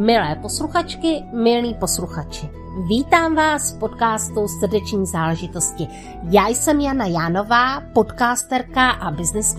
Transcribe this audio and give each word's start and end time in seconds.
Milé 0.00 0.36
posluchačky, 0.42 1.22
milí 1.32 1.74
posluchači, 1.74 2.48
vítám 2.88 3.34
vás 3.34 3.72
v 3.72 3.78
podcastu 3.78 4.48
Srdeční 4.48 5.06
záležitosti. 5.06 5.86
Já 6.30 6.48
jsem 6.48 6.80
Jana 6.80 7.06
Jánová, 7.06 7.80
podcasterka 7.80 8.90
a 8.90 9.10
business 9.10 9.56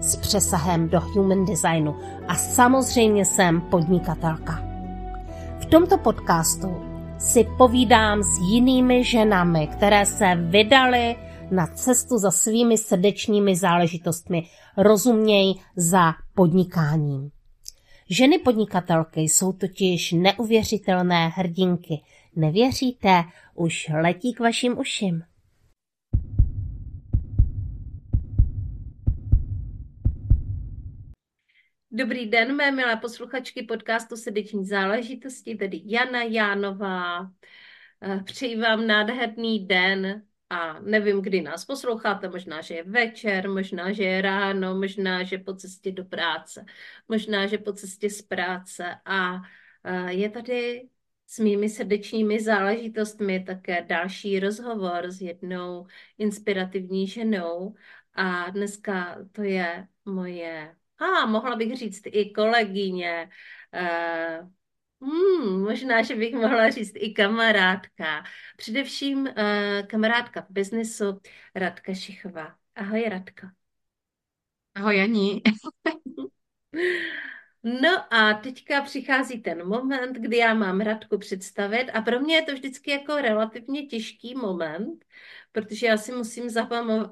s 0.00 0.16
přesahem 0.16 0.88
do 0.88 1.00
human 1.00 1.44
designu 1.44 1.96
a 2.28 2.34
samozřejmě 2.34 3.24
jsem 3.24 3.60
podnikatelka. 3.60 4.62
V 5.58 5.66
tomto 5.66 5.98
podcastu 5.98 6.76
si 7.18 7.46
povídám 7.58 8.22
s 8.22 8.38
jinými 8.50 9.04
ženami, 9.04 9.66
které 9.66 10.06
se 10.06 10.34
vydaly 10.34 11.16
na 11.50 11.66
cestu 11.66 12.18
za 12.18 12.30
svými 12.30 12.78
srdečními 12.78 13.56
záležitostmi, 13.56 14.42
rozuměj 14.76 15.54
za 15.76 16.14
podnikáním. 16.34 17.30
Ženy 18.12 18.38
podnikatelky 18.38 19.20
jsou 19.20 19.52
totiž 19.52 20.12
neuvěřitelné 20.12 21.28
hrdinky. 21.28 22.02
Nevěříte? 22.36 23.22
Už 23.54 23.88
letí 23.88 24.34
k 24.34 24.40
vašim 24.40 24.78
uším. 24.78 25.22
Dobrý 31.90 32.26
den, 32.26 32.56
mé 32.56 32.70
milé 32.70 32.96
posluchačky 32.96 33.62
podcastu 33.62 34.16
Srdeční 34.16 34.64
záležitosti, 34.64 35.54
tedy 35.54 35.80
Jana 35.84 36.22
Jánová. 36.22 37.32
Eh, 38.02 38.22
přeji 38.24 38.60
vám 38.60 38.86
nádherný 38.86 39.66
den, 39.66 40.22
a 40.50 40.80
nevím, 40.80 41.22
kdy 41.22 41.42
nás 41.42 41.64
posloucháte, 41.64 42.28
možná, 42.28 42.60
že 42.60 42.74
je 42.74 42.82
večer, 42.84 43.50
možná, 43.50 43.92
že 43.92 44.04
je 44.04 44.22
ráno, 44.22 44.74
možná, 44.74 45.22
že 45.22 45.38
po 45.38 45.54
cestě 45.54 45.92
do 45.92 46.04
práce, 46.04 46.64
možná, 47.08 47.46
že 47.46 47.58
po 47.58 47.72
cestě 47.72 48.10
z 48.10 48.22
práce. 48.22 48.94
A 49.04 49.42
je 50.08 50.30
tady 50.30 50.88
s 51.26 51.38
mými 51.38 51.68
srdečními 51.68 52.40
záležitostmi 52.40 53.44
také 53.44 53.82
další 53.82 54.40
rozhovor 54.40 55.10
s 55.10 55.20
jednou 55.20 55.86
inspirativní 56.18 57.06
ženou. 57.08 57.74
A 58.14 58.50
dneska 58.50 59.16
to 59.32 59.42
je 59.42 59.88
moje, 60.04 60.76
a 60.98 61.26
mohla 61.26 61.56
bych 61.56 61.76
říct 61.76 62.02
i 62.06 62.30
kolegyně, 62.30 63.30
eh, 63.74 64.40
Hmm, 65.02 65.60
možná, 65.62 66.02
že 66.02 66.16
bych 66.16 66.34
mohla 66.34 66.70
říct 66.70 66.92
i 66.96 67.12
kamarádka. 67.12 68.24
Především 68.56 69.18
uh, 69.18 69.86
kamarádka 69.86 70.40
v 70.40 70.50
biznesu 70.50 71.20
Radka 71.54 71.94
Šichová. 71.94 72.54
Ahoj, 72.74 73.04
Radka. 73.08 73.52
Ahoj, 74.74 74.96
Janí. 74.96 75.42
No 77.62 78.14
a 78.14 78.34
teďka 78.34 78.82
přichází 78.82 79.42
ten 79.42 79.68
moment, 79.68 80.16
kdy 80.16 80.36
já 80.36 80.54
mám 80.54 80.80
Radku 80.80 81.18
představit 81.18 81.90
a 81.90 82.02
pro 82.02 82.20
mě 82.20 82.34
je 82.34 82.42
to 82.42 82.52
vždycky 82.52 82.90
jako 82.90 83.16
relativně 83.16 83.86
těžký 83.86 84.34
moment, 84.34 85.04
protože 85.52 85.86
já 85.86 85.96
si 85.96 86.12
musím 86.12 86.50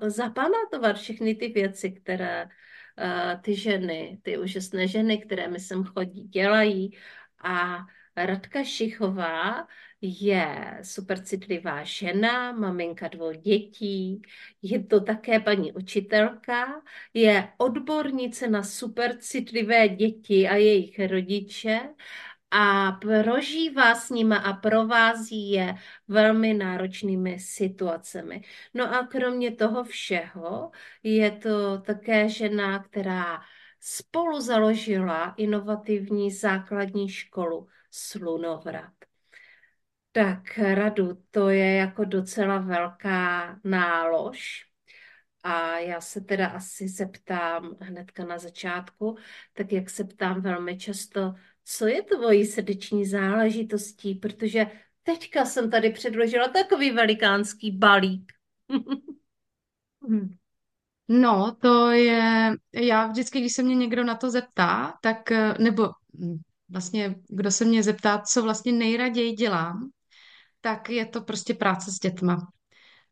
zapamatovat 0.06 0.96
všechny 0.96 1.34
ty 1.34 1.48
věci, 1.48 1.92
které 1.92 2.44
uh, 2.44 3.40
ty 3.40 3.54
ženy, 3.54 4.18
ty 4.22 4.38
úžasné 4.38 4.88
ženy, 4.88 5.18
které 5.18 5.48
mi 5.48 5.60
sem 5.60 5.84
chodí, 5.84 6.22
dělají 6.22 6.96
a 7.44 7.86
Radka 8.16 8.64
Šichová 8.64 9.66
je 10.00 10.78
super 10.82 11.24
citlivá 11.24 11.82
žena, 11.84 12.52
maminka 12.52 13.08
dvou 13.08 13.32
dětí, 13.32 14.22
je 14.62 14.84
to 14.84 15.00
také 15.00 15.40
paní 15.40 15.72
učitelka, 15.72 16.82
je 17.14 17.48
odbornice 17.58 18.48
na 18.48 18.62
super 18.62 19.16
citlivé 19.18 19.88
děti 19.88 20.48
a 20.48 20.56
jejich 20.56 20.98
rodiče 21.06 21.80
a 22.50 22.92
prožívá 22.92 23.94
s 23.94 24.10
nimi 24.10 24.34
a 24.34 24.52
provází 24.52 25.50
je 25.50 25.74
velmi 26.08 26.54
náročnými 26.54 27.38
situacemi. 27.38 28.42
No 28.74 28.94
a 28.94 29.06
kromě 29.06 29.50
toho 29.50 29.84
všeho 29.84 30.70
je 31.02 31.30
to 31.30 31.78
také 31.78 32.28
žena, 32.28 32.78
která 32.78 33.40
spolu 33.80 34.40
založila 34.40 35.34
inovativní 35.36 36.30
základní 36.30 37.08
školu 37.08 37.68
Slunovrad. 37.90 38.92
Tak 40.12 40.58
Radu, 40.58 41.22
to 41.30 41.48
je 41.48 41.74
jako 41.74 42.04
docela 42.04 42.58
velká 42.58 43.60
nálož. 43.64 44.64
A 45.42 45.78
já 45.78 46.00
se 46.00 46.20
teda 46.20 46.46
asi 46.46 46.88
zeptám 46.88 47.76
hnedka 47.80 48.24
na 48.24 48.38
začátku, 48.38 49.16
tak 49.52 49.72
jak 49.72 49.90
se 49.90 50.04
ptám 50.04 50.40
velmi 50.40 50.78
často, 50.78 51.34
co 51.64 51.86
je 51.86 52.02
tvojí 52.02 52.46
srdeční 52.46 53.06
záležitostí, 53.06 54.14
protože 54.14 54.66
teďka 55.02 55.44
jsem 55.44 55.70
tady 55.70 55.90
předložila 55.90 56.48
takový 56.48 56.90
velikánský 56.90 57.70
balík. 57.70 58.32
No, 61.08 61.56
to 61.60 61.90
je, 61.90 62.52
já 62.72 63.06
vždycky, 63.06 63.40
když 63.40 63.52
se 63.52 63.62
mě 63.62 63.74
někdo 63.74 64.04
na 64.04 64.14
to 64.14 64.30
zeptá, 64.30 64.94
tak, 65.02 65.32
eh, 65.32 65.54
nebo 65.58 65.88
hm, 66.18 66.38
vlastně, 66.68 67.14
kdo 67.28 67.50
se 67.50 67.64
mě 67.64 67.82
zeptá, 67.82 68.18
co 68.18 68.42
vlastně 68.42 68.72
nejraději 68.72 69.32
dělám, 69.32 69.90
tak 70.60 70.90
je 70.90 71.06
to 71.06 71.20
prostě 71.20 71.54
práce 71.54 71.90
s 71.92 71.98
dětma. 71.98 72.48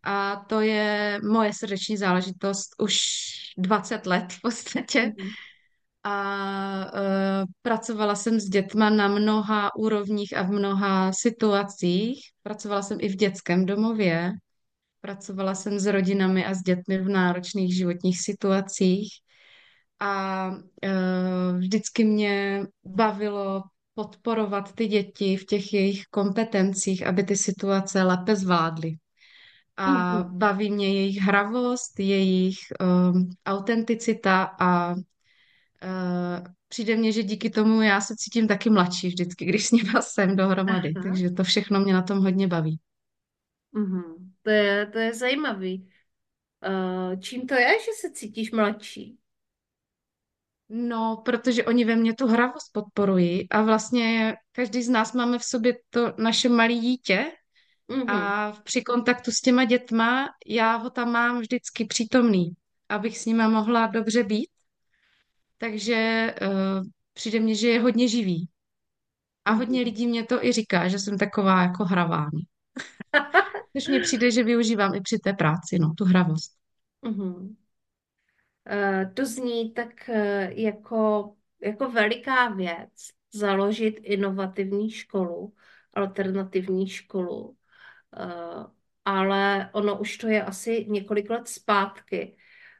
A 0.02 0.36
to 0.48 0.60
je 0.60 1.18
moje 1.30 1.52
srdeční 1.52 1.96
záležitost 1.96 2.68
už 2.78 2.96
20 3.58 4.06
let 4.06 4.32
v 4.32 4.40
podstatě. 4.40 5.00
Mm-hmm. 5.00 5.30
A 6.08 6.92
uh, 6.94 7.44
pracovala 7.62 8.14
jsem 8.14 8.40
s 8.40 8.44
dětma 8.44 8.90
na 8.90 9.08
mnoha 9.08 9.76
úrovních 9.76 10.36
a 10.36 10.42
v 10.42 10.50
mnoha 10.50 11.12
situacích. 11.12 12.20
Pracovala 12.42 12.82
jsem 12.82 12.98
i 13.00 13.08
v 13.08 13.16
dětském 13.16 13.66
domově, 13.66 14.32
Pracovala 15.06 15.54
jsem 15.54 15.78
s 15.78 15.86
rodinami 15.86 16.46
a 16.46 16.54
s 16.54 16.62
dětmi 16.62 16.98
v 16.98 17.08
náročných 17.08 17.76
životních 17.76 18.20
situacích 18.20 19.08
a 20.00 20.48
uh, 20.50 21.58
vždycky 21.58 22.04
mě 22.04 22.66
bavilo 22.84 23.62
podporovat 23.94 24.72
ty 24.72 24.86
děti 24.86 25.36
v 25.36 25.46
těch 25.46 25.72
jejich 25.72 26.02
kompetencích, 26.10 27.06
aby 27.06 27.22
ty 27.22 27.36
situace 27.36 28.02
lépe 28.02 28.36
zvládly. 28.36 28.96
A 29.76 29.86
mm-hmm. 29.86 30.30
baví 30.30 30.70
mě 30.70 30.94
jejich 30.94 31.18
hravost, 31.18 32.00
jejich 32.00 32.58
um, 32.80 33.30
autenticita 33.46 34.42
a 34.60 34.94
uh, 34.94 35.02
přijde 36.68 36.96
mně, 36.96 37.12
že 37.12 37.22
díky 37.22 37.50
tomu 37.50 37.82
já 37.82 38.00
se 38.00 38.14
cítím 38.16 38.48
taky 38.48 38.70
mladší 38.70 39.08
vždycky, 39.08 39.44
když 39.44 39.66
s 39.66 39.70
nimi 39.70 39.90
jsem 40.00 40.36
dohromady. 40.36 40.92
Aha. 40.96 41.02
Takže 41.02 41.30
to 41.30 41.44
všechno 41.44 41.80
mě 41.80 41.92
na 41.92 42.02
tom 42.02 42.18
hodně 42.18 42.48
baví. 42.48 42.80
Mm-hmm. 43.74 44.15
To 44.46 44.50
je, 44.50 44.86
to 44.86 44.98
je 44.98 45.14
zajímavý. 45.14 45.90
Uh, 46.68 47.20
čím 47.20 47.46
to 47.46 47.54
je, 47.54 47.68
že 47.68 47.90
se 48.00 48.10
cítíš 48.12 48.52
mladší? 48.52 49.18
No, 50.68 51.22
protože 51.24 51.64
oni 51.64 51.84
ve 51.84 51.96
mně 51.96 52.14
tu 52.14 52.26
hravost 52.26 52.72
podporují 52.72 53.50
a 53.50 53.62
vlastně 53.62 54.36
každý 54.52 54.82
z 54.82 54.88
nás 54.88 55.12
máme 55.12 55.38
v 55.38 55.44
sobě 55.44 55.74
to 55.90 56.12
naše 56.18 56.48
malé 56.48 56.74
dítě 56.74 57.32
mm-hmm. 57.88 58.10
a 58.10 58.52
při 58.52 58.82
kontaktu 58.82 59.30
s 59.30 59.40
těma 59.40 59.64
dětma 59.64 60.28
já 60.46 60.76
ho 60.76 60.90
tam 60.90 61.12
mám 61.12 61.40
vždycky 61.40 61.84
přítomný, 61.84 62.50
abych 62.88 63.18
s 63.18 63.26
nima 63.26 63.48
mohla 63.48 63.86
dobře 63.86 64.22
být. 64.22 64.50
Takže 65.58 66.34
uh, 66.42 66.86
přijde 67.12 67.40
mně, 67.40 67.54
že 67.54 67.68
je 67.68 67.80
hodně 67.80 68.08
živý. 68.08 68.48
A 69.44 69.50
hodně 69.50 69.80
lidí 69.80 70.06
mě 70.06 70.24
to 70.24 70.44
i 70.44 70.52
říká, 70.52 70.88
že 70.88 70.98
jsem 70.98 71.18
taková 71.18 71.62
jako 71.62 71.84
hravá. 71.84 72.26
Což 73.72 73.88
mně 73.88 74.00
přijde, 74.00 74.30
že 74.30 74.44
využívám 74.44 74.94
i 74.94 75.00
při 75.00 75.18
té 75.18 75.32
práci, 75.32 75.78
no, 75.78 75.94
tu 75.96 76.04
hravost. 76.04 76.52
Uh-huh. 77.02 77.56
Uh, 78.72 79.14
to 79.14 79.26
zní 79.26 79.72
tak 79.72 79.88
uh, 80.08 80.14
jako, 80.50 81.34
jako 81.62 81.90
veliká 81.90 82.48
věc 82.48 82.90
založit 83.32 84.00
inovativní 84.02 84.90
školu, 84.90 85.54
alternativní 85.94 86.88
školu, 86.88 87.48
uh, 87.48 88.66
ale 89.04 89.70
ono 89.72 89.98
už 89.98 90.16
to 90.16 90.28
je 90.28 90.42
asi 90.42 90.86
několik 90.88 91.30
let 91.30 91.48
zpátky. 91.48 92.36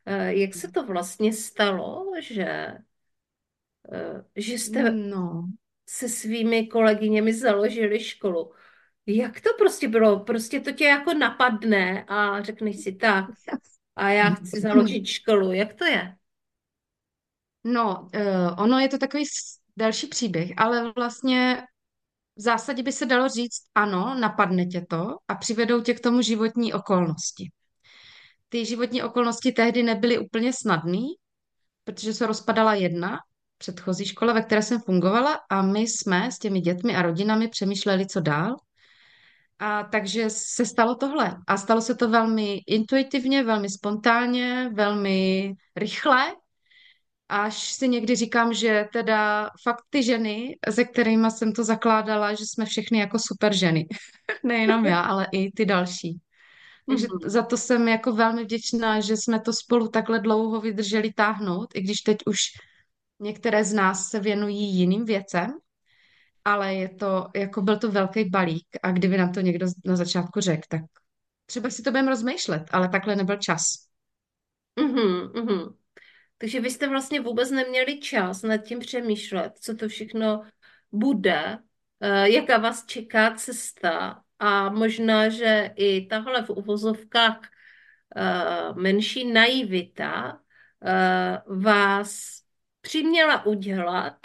Uh, 0.06 0.26
jak 0.26 0.54
se 0.54 0.70
to 0.70 0.86
vlastně 0.86 1.32
stalo, 1.32 2.12
že, 2.20 2.74
uh, 3.88 4.20
že 4.36 4.52
jste 4.52 4.90
no. 4.90 5.48
se 5.88 6.08
svými 6.08 6.66
kolegyněmi 6.66 7.34
založili 7.34 8.00
školu? 8.00 8.52
Jak 9.06 9.40
to 9.40 9.50
prostě 9.58 9.88
bylo? 9.88 10.20
Prostě 10.20 10.60
to 10.60 10.72
tě 10.72 10.84
jako 10.84 11.14
napadne 11.14 12.04
a 12.04 12.42
řekneš 12.42 12.82
si 12.82 12.92
tak 12.92 13.24
a 13.96 14.08
já 14.10 14.30
chci 14.30 14.60
založit 14.60 15.06
školu. 15.06 15.52
Jak 15.52 15.74
to 15.74 15.84
je? 15.84 16.16
No, 17.64 18.08
uh, 18.14 18.62
ono 18.62 18.78
je 18.78 18.88
to 18.88 18.98
takový 18.98 19.24
další 19.76 20.06
příběh, 20.06 20.50
ale 20.56 20.92
vlastně 20.96 21.62
v 22.36 22.40
zásadě 22.40 22.82
by 22.82 22.92
se 22.92 23.06
dalo 23.06 23.28
říct, 23.28 23.62
ano, 23.74 24.16
napadne 24.20 24.66
tě 24.66 24.86
to 24.90 25.16
a 25.28 25.34
přivedou 25.34 25.80
tě 25.80 25.94
k 25.94 26.00
tomu 26.00 26.22
životní 26.22 26.72
okolnosti. 26.74 27.50
Ty 28.48 28.66
životní 28.66 29.02
okolnosti 29.02 29.52
tehdy 29.52 29.82
nebyly 29.82 30.18
úplně 30.18 30.52
snadné, 30.52 31.06
protože 31.84 32.14
se 32.14 32.26
rozpadala 32.26 32.74
jedna 32.74 33.18
předchozí 33.58 34.06
škole, 34.06 34.34
ve 34.34 34.42
které 34.42 34.62
jsem 34.62 34.80
fungovala 34.80 35.40
a 35.50 35.62
my 35.62 35.80
jsme 35.80 36.32
s 36.32 36.38
těmi 36.38 36.60
dětmi 36.60 36.96
a 36.96 37.02
rodinami 37.02 37.48
přemýšleli, 37.48 38.06
co 38.06 38.20
dál. 38.20 38.56
A 39.58 39.82
takže 39.84 40.30
se 40.30 40.66
stalo 40.66 40.94
tohle. 40.94 41.36
A 41.46 41.56
stalo 41.56 41.80
se 41.80 41.94
to 41.94 42.08
velmi 42.08 42.60
intuitivně, 42.66 43.44
velmi 43.44 43.70
spontánně, 43.70 44.70
velmi 44.74 45.52
rychle. 45.76 46.34
Až 47.28 47.72
si 47.72 47.88
někdy 47.88 48.16
říkám, 48.16 48.54
že 48.54 48.88
teda 48.92 49.50
fakt 49.62 49.82
ty 49.90 50.02
ženy, 50.02 50.56
se 50.70 50.84
kterými 50.84 51.30
jsem 51.30 51.52
to 51.52 51.64
zakládala, 51.64 52.34
že 52.34 52.44
jsme 52.46 52.64
všechny 52.66 52.98
jako 52.98 53.18
super 53.18 53.54
ženy. 53.54 53.86
Nejenom 54.44 54.86
já, 54.86 55.00
ale 55.00 55.26
i 55.32 55.52
ty 55.52 55.64
další. 55.66 56.20
Takže 56.88 57.06
Mhm. 57.10 57.30
za 57.30 57.42
to 57.42 57.56
jsem 57.56 57.88
jako 57.88 58.12
velmi 58.12 58.44
vděčná, 58.44 59.00
že 59.00 59.16
jsme 59.16 59.40
to 59.40 59.52
spolu 59.52 59.88
takhle 59.88 60.18
dlouho 60.20 60.60
vydrželi 60.60 61.12
táhnout, 61.12 61.68
i 61.74 61.80
když 61.80 62.00
teď 62.00 62.18
už 62.26 62.38
některé 63.20 63.64
z 63.64 63.72
nás 63.72 64.08
se 64.08 64.20
věnují 64.20 64.74
jiným 64.76 65.04
věcem, 65.04 65.50
ale 66.46 66.74
je 66.74 66.88
to, 66.88 67.28
jako 67.36 67.62
byl 67.62 67.78
to 67.78 67.90
velký 67.90 68.24
balík 68.24 68.68
a 68.82 68.90
kdyby 68.90 69.18
nám 69.18 69.32
to 69.32 69.40
někdo 69.40 69.66
na 69.84 69.96
začátku 69.96 70.40
řekl, 70.40 70.62
tak 70.68 70.80
třeba 71.46 71.70
si 71.70 71.82
to 71.82 71.90
budeme 71.90 72.10
rozmýšlet, 72.10 72.62
ale 72.70 72.88
takhle 72.88 73.16
nebyl 73.16 73.36
čas. 73.36 73.62
Mhm, 74.80 75.32
mhm. 75.34 75.76
Takže 76.38 76.60
vy 76.60 76.70
jste 76.70 76.88
vlastně 76.88 77.20
vůbec 77.20 77.50
neměli 77.50 78.00
čas 78.00 78.42
nad 78.42 78.56
tím 78.56 78.78
přemýšlet, 78.78 79.52
co 79.60 79.74
to 79.74 79.88
všechno 79.88 80.42
bude, 80.92 81.58
eh, 82.00 82.30
jaká 82.30 82.58
vás 82.58 82.86
čeká 82.86 83.34
cesta 83.34 84.22
a 84.38 84.70
možná, 84.70 85.28
že 85.28 85.70
i 85.76 86.06
tahle 86.06 86.42
v 86.42 86.50
uvozovkách 86.50 87.40
eh, 88.16 88.72
menší 88.74 89.32
naivita 89.32 90.40
eh, 90.84 91.42
vás 91.46 92.42
přiměla 92.80 93.46
udělat 93.46 94.16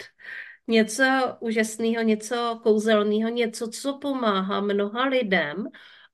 něco 0.68 1.04
úžasného, 1.40 2.02
něco 2.02 2.60
kouzelného, 2.62 3.28
něco, 3.28 3.68
co 3.68 3.98
pomáhá 3.98 4.60
mnoha 4.60 5.04
lidem 5.04 5.66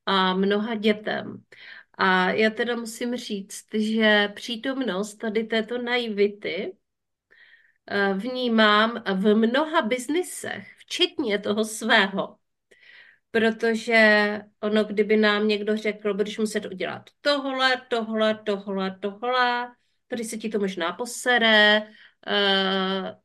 a 0.06 0.34
mnoha 0.34 0.74
dětem. 0.74 1.44
A 1.94 2.30
já 2.30 2.50
teda 2.50 2.76
musím 2.76 3.16
říct, 3.16 3.66
že 3.74 4.28
přítomnost 4.34 5.14
tady 5.14 5.44
této 5.44 5.78
naivity 5.82 6.76
eh, 7.86 8.14
vnímám 8.14 9.02
v 9.14 9.34
mnoha 9.34 9.82
biznisech, 9.82 10.74
včetně 10.78 11.38
toho 11.38 11.64
svého. 11.64 12.36
Protože 13.30 14.40
ono, 14.60 14.84
kdyby 14.84 15.16
nám 15.16 15.48
někdo 15.48 15.76
řekl, 15.76 16.14
budeš 16.14 16.38
muset 16.38 16.66
udělat 16.66 17.10
tohle, 17.20 17.82
tohle, 17.88 18.40
tohle, 18.44 18.98
tohle, 19.00 19.72
tady 20.08 20.24
se 20.24 20.36
ti 20.36 20.48
to 20.48 20.58
možná 20.58 20.92
posere, 20.92 21.88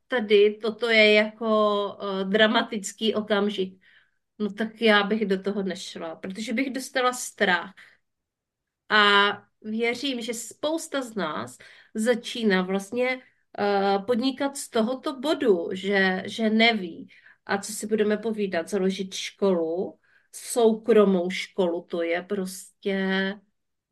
tady 0.08 0.58
toto 0.62 0.88
je 0.88 1.12
jako 1.12 1.48
eh, 2.00 2.24
dramatický 2.24 3.14
okamžik. 3.14 3.80
No 4.38 4.52
tak 4.52 4.82
já 4.82 5.02
bych 5.02 5.26
do 5.26 5.42
toho 5.42 5.62
nešla, 5.62 6.16
protože 6.16 6.52
bych 6.52 6.70
dostala 6.70 7.12
strach. 7.12 7.72
A 8.88 9.32
věřím, 9.62 10.20
že 10.20 10.34
spousta 10.34 11.02
z 11.02 11.14
nás 11.14 11.58
začíná 11.94 12.62
vlastně 12.62 13.16
uh, 13.16 14.04
podnikat 14.06 14.56
z 14.56 14.70
tohoto 14.70 15.20
bodu, 15.20 15.68
že, 15.72 16.22
že 16.26 16.50
neví. 16.50 17.08
A 17.46 17.58
co 17.58 17.72
si 17.72 17.86
budeme 17.86 18.16
povídat, 18.16 18.68
založit 18.68 19.14
školu, 19.14 19.98
soukromou 20.32 21.30
školu, 21.30 21.82
to 21.82 22.02
je 22.02 22.22
prostě, 22.22 23.34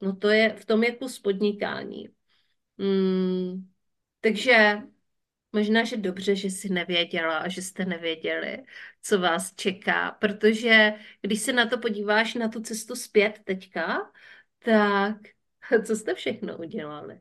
no 0.01 0.17
to 0.17 0.29
je, 0.29 0.57
v 0.57 0.65
tom 0.65 0.85
je 0.85 0.97
kus 0.97 1.19
podnikání. 1.19 2.09
Hmm, 2.79 3.71
takže 4.21 4.83
možná, 5.53 5.85
že 5.85 5.97
dobře, 5.97 6.37
že 6.37 6.49
jsi 6.49 6.69
nevěděla 6.69 7.39
a 7.39 7.49
že 7.49 7.63
jste 7.63 7.85
nevěděli, 7.85 8.59
co 9.03 9.19
vás 9.19 9.55
čeká, 9.55 10.11
protože 10.11 10.95
když 11.21 11.41
se 11.41 11.53
na 11.53 11.67
to 11.67 11.79
podíváš 11.79 12.35
na 12.35 12.49
tu 12.49 12.61
cestu 12.61 12.97
zpět 12.97 13.41
teďka, 13.45 14.11
tak 14.65 15.17
co 15.87 15.97
jste 15.97 16.15
všechno 16.15 16.59
udělali? 16.59 17.21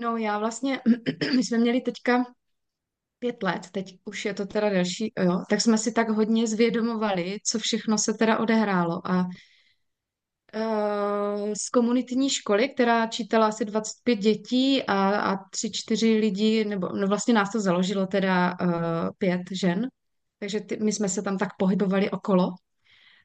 No 0.00 0.16
já 0.16 0.38
vlastně, 0.38 0.80
my 1.36 1.44
jsme 1.44 1.58
měli 1.58 1.80
teďka 1.80 2.24
pět 3.18 3.42
let, 3.42 3.70
teď 3.72 3.98
už 4.04 4.24
je 4.24 4.34
to 4.34 4.46
teda 4.46 4.70
delší, 4.70 5.12
jo, 5.18 5.42
tak 5.50 5.60
jsme 5.60 5.78
si 5.78 5.92
tak 5.92 6.08
hodně 6.08 6.46
zvědomovali, 6.46 7.38
co 7.44 7.58
všechno 7.58 7.98
se 7.98 8.14
teda 8.14 8.38
odehrálo 8.38 9.10
a 9.10 9.26
z 11.56 11.68
komunitní 11.68 12.30
školy, 12.30 12.68
která 12.68 13.06
čítala 13.06 13.46
asi 13.46 13.64
25 13.64 14.16
dětí 14.16 14.82
a, 14.82 15.20
a 15.20 15.48
tři, 15.50 15.70
čtyři 15.72 16.18
lidi, 16.18 16.64
nebo 16.64 16.88
no 16.88 17.06
vlastně 17.06 17.34
nás 17.34 17.52
to 17.52 17.60
založilo 17.60 18.06
teda 18.06 18.56
uh, 18.60 18.68
pět 19.18 19.42
žen, 19.50 19.88
takže 20.38 20.60
ty, 20.60 20.76
my 20.76 20.92
jsme 20.92 21.08
se 21.08 21.22
tam 21.22 21.38
tak 21.38 21.48
pohybovali 21.58 22.10
okolo, 22.10 22.54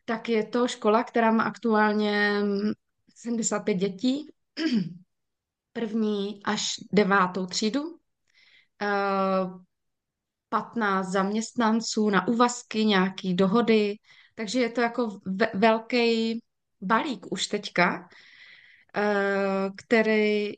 tak 0.05 0.29
je 0.29 0.45
to 0.45 0.67
škola, 0.67 1.03
která 1.03 1.31
má 1.31 1.43
aktuálně 1.43 2.39
mm, 2.43 2.71
75 3.15 3.75
dětí, 3.75 4.27
první 5.73 6.41
až 6.43 6.73
devátou 6.93 7.45
třídu, 7.45 7.81
uh, 7.83 9.61
15 10.49 11.07
zaměstnanců 11.11 12.09
na 12.09 12.27
úvazky, 12.27 12.85
nějaký 12.85 13.33
dohody, 13.33 13.95
takže 14.35 14.59
je 14.59 14.69
to 14.69 14.81
jako 14.81 15.19
ve- 15.25 15.51
velký 15.53 16.41
balík 16.81 17.31
už 17.31 17.47
teďka, 17.47 18.09
eh, 18.95 19.69
který 19.77 20.53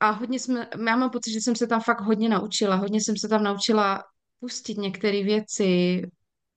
a 0.00 0.10
hodně 0.10 0.40
jsme, 0.40 0.68
já 0.86 0.96
mám 0.96 1.10
pocit, 1.10 1.32
že 1.32 1.40
jsem 1.40 1.56
se 1.56 1.66
tam 1.66 1.80
fakt 1.80 2.00
hodně 2.00 2.28
naučila, 2.28 2.76
hodně 2.76 3.00
jsem 3.00 3.16
se 3.16 3.28
tam 3.28 3.42
naučila 3.42 4.04
pustit 4.40 4.78
některé 4.78 5.22
věci, 5.22 6.02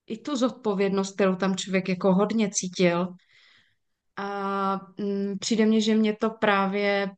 i 0.07 0.17
tu 0.17 0.35
zodpovědnost, 0.35 1.13
kterou 1.13 1.35
tam 1.35 1.55
člověk 1.55 1.89
jako 1.89 2.13
hodně 2.13 2.49
cítil. 2.49 3.07
A 4.15 4.79
mm, 4.97 5.37
přijde 5.39 5.65
mně, 5.65 5.81
že 5.81 5.95
mě 5.95 6.15
to 6.15 6.29
právě 6.29 7.11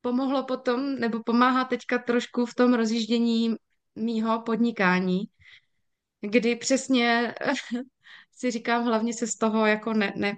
pomohlo 0.00 0.44
potom, 0.44 0.94
nebo 0.94 1.22
pomáhá 1.22 1.64
teďka 1.64 1.98
trošku 1.98 2.46
v 2.46 2.54
tom 2.54 2.74
rozjíždění 2.74 3.54
mýho 3.94 4.42
podnikání, 4.42 5.20
kdy 6.20 6.56
přesně 6.56 7.34
si 8.36 8.50
říkám, 8.50 8.84
hlavně 8.84 9.14
se 9.14 9.26
z 9.26 9.36
toho 9.36 9.66
jako 9.66 9.92
ne, 9.92 10.12
ne, 10.16 10.36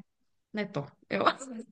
ne 0.55 0.67
to, 0.67 0.87
jo. 1.11 1.25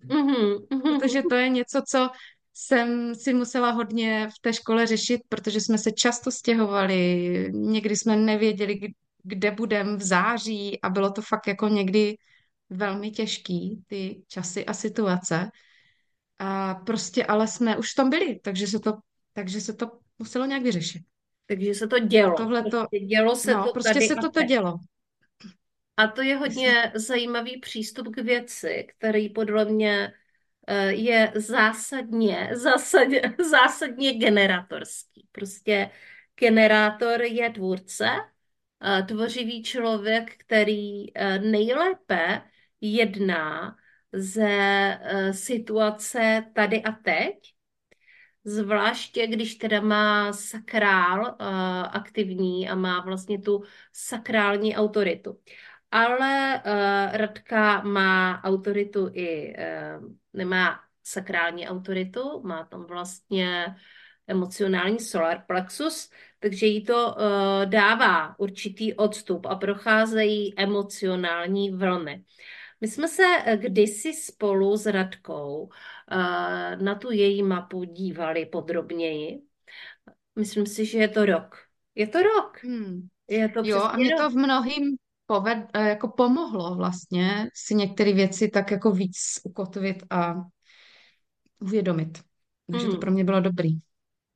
Mhm, 0.05 0.67
Protože 0.83 1.19
mhm. 1.19 1.29
to 1.29 1.35
je 1.35 1.49
něco, 1.49 1.83
co 1.89 2.11
jsem 2.55 3.15
si 3.15 3.35
musela 3.35 3.71
hodně 3.71 4.29
v 4.37 4.39
té 4.41 4.53
škole 4.53 4.87
řešit, 4.87 5.21
protože 5.29 5.61
jsme 5.61 5.79
se 5.79 5.93
často 5.93 6.31
stěhovali, 6.31 7.51
někdy 7.53 7.97
jsme 7.97 8.17
nevěděli, 8.17 8.81
kde 9.23 9.51
budeme 9.51 9.97
v 9.97 10.03
září 10.03 10.81
a 10.81 10.91
bylo 10.91 11.11
to 11.11 11.23
fakt 11.23 11.47
jako 11.47 11.69
někdy 11.69 12.17
velmi 12.71 13.11
těžký, 13.11 13.83
ty 13.87 14.23
časy 14.29 14.67
a 14.67 14.75
situace. 14.75 15.51
A 16.39 16.75
prostě 16.75 17.27
ale 17.27 17.49
jsme 17.49 17.77
už 17.77 17.93
v 17.93 17.97
tom 17.97 18.11
byli, 18.11 18.41
takže 18.43 18.67
se 18.67 18.79
to, 18.79 18.93
takže 19.33 19.61
se 19.61 19.73
to 19.73 19.91
muselo 20.19 20.47
nějak 20.47 20.63
vyřešit. 20.63 21.03
Takže 21.47 21.75
se 21.75 21.87
to 21.87 21.99
dělo. 21.99 22.35
tohle 22.37 22.63
to, 22.63 22.71
Prostě 22.71 22.99
dělo 23.01 23.37
se 23.37 23.55
no, 23.55 23.65
to 23.65 23.73
prostě 23.73 23.95
tady 23.95 24.07
se 24.07 24.15
a 24.15 24.17
toto 24.17 24.31
teď. 24.31 24.49
dělo. 24.49 24.79
A 26.01 26.07
to 26.07 26.23
je 26.23 26.37
hodně 26.37 26.93
zajímavý 26.95 27.61
přístup 27.61 28.15
k 28.15 28.19
věci, 28.19 28.87
který 28.91 29.29
podle 29.29 29.65
mě 29.65 30.13
eh, 30.67 30.93
je 30.93 31.33
zásadně, 31.35 32.51
zásadně, 32.53 33.23
zásadně 33.51 34.15
generátorský. 34.15 35.29
Prostě 35.33 35.91
generátor 36.37 37.23
je 37.23 37.51
tvůrce, 37.51 38.07
eh, 38.83 39.03
tvořivý 39.03 39.63
člověk, 39.63 40.37
který 40.37 41.17
eh, 41.17 41.39
nejlépe 41.39 42.43
jedná 42.81 43.77
ze 44.13 44.99
situace 45.33 46.45
tady 46.55 46.83
a 46.83 46.93
teď, 46.93 47.35
Zvláště, 48.45 49.27
když 49.27 49.55
teda 49.55 49.81
má 49.81 50.33
sakrál 50.33 51.37
aktivní 51.93 52.69
a 52.69 52.75
má 52.75 53.01
vlastně 53.01 53.41
tu 53.41 53.63
sakrální 53.93 54.77
autoritu. 54.77 55.39
Ale 55.91 56.63
uh, 56.67 57.17
Radka 57.17 57.83
má 57.83 58.45
autoritu 58.45 59.11
i, 59.13 59.55
uh, 59.57 60.13
nemá 60.33 60.81
sakrální 61.05 61.69
autoritu, 61.69 62.43
má 62.45 62.65
tam 62.65 62.85
vlastně 62.85 63.77
emocionální 64.27 65.01
solar 65.01 65.45
plexus, 65.47 66.11
takže 66.39 66.67
jí 66.67 66.85
to 66.85 67.07
uh, 67.07 67.71
dává 67.71 68.39
určitý 68.39 68.95
odstup 68.95 69.47
a 69.47 69.55
procházejí 69.55 70.55
emocionální 70.57 71.71
vlny. 71.71 72.25
My 72.81 72.89
jsme 72.89 73.09
se 73.09 73.23
kdysi 73.57 74.13
spolu 74.13 74.77
s 74.77 74.87
Radkou 74.87 75.69
eh, 76.11 76.77
na 76.77 76.95
tu 76.95 77.11
její 77.11 77.43
mapu 77.43 77.85
dívali 77.85 78.47
podrobněji. 78.47 79.43
Myslím 80.37 80.67
si, 80.67 80.87
že 80.87 80.99
je 80.99 81.09
to 81.09 81.25
rok. 81.25 81.57
Je 81.95 82.07
to 82.07 82.23
rok. 82.23 82.59
Hmm. 82.63 83.09
Je 83.29 83.49
to 83.49 83.63
Jo, 83.65 83.81
a 83.83 83.97
mě 83.97 84.17
to 84.17 84.23
rok. 84.23 84.33
v 84.33 84.37
mnohým 84.37 84.97
poved, 85.31 85.59
eh, 85.75 85.89
jako 85.89 86.09
pomohlo 86.09 86.75
vlastně 86.75 87.51
si 87.55 87.75
některé 87.75 88.13
věci 88.13 88.49
tak 88.49 88.71
jako 88.71 88.91
víc 88.91 89.41
ukotvit 89.45 90.03
a 90.11 90.35
uvědomit. 91.61 92.19
Takže 92.71 92.87
to 92.87 92.97
pro 92.97 93.11
Mhm. 93.11 93.15
mě 93.15 93.25
bylo 93.25 93.41
dobrý. 93.41 93.71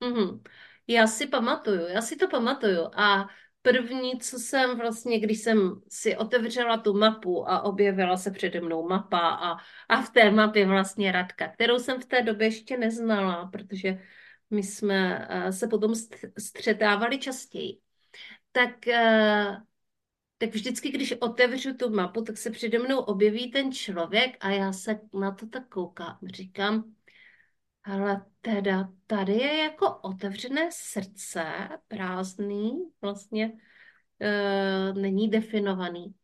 Mhm. 0.05 0.43
Já 0.87 1.07
si 1.07 1.27
pamatuju, 1.27 1.87
já 1.87 2.03
si 2.03 2.17
to 2.17 2.29
pamatuju. 2.29 2.91
A 2.95 3.29
první, 3.63 4.21
co 4.21 4.39
jsem 4.39 4.79
vlastně, 4.79 5.21
když 5.21 5.41
jsem 5.41 5.81
si 5.89 6.17
otevřela 6.17 6.77
tu 6.77 6.99
mapu 6.99 7.49
a 7.51 7.63
objevila 7.63 8.17
se 8.17 8.31
přede 8.31 8.61
mnou 8.61 8.89
mapa 8.89 9.19
a, 9.19 9.57
a 9.89 10.03
v 10.03 10.11
té 10.11 10.31
mapě 10.31 10.67
vlastně 10.67 11.13
Radka, 11.13 11.49
kterou 11.49 11.79
jsem 11.79 12.01
v 12.01 12.07
té 12.07 12.23
době 12.23 12.47
ještě 12.47 12.77
neznala, 12.77 13.47
protože 13.47 13.99
my 14.51 14.63
jsme 14.63 15.27
eh, 15.31 15.53
se 15.53 15.69
potom 15.69 15.95
střetávali 16.39 17.19
častěji. 17.19 17.79
Tak, 18.53 18.89
eh, 18.89 19.57
tak 20.39 20.51
vždycky, 20.51 20.91
když 20.91 21.13
otevřu 21.13 21.75
tu 21.75 21.91
mapu, 21.91 22.23
tak 22.23 22.39
se 22.39 22.51
přede 22.51 22.79
mnou 22.79 22.99
objeví 22.99 23.51
ten 23.51 23.73
člověk 23.73 24.37
a 24.41 24.51
já 24.51 24.73
se 24.73 25.01
na 25.21 25.31
to 25.31 25.47
tak 25.47 25.69
koukám. 25.69 26.19
Říkám, 26.25 26.95
ale 27.85 28.25
teda 28.41 28.89
tady 29.07 29.33
je 29.33 29.57
jako 29.57 29.99
otevřené 29.99 30.69
srdce, 30.73 31.45
prázdný, 31.89 32.73
vlastně 33.01 33.53
e, 34.21 34.93
není 34.93 35.31
definovaný. 35.31 36.15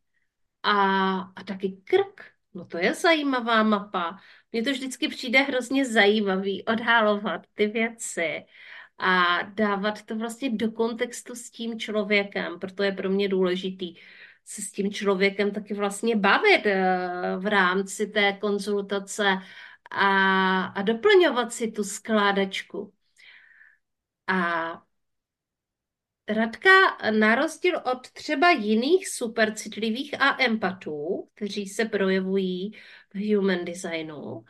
A, 0.62 0.73
a 1.19 1.45
taky 1.45 1.81
krk, 1.85 2.25
no 2.55 2.64
to 2.64 2.79
je 2.79 2.95
zajímavá 2.95 3.62
mapa. 3.62 4.21
Mně 4.52 4.62
to 4.62 4.71
vždycky 4.71 5.09
přijde 5.09 5.43
hrozně 5.43 5.85
zajímavý 5.87 6.64
odhalovat 6.64 7.47
ty 7.55 7.67
věci 7.67 8.45
a 9.00 9.42
dávat 9.42 10.02
to 10.02 10.16
vlastně 10.16 10.50
do 10.50 10.73
kontextu 10.73 11.35
s 11.35 11.50
tím 11.50 11.80
člověkem, 11.80 12.59
proto 12.59 12.83
je 12.83 12.92
pro 12.92 13.11
mě 13.11 13.28
důležitý 13.28 13.95
se 14.45 14.62
s 14.62 14.73
tím 14.73 14.92
člověkem 14.92 15.50
taky 15.50 15.75
vlastně 15.75 16.16
bavit 16.16 16.66
eh, 16.66 17.37
v 17.38 17.47
rámci 17.47 18.07
té 18.07 18.33
konzultace 18.33 19.25
a, 19.90 20.64
a 20.64 20.83
doplňovat 20.83 21.52
si 21.52 21.71
tu 21.73 21.85
skládačku. 21.85 22.92
A 24.26 24.83
Radka, 26.28 26.71
na 27.11 27.35
rozdíl 27.35 27.76
od 27.92 28.11
třeba 28.11 28.50
jiných 28.50 29.09
supercitlivých 29.09 30.21
a 30.21 30.42
empatů, 30.42 31.28
kteří 31.35 31.69
se 31.69 31.85
projevují 31.85 32.73
v 33.14 33.35
human 33.35 33.64
designu, 33.64 34.45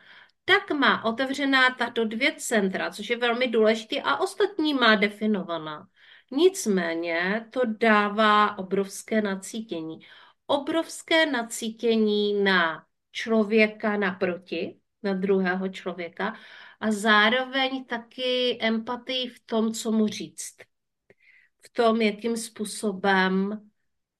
tak 0.51 0.71
má 0.71 1.03
otevřená 1.03 1.69
tato 1.69 2.05
dvě 2.05 2.35
centra, 2.37 2.91
což 2.91 3.09
je 3.09 3.17
velmi 3.17 3.47
důležité 3.47 4.01
a 4.01 4.17
ostatní 4.17 4.73
má 4.73 4.95
definovaná. 4.95 5.87
Nicméně 6.31 7.47
to 7.49 7.61
dává 7.65 8.57
obrovské 8.57 9.21
nacítění. 9.21 9.99
Obrovské 10.47 11.25
nacítění 11.25 12.43
na 12.43 12.85
člověka 13.11 13.97
naproti, 13.97 14.79
na 15.03 15.13
druhého 15.13 15.69
člověka 15.69 16.35
a 16.79 16.91
zároveň 16.91 17.85
taky 17.85 18.57
empatii 18.61 19.29
v 19.29 19.39
tom, 19.45 19.73
co 19.73 19.91
mu 19.91 20.07
říct. 20.07 20.55
V 21.65 21.69
tom, 21.69 22.01
jakým 22.01 22.37
způsobem 22.37 23.69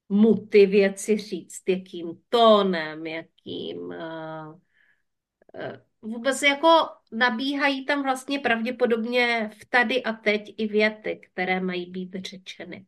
mu 0.10 0.48
ty 0.48 0.66
věci 0.66 1.18
říct, 1.18 1.64
jakým 1.68 2.22
tónem, 2.30 3.08
jakým 3.08 3.78
uh, 3.78 4.54
uh, 5.54 5.91
vůbec 6.02 6.42
jako 6.42 6.68
nabíhají 7.12 7.86
tam 7.86 8.04
vlastně 8.04 8.40
pravděpodobně 8.40 9.50
v 9.62 9.66
tady 9.66 10.04
a 10.04 10.14
teď 10.14 10.56
i 10.58 10.68
věty, 10.68 11.22
které 11.32 11.60
mají 11.60 11.92
být 11.92 12.16
řečeny. 12.16 12.86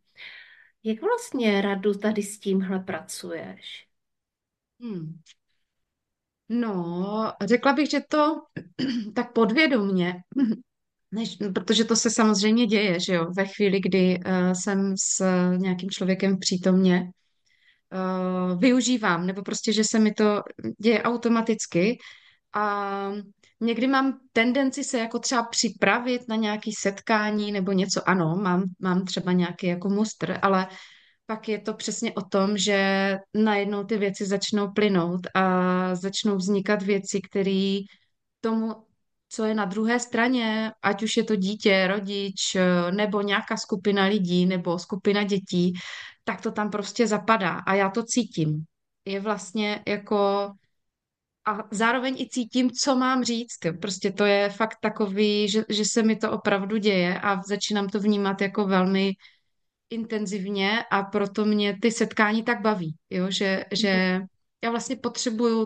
Jak 0.84 1.02
vlastně 1.02 1.62
Radu 1.62 1.94
tady 1.94 2.24
s 2.24 2.40
tímhle 2.40 2.80
pracuješ? 2.80 3.88
Hmm. 4.82 5.20
No, 6.50 7.34
řekla 7.44 7.74
bych, 7.74 7.90
že 7.90 8.00
to 8.08 8.42
tak 9.16 9.34
podvědomně, 9.34 10.16
než, 11.12 11.38
protože 11.56 11.84
to 11.84 11.96
se 11.96 12.10
samozřejmě 12.10 12.66
děje, 12.66 13.00
že 13.00 13.14
jo, 13.14 13.32
ve 13.38 13.46
chvíli, 13.46 13.80
kdy 13.80 14.20
uh, 14.26 14.52
jsem 14.54 14.94
s 14.98 15.26
nějakým 15.58 15.90
člověkem 15.90 16.40
přítomně, 16.40 17.12
uh, 17.94 18.60
využívám, 18.60 19.28
nebo 19.28 19.42
prostě, 19.42 19.74
že 19.74 19.84
se 19.84 20.00
mi 20.00 20.14
to 20.14 20.42
děje 20.80 21.04
automaticky 21.04 21.98
a 22.54 23.12
někdy 23.62 23.88
mám 23.88 24.20
tendenci 24.34 24.84
se 24.84 25.00
jako 25.00 25.20
třeba 25.20 25.44
připravit 25.44 26.22
na 26.30 26.36
nějaké 26.36 26.72
setkání 26.80 27.52
nebo 27.52 27.72
něco, 27.72 28.10
ano, 28.10 28.36
mám, 28.36 28.64
mám 28.80 29.06
třeba 29.06 29.32
nějaký 29.32 29.68
jako 29.68 29.90
mustr, 29.90 30.40
ale 30.42 30.68
pak 31.26 31.50
je 31.50 31.60
to 31.60 31.74
přesně 31.74 32.14
o 32.14 32.22
tom, 32.22 32.58
že 32.58 33.18
najednou 33.34 33.84
ty 33.84 33.98
věci 33.98 34.26
začnou 34.26 34.72
plynout 34.72 35.28
a 35.36 35.96
začnou 35.96 36.36
vznikat 36.36 36.82
věci, 36.82 37.22
které 37.30 37.80
tomu, 38.42 38.76
co 39.30 39.46
je 39.46 39.54
na 39.54 39.66
druhé 39.66 40.00
straně, 40.00 40.72
ať 40.82 41.04
už 41.04 41.18
je 41.18 41.24
to 41.24 41.36
dítě, 41.36 41.88
rodič, 41.88 42.58
nebo 42.92 43.22
nějaká 43.22 43.58
skupina 43.58 44.06
lidí, 44.06 44.46
nebo 44.46 44.80
skupina 44.80 45.24
dětí, 45.24 45.74
tak 46.24 46.42
to 46.42 46.52
tam 46.52 46.70
prostě 46.70 47.08
zapadá 47.08 47.50
a 47.68 47.74
já 47.74 47.90
to 47.90 48.04
cítím. 48.04 48.64
Je 49.06 49.20
vlastně 49.20 49.84
jako 49.88 50.52
a 51.46 51.68
zároveň 51.72 52.22
i 52.22 52.30
cítím, 52.30 52.72
co 52.72 52.96
mám 52.96 53.24
říct. 53.24 53.60
Prostě 53.82 54.12
to 54.12 54.26
je 54.26 54.50
fakt 54.50 54.78
takový, 54.82 55.50
že, 55.50 55.64
že 55.70 55.86
se 55.86 56.04
mi 56.04 56.16
to 56.16 56.32
opravdu 56.32 56.78
děje 56.78 57.20
a 57.20 57.42
začínám 57.42 57.88
to 57.88 58.00
vnímat 58.00 58.42
jako 58.42 58.68
velmi 58.68 59.14
intenzivně 59.90 60.84
a 60.92 61.04
proto 61.04 61.46
mě 61.46 61.78
ty 61.82 61.92
setkání 61.92 62.44
tak 62.44 62.62
baví, 62.62 62.96
jo? 63.10 63.32
Že, 63.32 63.66
že 63.72 64.22
já 64.64 64.70
vlastně 64.72 64.96
potřebuju 64.96 65.66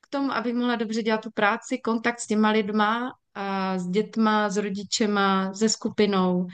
k 0.00 0.08
tomu, 0.10 0.32
abych 0.32 0.54
mohla 0.54 0.76
dobře 0.76 1.02
dělat 1.02 1.20
tu 1.20 1.30
práci, 1.30 1.78
kontakt 1.78 2.20
s 2.20 2.26
těma 2.26 2.50
lidma, 2.50 3.12
a 3.34 3.78
s 3.78 3.88
dětma, 3.88 4.50
s 4.50 4.56
rodičema, 4.56 5.54
se 5.54 5.68
skupinou 5.68 6.46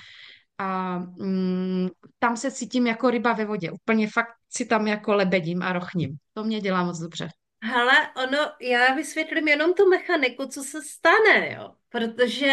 a 0.59 0.99
mm, 0.99 1.89
tam 2.19 2.37
se 2.37 2.51
cítím 2.51 2.87
jako 2.87 3.11
ryba 3.11 3.33
ve 3.33 3.45
vodě. 3.45 3.71
Úplně 3.71 4.09
fakt 4.09 4.35
si 4.51 4.67
tam 4.67 4.87
jako 4.87 5.15
lebedím 5.15 5.63
a 5.63 5.73
rochním. 5.73 6.17
To 6.33 6.45
mě 6.45 6.61
dělá 6.61 6.85
moc 6.85 6.99
dobře. 6.99 7.29
Hele, 7.65 8.13
ono, 8.17 8.39
já 8.61 8.95
vysvětlím 8.95 9.49
jenom 9.49 9.75
tu 9.75 9.89
mechaniku, 9.89 10.47
co 10.47 10.63
se 10.63 10.83
stane, 10.83 11.53
jo. 11.53 11.75
Protože 11.89 12.53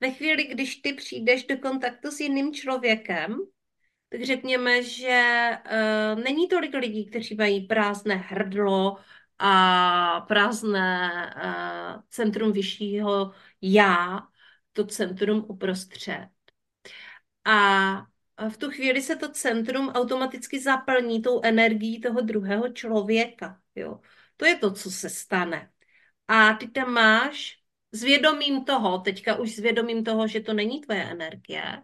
ve 0.00 0.10
chvíli, 0.10 0.44
když 0.44 0.76
ty 0.76 0.92
přijdeš 0.92 1.46
do 1.46 1.58
kontaktu 1.58 2.10
s 2.10 2.20
jiným 2.20 2.54
člověkem, 2.54 3.38
tak 4.08 4.22
řekněme, 4.24 4.82
že 4.82 5.50
uh, 5.64 6.22
není 6.22 6.48
tolik 6.48 6.74
lidí, 6.74 7.06
kteří 7.06 7.34
mají 7.34 7.66
prázdné 7.66 8.14
hrdlo 8.14 8.96
a 9.38 10.20
prázdné 10.20 11.10
uh, 11.36 12.02
centrum 12.08 12.52
vyššího 12.52 13.32
já, 13.62 14.20
to 14.72 14.86
centrum 14.86 15.44
uprostřed. 15.48 16.28
A 17.44 18.06
v 18.48 18.56
tu 18.56 18.70
chvíli 18.70 19.02
se 19.02 19.16
to 19.16 19.28
centrum 19.28 19.88
automaticky 19.88 20.60
zaplní 20.60 21.22
tou 21.22 21.40
energií 21.44 22.00
toho 22.00 22.20
druhého 22.20 22.68
člověka. 22.72 23.60
Jo. 23.74 24.00
To 24.40 24.46
je 24.46 24.56
to, 24.56 24.72
co 24.72 24.90
se 24.90 25.10
stane. 25.10 25.70
A 26.28 26.54
ty 26.54 26.68
tam 26.68 26.92
máš 26.92 27.60
s 27.92 28.02
vědomím 28.02 28.64
toho, 28.64 28.98
teďka 28.98 29.36
už 29.36 29.56
s 29.56 29.58
vědomím 29.58 30.04
toho, 30.04 30.28
že 30.28 30.40
to 30.40 30.52
není 30.52 30.80
tvoje 30.80 31.04
energie, 31.04 31.82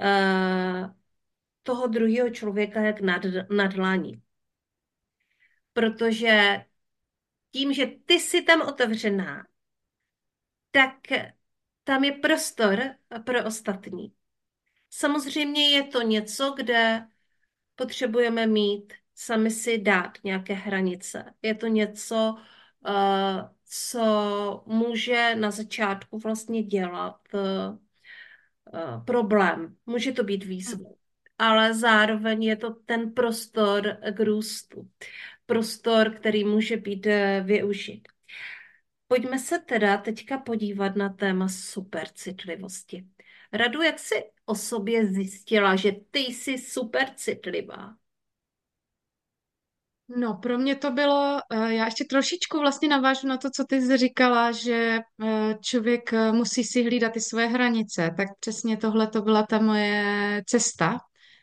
uh, 0.00 0.94
toho 1.62 1.86
druhého 1.86 2.30
člověka 2.30 2.80
jak 2.80 3.00
nad, 3.00 3.22
na 3.50 3.66
dlaní. 3.66 4.22
Protože 5.72 6.64
tím, 7.50 7.72
že 7.72 7.86
ty 7.86 8.14
jsi 8.14 8.42
tam 8.42 8.60
otevřená, 8.60 9.46
tak 10.70 10.94
tam 11.84 12.04
je 12.04 12.12
prostor 12.12 12.94
pro 13.24 13.44
ostatní. 13.44 14.14
Samozřejmě 14.90 15.70
je 15.70 15.82
to 15.82 16.02
něco, 16.02 16.54
kde 16.56 17.08
potřebujeme 17.74 18.46
mít 18.46 18.92
sami 19.20 19.50
si 19.50 19.78
dát 19.78 20.18
nějaké 20.24 20.54
hranice. 20.54 21.34
Je 21.42 21.54
to 21.54 21.66
něco, 21.66 22.34
uh, 22.88 23.48
co 23.64 24.64
může 24.66 25.34
na 25.34 25.50
začátku 25.50 26.18
vlastně 26.18 26.62
dělat 26.62 27.20
uh, 27.34 27.78
problém. 29.04 29.76
Může 29.86 30.12
to 30.12 30.24
být 30.24 30.44
výzva 30.44 31.00
ale 31.40 31.74
zároveň 31.74 32.42
je 32.42 32.56
to 32.56 32.70
ten 32.70 33.12
prostor 33.12 33.96
k 34.16 34.20
růstu. 34.20 34.90
Prostor, 35.46 36.14
který 36.14 36.44
může 36.44 36.76
být 36.76 37.06
eh, 37.06 37.42
využit. 37.46 38.08
Pojďme 39.08 39.38
se 39.38 39.58
teda 39.58 39.96
teďka 39.96 40.38
podívat 40.38 40.96
na 40.96 41.08
téma 41.08 41.48
supercitlivosti. 41.48 43.06
Radu, 43.52 43.82
jak 43.82 43.98
jsi 43.98 44.14
o 44.46 44.54
sobě 44.54 45.06
zjistila, 45.06 45.76
že 45.76 45.92
ty 46.10 46.18
jsi 46.18 46.58
supercitlivá? 46.58 47.96
No, 50.16 50.34
pro 50.34 50.58
mě 50.58 50.76
to 50.76 50.90
bylo, 50.90 51.40
eh, 51.52 51.74
já 51.74 51.84
ještě 51.84 52.04
trošičku 52.04 52.58
vlastně 52.58 52.88
navážu 52.88 53.26
na 53.26 53.36
to, 53.36 53.50
co 53.50 53.64
ty 53.64 53.80
jsi 53.80 53.96
říkala, 53.96 54.52
že 54.52 54.98
eh, 55.24 55.58
člověk 55.60 56.12
musí 56.32 56.64
si 56.64 56.82
hlídat 56.82 57.12
ty 57.12 57.20
svoje 57.20 57.46
hranice, 57.46 58.10
tak 58.16 58.28
přesně 58.40 58.76
tohle 58.76 59.06
to 59.06 59.22
byla 59.22 59.46
ta 59.46 59.58
moje 59.58 60.42
cesta, 60.46 60.98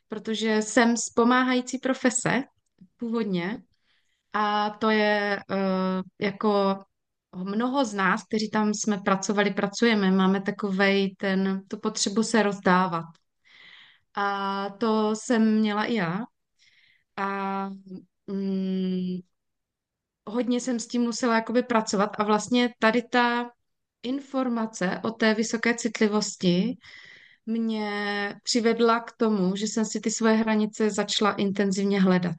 protože 0.07 0.61
jsem 0.61 0.97
z 0.97 1.09
pomáhající 1.09 1.77
profese 1.77 2.43
původně 2.97 3.61
a 4.33 4.69
to 4.69 4.89
je 4.89 5.39
jako 6.19 6.83
mnoho 7.35 7.85
z 7.85 7.93
nás, 7.93 8.23
kteří 8.23 8.49
tam 8.49 8.73
jsme 8.73 8.97
pracovali, 8.97 9.53
pracujeme, 9.53 10.11
máme 10.11 10.41
takovej 10.41 11.15
ten, 11.15 11.61
tu 11.67 11.79
potřebu 11.79 12.23
se 12.23 12.43
rozdávat. 12.43 13.05
A 14.15 14.69
to 14.69 15.15
jsem 15.15 15.59
měla 15.59 15.85
i 15.85 15.93
já. 15.93 16.19
A 17.17 17.69
mm, 18.27 19.19
hodně 20.25 20.61
jsem 20.61 20.79
s 20.79 20.87
tím 20.87 21.01
musela 21.01 21.35
jakoby 21.35 21.63
pracovat 21.63 22.09
a 22.19 22.23
vlastně 22.23 22.73
tady 22.79 23.01
ta 23.01 23.51
informace 24.03 25.01
o 25.03 25.11
té 25.11 25.33
vysoké 25.33 25.73
citlivosti 25.73 26.77
mě 27.45 28.35
přivedla 28.43 28.99
k 28.99 29.11
tomu, 29.11 29.55
že 29.55 29.67
jsem 29.67 29.85
si 29.85 29.99
ty 29.99 30.11
svoje 30.11 30.35
hranice 30.35 30.89
začala 30.89 31.31
intenzivně 31.31 32.01
hledat. 32.01 32.35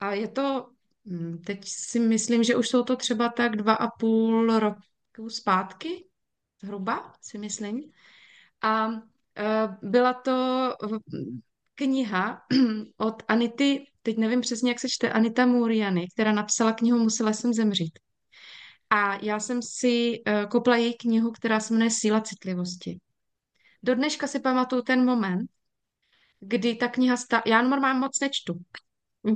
A 0.00 0.12
je 0.12 0.28
to, 0.28 0.70
hm, 1.06 1.38
teď 1.46 1.60
si 1.64 2.00
myslím, 2.00 2.44
že 2.44 2.56
už 2.56 2.68
jsou 2.68 2.82
to 2.82 2.96
třeba 2.96 3.28
tak 3.28 3.56
dva 3.56 3.74
a 3.74 3.90
půl 3.90 4.58
roku 4.58 5.30
zpátky, 5.30 6.04
zhruba 6.62 7.12
si 7.20 7.38
myslím. 7.38 7.92
A 8.62 8.88
e, 8.90 9.68
byla 9.82 10.14
to 10.14 10.68
kniha 11.74 12.42
od 12.96 13.22
Anity, 13.28 13.84
teď 14.02 14.18
nevím 14.18 14.40
přesně, 14.40 14.70
jak 14.70 14.80
se 14.80 14.88
čte, 14.88 15.12
Anita 15.12 15.46
Muriany, 15.46 16.06
která 16.14 16.32
napsala 16.32 16.72
knihu 16.72 16.98
Musela 16.98 17.32
jsem 17.32 17.52
zemřít. 17.52 17.98
A 18.90 19.24
já 19.24 19.40
jsem 19.40 19.62
si 19.62 20.22
kopla 20.50 20.76
její 20.76 20.96
knihu, 20.96 21.30
která 21.30 21.60
se 21.60 21.74
jmenuje 21.74 21.90
Síla 21.90 22.20
citlivosti. 22.20 22.98
Do 23.82 23.94
dneška 23.94 24.26
si 24.26 24.40
pamatuju 24.40 24.82
ten 24.82 25.04
moment, 25.04 25.50
kdy 26.40 26.74
ta 26.74 26.88
kniha 26.88 27.16
stá... 27.16 27.42
Já 27.46 27.62
normálně 27.62 28.00
moc 28.00 28.20
nečtu, 28.20 28.54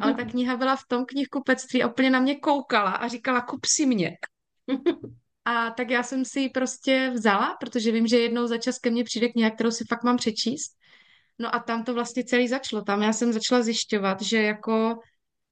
ale 0.01 0.15
ta 0.15 0.25
kniha 0.25 0.57
byla 0.57 0.77
v 0.77 0.87
tom 0.89 1.05
knihkupectví 1.05 1.83
a 1.83 1.89
úplně 1.89 2.11
na 2.11 2.21
mě 2.21 2.41
koukala 2.41 2.91
a 2.91 3.09
říkala, 3.09 3.41
kup 3.41 3.67
si 3.67 3.87
mě. 3.87 4.17
A 5.47 5.71
tak 5.71 5.91
já 5.91 6.03
jsem 6.03 6.25
si 6.25 6.41
ji 6.41 6.49
prostě 6.49 7.11
vzala, 7.15 7.57
protože 7.61 7.93
vím, 7.93 8.07
že 8.07 8.19
jednou 8.19 8.47
za 8.47 8.59
čas 8.59 8.79
ke 8.79 8.91
mně 8.91 9.05
přijde 9.05 9.29
kniha, 9.29 9.51
kterou 9.51 9.71
si 9.71 9.85
fakt 9.89 10.03
mám 10.03 10.17
přečíst. 10.17 10.77
No 11.39 11.55
a 11.55 11.59
tam 11.59 11.85
to 11.85 11.95
vlastně 11.95 12.25
celý 12.25 12.49
začalo. 12.49 12.83
Tam 12.83 13.03
já 13.03 13.13
jsem 13.13 13.33
začala 13.33 13.63
zjišťovat, 13.63 14.23
že 14.23 14.43
jako 14.43 14.97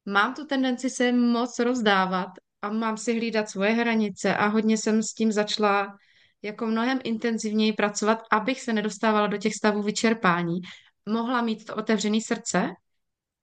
mám 0.06 0.34
tu 0.34 0.46
tendenci 0.46 0.90
se 0.90 1.12
moc 1.12 1.58
rozdávat 1.58 2.28
a 2.62 2.70
mám 2.70 2.96
si 2.96 3.12
hlídat 3.12 3.50
svoje 3.50 3.70
hranice 3.72 4.36
a 4.36 4.46
hodně 4.46 4.78
jsem 4.78 5.02
s 5.02 5.14
tím 5.14 5.32
začala 5.32 5.96
jako 6.42 6.66
mnohem 6.66 7.00
intenzivněji 7.04 7.72
pracovat, 7.72 8.18
abych 8.32 8.60
se 8.60 8.72
nedostávala 8.72 9.26
do 9.26 9.36
těch 9.36 9.54
stavů 9.54 9.82
vyčerpání. 9.82 10.60
Mohla 11.08 11.42
mít 11.42 11.64
to 11.64 11.76
otevřené 11.76 12.20
srdce, 12.20 12.68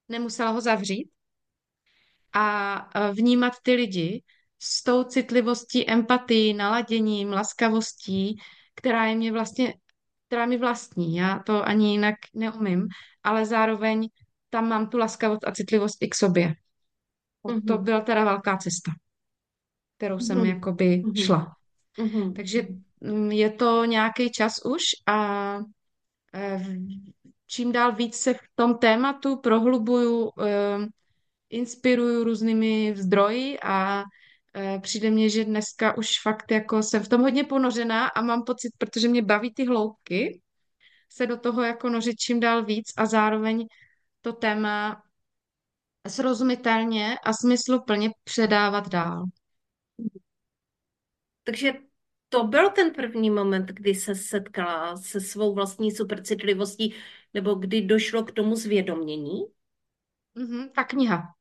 nemusela 0.08 0.50
ho 0.50 0.60
zavřít 0.60 1.10
a 2.32 3.12
vnímat 3.12 3.52
ty 3.62 3.74
lidi 3.74 4.22
s 4.58 4.82
tou 4.82 5.04
citlivostí, 5.04 5.90
empatií, 5.90 6.54
naladěním, 6.54 7.32
laskavostí, 7.32 8.36
která 8.74 9.06
je 9.06 9.16
mě 9.16 9.32
vlastně, 9.32 9.74
která 10.30 10.46
mi 10.46 10.58
vlastní. 10.58 11.16
Já 11.16 11.38
to 11.38 11.64
ani 11.68 11.90
jinak 11.90 12.14
neumím, 12.34 12.88
ale 13.22 13.46
zároveň 13.46 14.08
tam 14.50 14.68
mám 14.68 14.86
tu 14.86 14.98
laskavost 14.98 15.48
a 15.48 15.52
citlivost 15.52 16.02
i 16.02 16.08
k 16.08 16.14
sobě. 16.14 16.54
To 17.46 17.52
Mhm. 17.52 17.84
byla 17.84 18.00
teda 18.00 18.24
velká 18.24 18.56
cesta, 18.56 18.92
kterou 19.96 20.18
jsem 20.18 20.38
Mhm. 20.38 20.46
jakoby 20.46 21.02
Mhm. 21.06 21.16
šla. 21.16 21.54
Mhm. 21.98 22.34
Takže 22.34 22.62
mm, 23.00 23.30
je 23.30 23.50
to 23.50 23.84
nějaký 23.84 24.30
čas 24.30 24.64
už 24.64 24.82
a 25.06 25.56
eh, 26.34 26.64
čím 27.46 27.72
dál 27.72 27.92
víc 27.94 28.16
se 28.16 28.34
v 28.34 28.40
tom 28.54 28.78
tématu 28.78 29.36
prohlubuju, 29.36 30.30
eh, 30.46 30.78
inspiruju 31.50 32.24
různými 32.24 32.94
zdroji 32.96 33.58
a 33.62 34.04
přijde 34.82 35.10
mně, 35.10 35.30
že 35.30 35.44
dneska 35.44 35.96
už 35.96 36.20
fakt 36.22 36.50
jako 36.50 36.82
jsem 36.82 37.02
v 37.02 37.08
tom 37.08 37.20
hodně 37.20 37.44
ponořená 37.44 38.06
a 38.08 38.22
mám 38.22 38.44
pocit, 38.44 38.70
protože 38.78 39.08
mě 39.08 39.22
baví 39.22 39.54
ty 39.54 39.64
hloubky, 39.64 40.40
se 41.08 41.26
do 41.26 41.36
toho 41.36 41.62
jako 41.62 41.88
nořit 41.88 42.18
čím 42.18 42.40
dál 42.40 42.64
víc 42.64 42.92
a 42.96 43.06
zároveň 43.06 43.66
to 44.20 44.32
téma 44.32 45.02
srozumitelně 46.08 47.18
a 47.18 47.32
smysluplně 47.32 48.10
předávat 48.24 48.88
dál. 48.88 49.24
Takže 51.44 51.72
to 52.28 52.44
byl 52.44 52.70
ten 52.70 52.90
první 52.90 53.30
moment, 53.30 53.66
kdy 53.66 53.94
se 53.94 54.14
setkala 54.14 54.96
se 54.96 55.20
svou 55.20 55.54
vlastní 55.54 55.90
supercitlivostí, 55.92 56.94
nebo 57.34 57.54
kdy 57.54 57.80
došlo 57.82 58.24
k 58.24 58.32
tomu 58.32 58.56
zvědomění? 58.56 59.40
Mhm, 60.34 60.68
ta 60.68 60.84
kniha. 60.84 61.34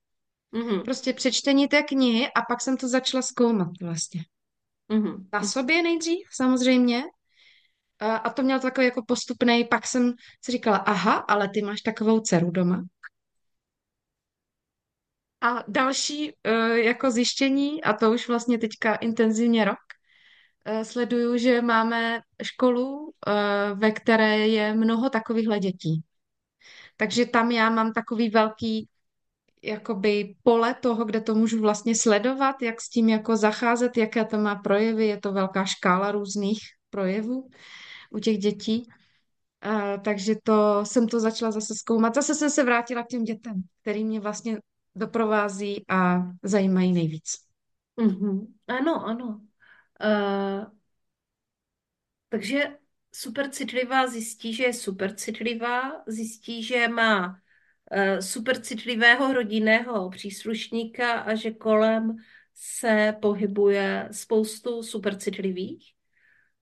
Mhm. 0.52 0.82
Prostě 0.82 1.14
přečtení 1.14 1.68
té 1.68 1.84
knihy 1.84 2.28
a 2.28 2.42
pak 2.42 2.62
jsem 2.62 2.78
to 2.78 2.88
začala 2.88 3.22
zkoumat 3.22 3.82
vlastně. 3.82 4.22
Mhm. 4.90 5.28
Na 5.34 5.44
sobě 5.44 5.84
nejdřív 5.84 6.28
samozřejmě, 6.32 7.04
a 8.00 8.16
a 8.16 8.34
to 8.34 8.42
měl 8.44 8.60
takový 8.60 8.86
jako 8.86 9.04
postupný, 9.08 9.66
pak 9.66 9.88
jsem 9.88 10.14
si 10.46 10.52
říkala, 10.52 10.78
aha, 10.78 11.14
ale 11.14 11.50
ty 11.50 11.62
máš 11.62 11.82
takovou 11.82 12.20
dceru 12.20 12.52
doma. 12.52 12.84
A 15.42 15.64
další 15.68 16.34
eh, 16.44 16.80
jako 16.80 17.12
zjištění, 17.12 17.84
a 17.84 17.94
to 17.94 18.12
už 18.12 18.28
vlastně 18.28 18.58
teďka 18.58 18.96
intenzivně 18.96 19.66
rok, 19.66 19.78
eh, 20.66 20.86
sleduju, 20.86 21.38
že 21.38 21.62
máme 21.62 22.22
školu, 22.44 23.14
eh, 23.28 23.32
ve 23.74 23.92
které 23.92 24.48
je 24.48 24.74
mnoho 24.74 25.10
takovýchhle 25.10 25.60
dětí. 25.60 26.04
Takže 26.98 27.26
tam 27.26 27.52
já 27.52 27.70
mám 27.70 27.94
takový 27.94 28.30
velký 28.30 28.90
jakoby 29.62 30.36
pole 30.44 30.74
toho, 30.74 31.06
kde 31.06 31.22
to 31.22 31.36
můžu 31.36 31.62
vlastně 31.62 31.96
sledovat, 31.96 32.62
jak 32.62 32.82
s 32.82 32.90
tím 32.90 33.10
jako 33.10 33.38
zacházet, 33.38 33.98
jaké 33.98 34.26
to 34.26 34.38
má 34.38 34.56
projevy. 34.56 35.08
Je 35.08 35.20
to 35.20 35.32
velká 35.32 35.66
škála 35.66 36.12
různých 36.12 36.60
projevů 36.90 37.50
u 38.12 38.20
těch 38.20 38.38
dětí. 38.38 38.88
Uh, 39.66 40.04
takže 40.04 40.36
to 40.44 40.86
jsem 40.86 41.08
to 41.08 41.20
začala 41.20 41.52
zase 41.52 41.76
zkoumat. 41.76 42.16
Zase 42.16 42.36
jsem 42.36 42.50
se 42.50 42.64
vrátila 42.64 43.04
k 43.04 43.08
těm 43.08 43.24
dětem, 43.24 43.64
který 43.82 44.06
mě 44.06 44.20
vlastně 44.20 44.58
doprovází 44.96 45.86
a 45.90 46.24
zajímají 46.44 46.92
nejvíc. 46.92 47.38
Mhm. 48.02 48.54
Ano, 48.68 49.06
ano. 49.06 49.42
Uh, 50.04 50.66
takže 52.30 52.64
supercitlivá 53.14 54.08
zjistí, 54.08 54.54
že 54.54 54.64
je 54.64 54.74
supercitlivá, 54.74 56.04
zjistí, 56.08 56.64
že 56.64 56.88
má 56.88 57.40
uh, 57.92 58.20
supercitlivého 58.20 59.34
rodinného 59.34 60.10
příslušníka 60.10 61.12
a 61.12 61.36
že 61.36 61.52
kolem 61.52 62.16
se 62.54 63.16
pohybuje 63.22 64.10
spoustu 64.12 64.84
supercitlivých. 64.84 65.94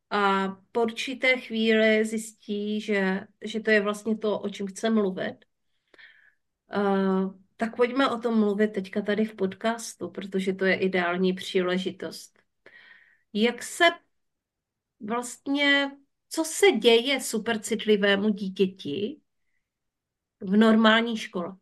A 0.10 0.48
po 0.72 0.82
určité 0.82 1.38
chvíli 1.38 2.06
zjistí, 2.06 2.82
že, 2.82 3.28
že 3.42 3.60
to 3.60 3.72
je 3.72 3.82
vlastně 3.82 4.18
to, 4.18 4.40
o 4.40 4.50
čem 4.50 4.68
chce 4.68 4.90
mluvit. 4.90 5.36
Uh, 6.76 7.34
tak 7.58 7.76
pojďme 7.76 8.10
o 8.10 8.20
tom 8.20 8.40
mluvit 8.40 8.68
teďka 8.68 9.02
tady 9.02 9.26
v 9.26 9.36
podcastu, 9.36 10.10
protože 10.10 10.54
to 10.54 10.66
je 10.66 10.76
ideální 10.76 11.34
příležitost. 11.34 12.40
Jak 13.34 13.64
se 13.64 13.86
vlastně, 15.00 15.92
co 16.30 16.44
se 16.44 16.72
děje 16.72 17.22
supercitlivému 17.22 18.30
dítěti 18.30 19.22
v 20.42 20.58
normální 20.58 21.18
škole? 21.18 21.56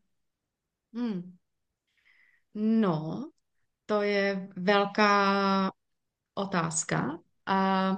Hmm. 0.93 1.35
No, 2.53 3.29
to 3.85 4.01
je 4.01 4.49
velká 4.55 5.71
otázka. 6.33 7.19
A 7.45 7.91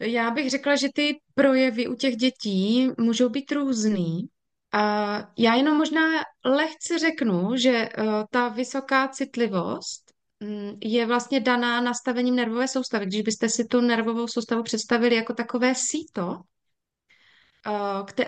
já 0.00 0.30
bych 0.30 0.50
řekla, 0.50 0.76
že 0.76 0.88
ty 0.94 1.20
projevy 1.34 1.86
u 1.86 1.94
těch 1.94 2.16
dětí 2.16 2.88
můžou 2.98 3.28
být 3.28 3.52
různý. 3.52 4.28
A 4.72 5.18
já 5.38 5.54
jenom 5.54 5.76
možná 5.76 6.00
lehce 6.44 6.98
řeknu, 6.98 7.56
že 7.56 7.70
eh, 7.70 8.04
ta 8.30 8.48
vysoká 8.48 9.08
citlivost 9.08 10.12
mm, 10.40 10.78
je 10.82 11.06
vlastně 11.06 11.40
daná 11.40 11.80
nastavením 11.80 12.36
nervové 12.36 12.68
soustavy. 12.68 13.06
Když 13.06 13.22
byste 13.22 13.48
si 13.48 13.64
tu 13.64 13.80
nervovou 13.80 14.28
soustavu 14.28 14.62
představili 14.62 15.16
jako 15.16 15.34
takové 15.34 15.74
síto, 15.74 16.40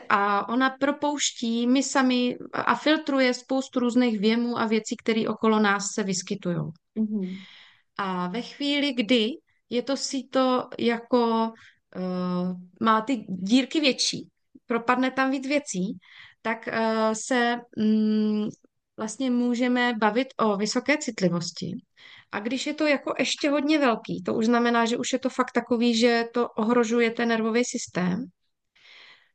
a 0.08 0.48
ona 0.48 0.70
propouští 0.70 1.66
my 1.66 1.82
sami 1.82 2.38
a 2.52 2.74
filtruje 2.74 3.34
spoustu 3.34 3.80
různých 3.80 4.18
věmů 4.18 4.58
a 4.58 4.66
věcí, 4.66 4.96
které 4.96 5.28
okolo 5.28 5.60
nás 5.60 5.84
se 5.94 6.02
vyskytují. 6.02 6.56
Mhm. 6.94 7.36
A 7.98 8.28
ve 8.28 8.42
chvíli, 8.42 8.92
kdy 8.92 9.30
je 9.70 9.82
to 9.82 9.96
síto 9.96 10.68
jako 10.78 11.52
uh, 11.96 12.56
má 12.80 13.00
ty 13.00 13.24
dírky 13.28 13.80
větší, 13.80 14.28
propadne 14.66 15.10
tam 15.10 15.30
víc 15.30 15.46
věcí, 15.46 15.98
tak 16.42 16.68
uh, 16.68 17.12
se 17.12 17.56
um, 17.76 18.48
vlastně 18.96 19.30
můžeme 19.30 19.94
bavit 20.00 20.28
o 20.36 20.56
vysoké 20.56 20.98
citlivosti. 20.98 21.72
A 22.32 22.40
když 22.40 22.66
je 22.66 22.74
to 22.74 22.86
jako 22.86 23.14
ještě 23.18 23.50
hodně 23.50 23.78
velký, 23.78 24.22
to 24.22 24.34
už 24.34 24.46
znamená, 24.46 24.84
že 24.84 24.96
už 24.96 25.12
je 25.12 25.18
to 25.18 25.30
fakt 25.30 25.52
takový, 25.52 25.98
že 25.98 26.24
to 26.34 26.48
ohrožuje 26.48 27.10
ten 27.10 27.28
nervový 27.28 27.64
systém, 27.64 28.24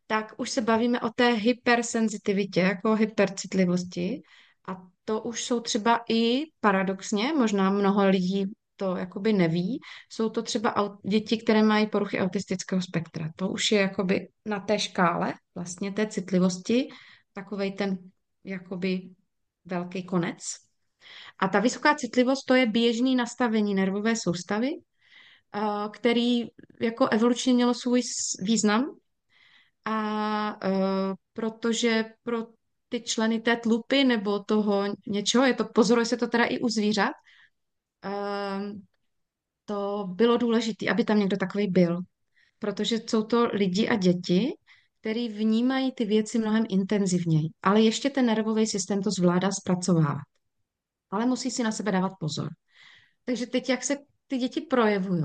tak 0.08 0.34
už 0.38 0.50
se 0.50 0.62
bavíme 0.62 1.02
o 1.02 1.10
té 1.10 1.34
hypersenzitivitě, 1.34 2.60
jako 2.60 2.96
hypercitlivosti. 2.96 4.22
A 4.68 4.78
to 5.06 5.22
už 5.22 5.44
jsou 5.44 5.60
třeba 5.60 6.02
i 6.10 6.44
paradoxně, 6.60 7.34
možná 7.34 7.70
mnoho 7.70 8.10
lidí 8.10 8.46
to 8.76 8.96
jakoby 8.96 9.34
neví, 9.34 9.80
jsou 10.10 10.30
to 10.30 10.44
třeba 10.44 10.98
děti, 11.10 11.38
které 11.38 11.64
mají 11.64 11.88
poruchy 11.88 12.20
autistického 12.20 12.82
spektra. 12.82 13.30
To 13.36 13.50
už 13.50 13.72
je 13.72 13.82
jakoby 13.82 14.28
na 14.46 14.60
té 14.60 14.80
škále 14.80 15.34
vlastně 15.56 15.92
té 15.92 16.08
citlivosti 16.08 16.88
takovej 17.34 17.72
ten 17.72 17.98
jakoby 18.44 19.10
velký 19.66 20.04
konec. 20.04 20.38
A 21.40 21.48
ta 21.48 21.60
vysoká 21.60 21.96
citlivost, 21.96 22.46
to 22.46 22.54
je 22.54 22.66
běžný 22.66 23.16
nastavení 23.16 23.76
nervové 23.76 24.16
soustavy, 24.16 24.70
a 25.52 25.90
který 25.90 26.48
jako 26.82 27.08
evolučně 27.08 27.54
mělo 27.54 27.74
svůj 27.74 28.02
význam 28.42 28.98
a 29.86 30.58
e, 30.64 30.70
protože 31.34 32.06
pro 32.24 32.48
ty 32.90 33.02
členy 33.02 33.40
té 33.40 33.56
tlupy 33.56 34.04
nebo 34.04 34.40
toho 34.40 34.84
něčeho, 35.08 35.46
je 35.46 35.54
to, 35.54 35.66
pozoruje 35.66 36.06
se 36.06 36.18
to 36.18 36.28
teda 36.28 36.46
i 36.46 36.60
u 36.60 36.70
zvířat, 36.70 37.12
e, 38.06 38.12
to 39.66 40.06
bylo 40.08 40.38
důležité, 40.38 40.90
aby 40.90 41.04
tam 41.04 41.20
někdo 41.20 41.38
takový 41.38 41.68
byl. 41.68 42.00
Protože 42.60 43.00
jsou 43.10 43.24
to 43.24 43.48
lidi 43.54 43.90
a 43.90 43.96
děti, 43.96 44.54
který 45.00 45.30
vnímají 45.30 45.92
ty 45.92 46.06
věci 46.06 46.40
mnohem 46.40 46.64
intenzivněji. 46.70 47.50
Ale 47.62 47.82
ještě 47.82 48.10
ten 48.10 48.26
nervový 48.26 48.68
systém 48.68 49.02
to 49.02 49.12
zvládá 49.12 49.52
zpracovávat. 49.52 50.24
Ale 51.10 51.26
musí 51.26 51.52
si 51.52 51.64
na 51.64 51.72
sebe 51.72 51.92
dávat 51.92 52.12
pozor. 52.20 52.50
Takže 53.26 53.48
teď, 53.48 53.70
jak 53.70 53.84
se 53.84 53.98
ty 54.28 54.38
děti 54.38 54.62
projevují, 54.62 55.24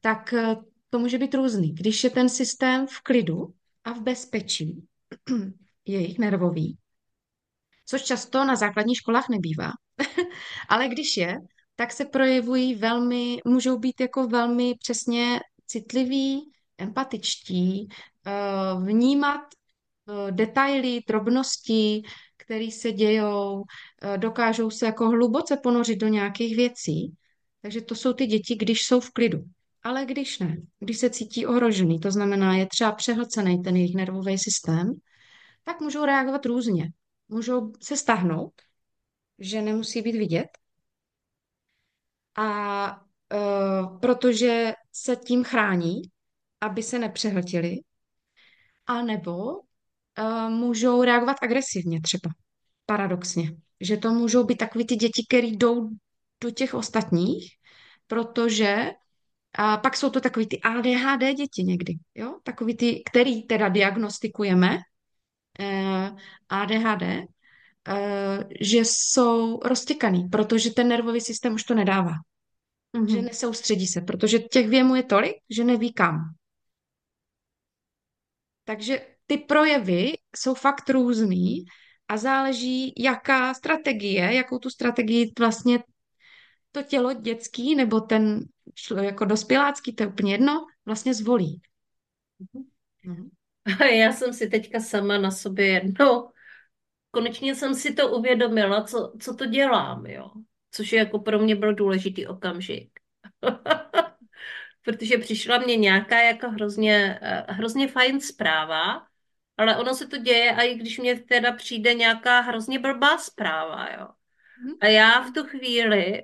tak 0.00 0.32
eh, 0.32 0.56
to 0.90 0.98
může 0.98 1.18
být 1.18 1.34
různý. 1.34 1.74
Když 1.74 2.04
je 2.04 2.10
ten 2.10 2.28
systém 2.28 2.86
v 2.86 3.00
klidu 3.00 3.54
a 3.84 3.92
v 3.92 4.02
bezpečí, 4.02 4.84
jejich 5.86 6.18
nervový, 6.18 6.78
což 7.86 8.02
často 8.02 8.44
na 8.44 8.56
základních 8.56 8.98
školách 8.98 9.28
nebývá, 9.28 9.70
ale 10.68 10.88
když 10.88 11.16
je, 11.16 11.38
tak 11.76 11.92
se 11.92 12.04
projevují 12.04 12.74
velmi, 12.74 13.40
můžou 13.44 13.78
být 13.78 14.00
jako 14.00 14.26
velmi 14.26 14.74
přesně 14.78 15.40
citliví, 15.66 16.50
empatičtí, 16.78 17.88
eh, 18.26 18.30
vnímat 18.84 19.40
eh, 19.40 20.32
detaily, 20.32 21.00
drobnosti, 21.08 22.02
které 22.36 22.70
se 22.70 22.92
dějou, 22.92 23.64
eh, 24.02 24.18
dokážou 24.18 24.70
se 24.70 24.86
jako 24.86 25.08
hluboce 25.08 25.56
ponořit 25.56 25.96
do 25.96 26.08
nějakých 26.08 26.56
věcí. 26.56 27.14
Takže 27.62 27.80
to 27.80 27.94
jsou 27.94 28.12
ty 28.12 28.26
děti, 28.26 28.54
když 28.54 28.82
jsou 28.82 29.00
v 29.00 29.10
klidu. 29.10 29.44
Ale 29.82 30.06
když 30.06 30.38
ne, 30.38 30.56
když 30.78 30.98
se 30.98 31.10
cítí 31.10 31.46
ohrožený, 31.46 32.00
to 32.00 32.10
znamená, 32.10 32.56
je 32.56 32.66
třeba 32.66 32.92
přehlcený 32.92 33.62
ten 33.62 33.76
jejich 33.76 33.94
nervový 33.94 34.38
systém, 34.38 34.92
tak 35.64 35.80
můžou 35.80 36.04
reagovat 36.04 36.46
různě. 36.46 36.92
Můžou 37.28 37.72
se 37.82 37.96
stáhnout, 37.96 38.52
že 39.38 39.62
nemusí 39.62 40.02
být 40.02 40.16
vidět, 40.16 40.48
a 42.36 43.00
uh, 43.00 44.00
protože 44.00 44.72
se 44.92 45.16
tím 45.16 45.44
chrání, 45.44 46.02
aby 46.60 46.82
se 46.82 46.98
nepřehltili, 46.98 47.76
a 48.86 49.02
nebo 49.02 49.44
uh, 49.52 50.48
můžou 50.48 51.02
reagovat 51.02 51.36
agresivně 51.42 52.00
třeba, 52.00 52.30
paradoxně. 52.86 53.56
Že 53.80 53.96
to 53.96 54.10
můžou 54.10 54.44
být 54.44 54.58
takový 54.58 54.86
ty 54.86 54.96
děti, 54.96 55.26
které 55.28 55.46
jdou 55.46 55.88
do 56.40 56.50
těch 56.50 56.74
ostatních, 56.74 57.50
protože 58.06 58.90
a 59.54 59.76
pak 59.76 59.96
jsou 59.96 60.10
to 60.10 60.20
takový 60.20 60.46
ty 60.46 60.60
ADHD 60.60 61.34
děti 61.34 61.62
někdy, 61.62 61.94
jo? 62.14 62.38
Takový 62.42 62.76
ty, 62.76 63.02
který 63.10 63.42
teda 63.42 63.68
diagnostikujeme, 63.68 64.78
eh, 65.60 66.10
ADHD, 66.48 67.02
eh, 67.02 68.44
že 68.60 68.78
jsou 68.78 69.60
roztěkaný, 69.60 70.28
protože 70.28 70.70
ten 70.70 70.88
nervový 70.88 71.20
systém 71.20 71.54
už 71.54 71.64
to 71.64 71.74
nedává 71.74 72.12
že 73.08 73.16
Mhm. 73.16 73.24
nesoustředí 73.24 73.86
se, 73.86 74.00
protože 74.00 74.38
těch 74.38 74.68
věmů 74.68 74.94
je 74.94 75.02
tolik, 75.02 75.36
že 75.50 75.64
neví 75.64 75.92
kam. 75.92 76.34
Takže 78.64 79.06
ty 79.26 79.38
projevy 79.38 80.12
jsou 80.36 80.54
fakt 80.54 80.90
různý 80.90 81.64
a 82.08 82.16
záleží, 82.16 82.94
jaká 82.98 83.54
strategie, 83.54 84.34
jakou 84.34 84.58
tu 84.58 84.70
strategii 84.70 85.32
vlastně 85.38 85.78
to 86.72 86.82
tělo 86.82 87.12
dětský 87.12 87.74
nebo 87.74 88.00
ten 88.00 88.44
jako 89.02 89.24
dospělácký, 89.24 89.92
to 89.92 90.02
je 90.02 90.06
úplně 90.06 90.32
jedno, 90.32 90.66
vlastně 90.86 91.14
zvolí. 91.14 91.62
Mhm. 93.04 93.30
Já 93.92 94.12
jsem 94.12 94.32
si 94.32 94.48
teďka 94.48 94.80
sama 94.80 95.18
na 95.18 95.30
sobě 95.30 95.66
jednou, 95.66 96.30
konečně 97.10 97.54
jsem 97.54 97.74
si 97.74 97.94
to 97.94 98.16
uvědomila, 98.16 98.84
co, 98.84 99.12
co 99.20 99.34
to 99.34 99.46
dělám, 99.46 100.06
jo. 100.06 100.30
Což 100.70 100.92
je 100.92 100.98
jako 100.98 101.18
pro 101.18 101.38
mě 101.38 101.56
byl 101.56 101.74
důležitý 101.74 102.26
okamžik. 102.26 102.90
Protože 104.84 105.18
přišla 105.18 105.58
mě 105.58 105.76
nějaká 105.76 106.22
jako 106.22 106.50
hrozně, 106.50 107.18
eh, 107.22 107.44
hrozně 107.48 107.88
fajn 107.88 108.20
zpráva, 108.20 109.06
ale 109.56 109.76
ono 109.76 109.94
se 109.94 110.06
to 110.06 110.16
děje, 110.16 110.50
a 110.52 110.62
i 110.62 110.74
když 110.74 110.98
mě 110.98 111.20
teda 111.20 111.52
přijde 111.52 111.94
nějaká 111.94 112.40
hrozně 112.40 112.78
blbá 112.78 113.18
zpráva, 113.18 113.88
jo. 113.98 114.08
A 114.80 114.86
já 114.86 115.20
v 115.20 115.32
tu 115.32 115.44
chvíli 115.44 116.22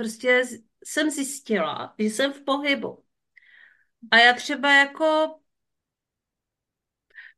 prostě 0.00 0.42
jsem 0.84 1.10
zjistila, 1.10 1.94
že 1.98 2.04
jsem 2.06 2.32
v 2.32 2.44
pohybu. 2.44 3.04
A 4.10 4.18
já 4.18 4.32
třeba 4.32 4.74
jako, 4.74 5.38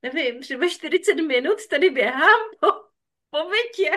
nevím, 0.02 0.40
třeba 0.40 0.68
40 0.68 1.14
minut 1.14 1.66
tady 1.70 1.90
běhám 1.90 2.40
po, 2.60 2.66
po 3.30 3.38
bytě, 3.50 3.90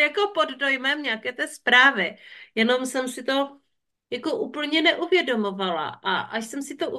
jako 0.00 0.28
pod 0.34 0.48
dojmem 0.48 1.02
nějaké 1.02 1.32
té 1.32 1.48
zprávy. 1.48 2.16
Jenom 2.54 2.86
jsem 2.86 3.08
si 3.08 3.22
to 3.22 3.60
jako 4.10 4.36
úplně 4.36 4.82
neuvědomovala. 4.82 5.88
A 5.88 6.20
až 6.20 6.46
jsem 6.46 6.62
si 6.62 6.76
to 6.76 6.90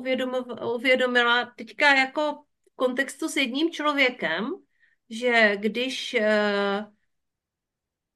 uvědomila 0.75 1.45
teďka 1.45 1.95
jako 1.95 2.45
v 2.71 2.75
kontextu 2.75 3.29
s 3.29 3.35
jedním 3.37 3.71
člověkem, 3.71 4.51
že 5.09 5.57
když 5.57 6.13
eh, 6.13 6.85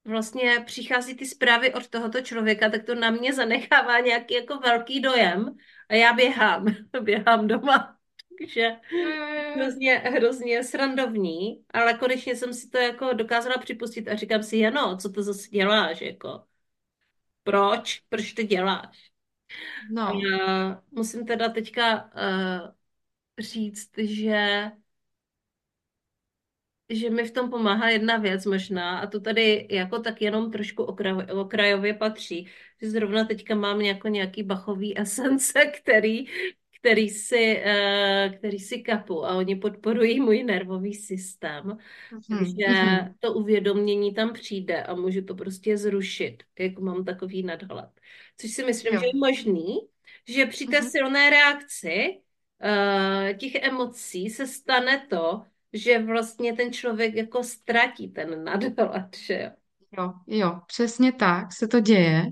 vlastně 0.06 0.64
přichází 0.66 1.16
ty 1.16 1.26
zprávy 1.26 1.74
od 1.74 1.88
tohoto 1.88 2.22
člověka, 2.22 2.70
tak 2.70 2.86
to 2.86 2.96
na 2.96 3.10
mě 3.12 3.34
zanechává 3.34 4.00
nějaký 4.00 4.34
jako 4.34 4.58
velký 4.58 5.02
dojem 5.02 5.58
a 5.90 5.96
já 5.96 6.14
běhám, 6.14 6.66
běhám 7.02 7.48
doma. 7.48 7.96
Takže 8.40 8.62
jo. 8.92 9.54
hrozně, 9.56 9.96
hrozně 9.96 10.64
srandovní, 10.64 11.66
ale 11.74 11.94
konečně 11.94 12.36
jsem 12.36 12.54
si 12.54 12.70
to 12.70 12.78
jako 12.78 13.14
dokázala 13.14 13.58
připustit 13.58 14.08
a 14.08 14.16
říkám 14.16 14.44
si, 14.44 14.58
Jano, 14.58 14.98
co 14.98 15.10
to 15.10 15.24
zase 15.24 15.50
děláš, 15.50 16.02
jako, 16.02 16.44
proč, 17.44 18.02
proč 18.10 18.34
to 18.34 18.44
děláš? 18.44 19.12
No, 19.92 20.22
Já 20.24 20.82
musím 20.92 21.26
teda 21.26 21.50
teďka 21.50 22.04
uh, 22.04 22.72
říct, 23.40 23.92
že 23.98 24.72
že 26.90 27.10
mi 27.10 27.24
v 27.24 27.32
tom 27.32 27.50
pomáhá 27.50 27.90
jedna 27.90 28.18
věc 28.18 28.46
možná, 28.46 29.00
a 29.00 29.08
to 29.08 29.20
tady 29.20 29.68
jako 29.72 30.00
tak 30.00 30.22
jenom 30.22 30.52
trošku 30.52 30.84
okrajově, 30.84 31.26
okrajově 31.34 31.94
patří, 31.94 32.48
že 32.82 32.90
zrovna 32.90 33.26
teďka 33.26 33.56
mám 33.56 33.82
jako 33.82 34.08
nějaký 34.08 34.44
bachový 34.44 35.00
esence, 35.00 35.66
který, 35.66 36.26
který 36.80 37.10
si, 37.10 37.62
eh, 37.66 38.34
který 38.38 38.60
si 38.60 38.80
kapu 38.82 39.26
a 39.26 39.36
oni 39.36 39.56
podporují 39.56 40.20
můj 40.20 40.44
nervový 40.44 40.94
systém. 40.94 41.78
Mhm, 42.12 42.22
Takže 42.30 42.66
mhm. 42.68 43.16
to 43.20 43.34
uvědomění 43.34 44.14
tam 44.14 44.34
přijde 44.34 44.84
a 44.84 44.96
můžu 44.96 45.22
to 45.22 45.36
prostě 45.36 45.78
zrušit, 45.78 46.44
jako 46.60 46.82
mám 46.82 47.06
takový 47.06 47.44
nadhled. 47.44 47.90
Což 48.38 48.52
si 48.52 48.64
myslím, 48.66 48.92
že 49.00 49.06
jo. 49.06 49.12
je 49.14 49.20
možný, 49.20 49.80
že 50.28 50.46
při 50.46 50.68
té 50.68 50.80
Mhm. 50.82 50.90
silné 50.90 51.30
reakci 51.30 52.22
eh, 52.62 53.34
těch 53.40 53.56
emocí 53.56 54.30
se 54.30 54.48
stane 54.48 55.08
to, 55.10 55.46
že 55.74 56.00
vlastně 56.00 56.54
ten 56.54 56.74
člověk 56.74 57.16
jako 57.16 57.44
ztratí 57.44 58.08
ten 58.12 58.44
nadhled, 58.44 59.18
že 59.18 59.42
jo. 59.44 59.50
Jo, 59.98 60.14
jo, 60.28 60.60
přesně 60.68 61.12
tak 61.12 61.54
se 61.54 61.68
to 61.68 61.80
děje. 61.80 62.26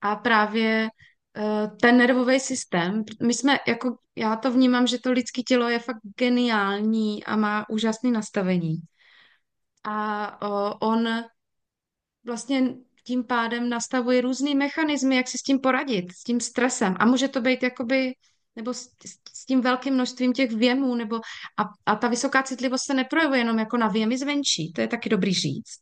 A 0.00 0.16
právě 0.16 0.88
eh, 1.36 1.70
ten 1.80 1.96
nervový 1.96 2.40
systém, 2.40 3.04
my 3.22 3.34
jsme 3.34 3.58
jako, 3.68 3.96
já 4.16 4.36
to 4.36 4.50
vnímám, 4.50 4.86
že 4.86 4.98
to 4.98 5.12
lidské 5.12 5.42
tělo 5.42 5.68
je 5.68 5.78
fakt 5.78 6.00
geniální 6.18 7.24
a 7.24 7.36
má 7.36 7.68
úžasné 7.70 8.10
nastavení. 8.10 8.76
A 9.84 10.42
on 10.82 11.08
vlastně 12.24 12.74
tím 13.04 13.24
pádem 13.24 13.68
nastavuje 13.68 14.20
různý 14.20 14.54
mechanismy, 14.54 15.16
jak 15.16 15.28
si 15.28 15.38
s 15.38 15.42
tím 15.42 15.60
poradit, 15.60 16.12
s 16.12 16.22
tím 16.22 16.40
stresem. 16.40 16.96
A 16.98 17.06
může 17.06 17.28
to 17.28 17.40
být 17.40 17.62
jakoby, 17.62 18.12
nebo 18.56 18.74
s, 18.74 18.88
s 19.34 19.46
tím 19.46 19.60
velkým 19.60 19.94
množstvím 19.94 20.32
těch 20.32 20.50
věmů, 20.50 20.94
nebo 20.94 21.16
a, 21.56 21.62
a 21.86 21.96
ta 21.96 22.08
vysoká 22.08 22.42
citlivost 22.42 22.84
se 22.84 22.94
neprojevuje 22.94 23.40
jenom 23.40 23.58
jako 23.58 23.76
na 23.76 23.88
věmy 23.88 24.18
zvenčí, 24.18 24.72
to 24.72 24.80
je 24.80 24.88
taky 24.88 25.08
dobrý 25.08 25.34
říct, 25.34 25.78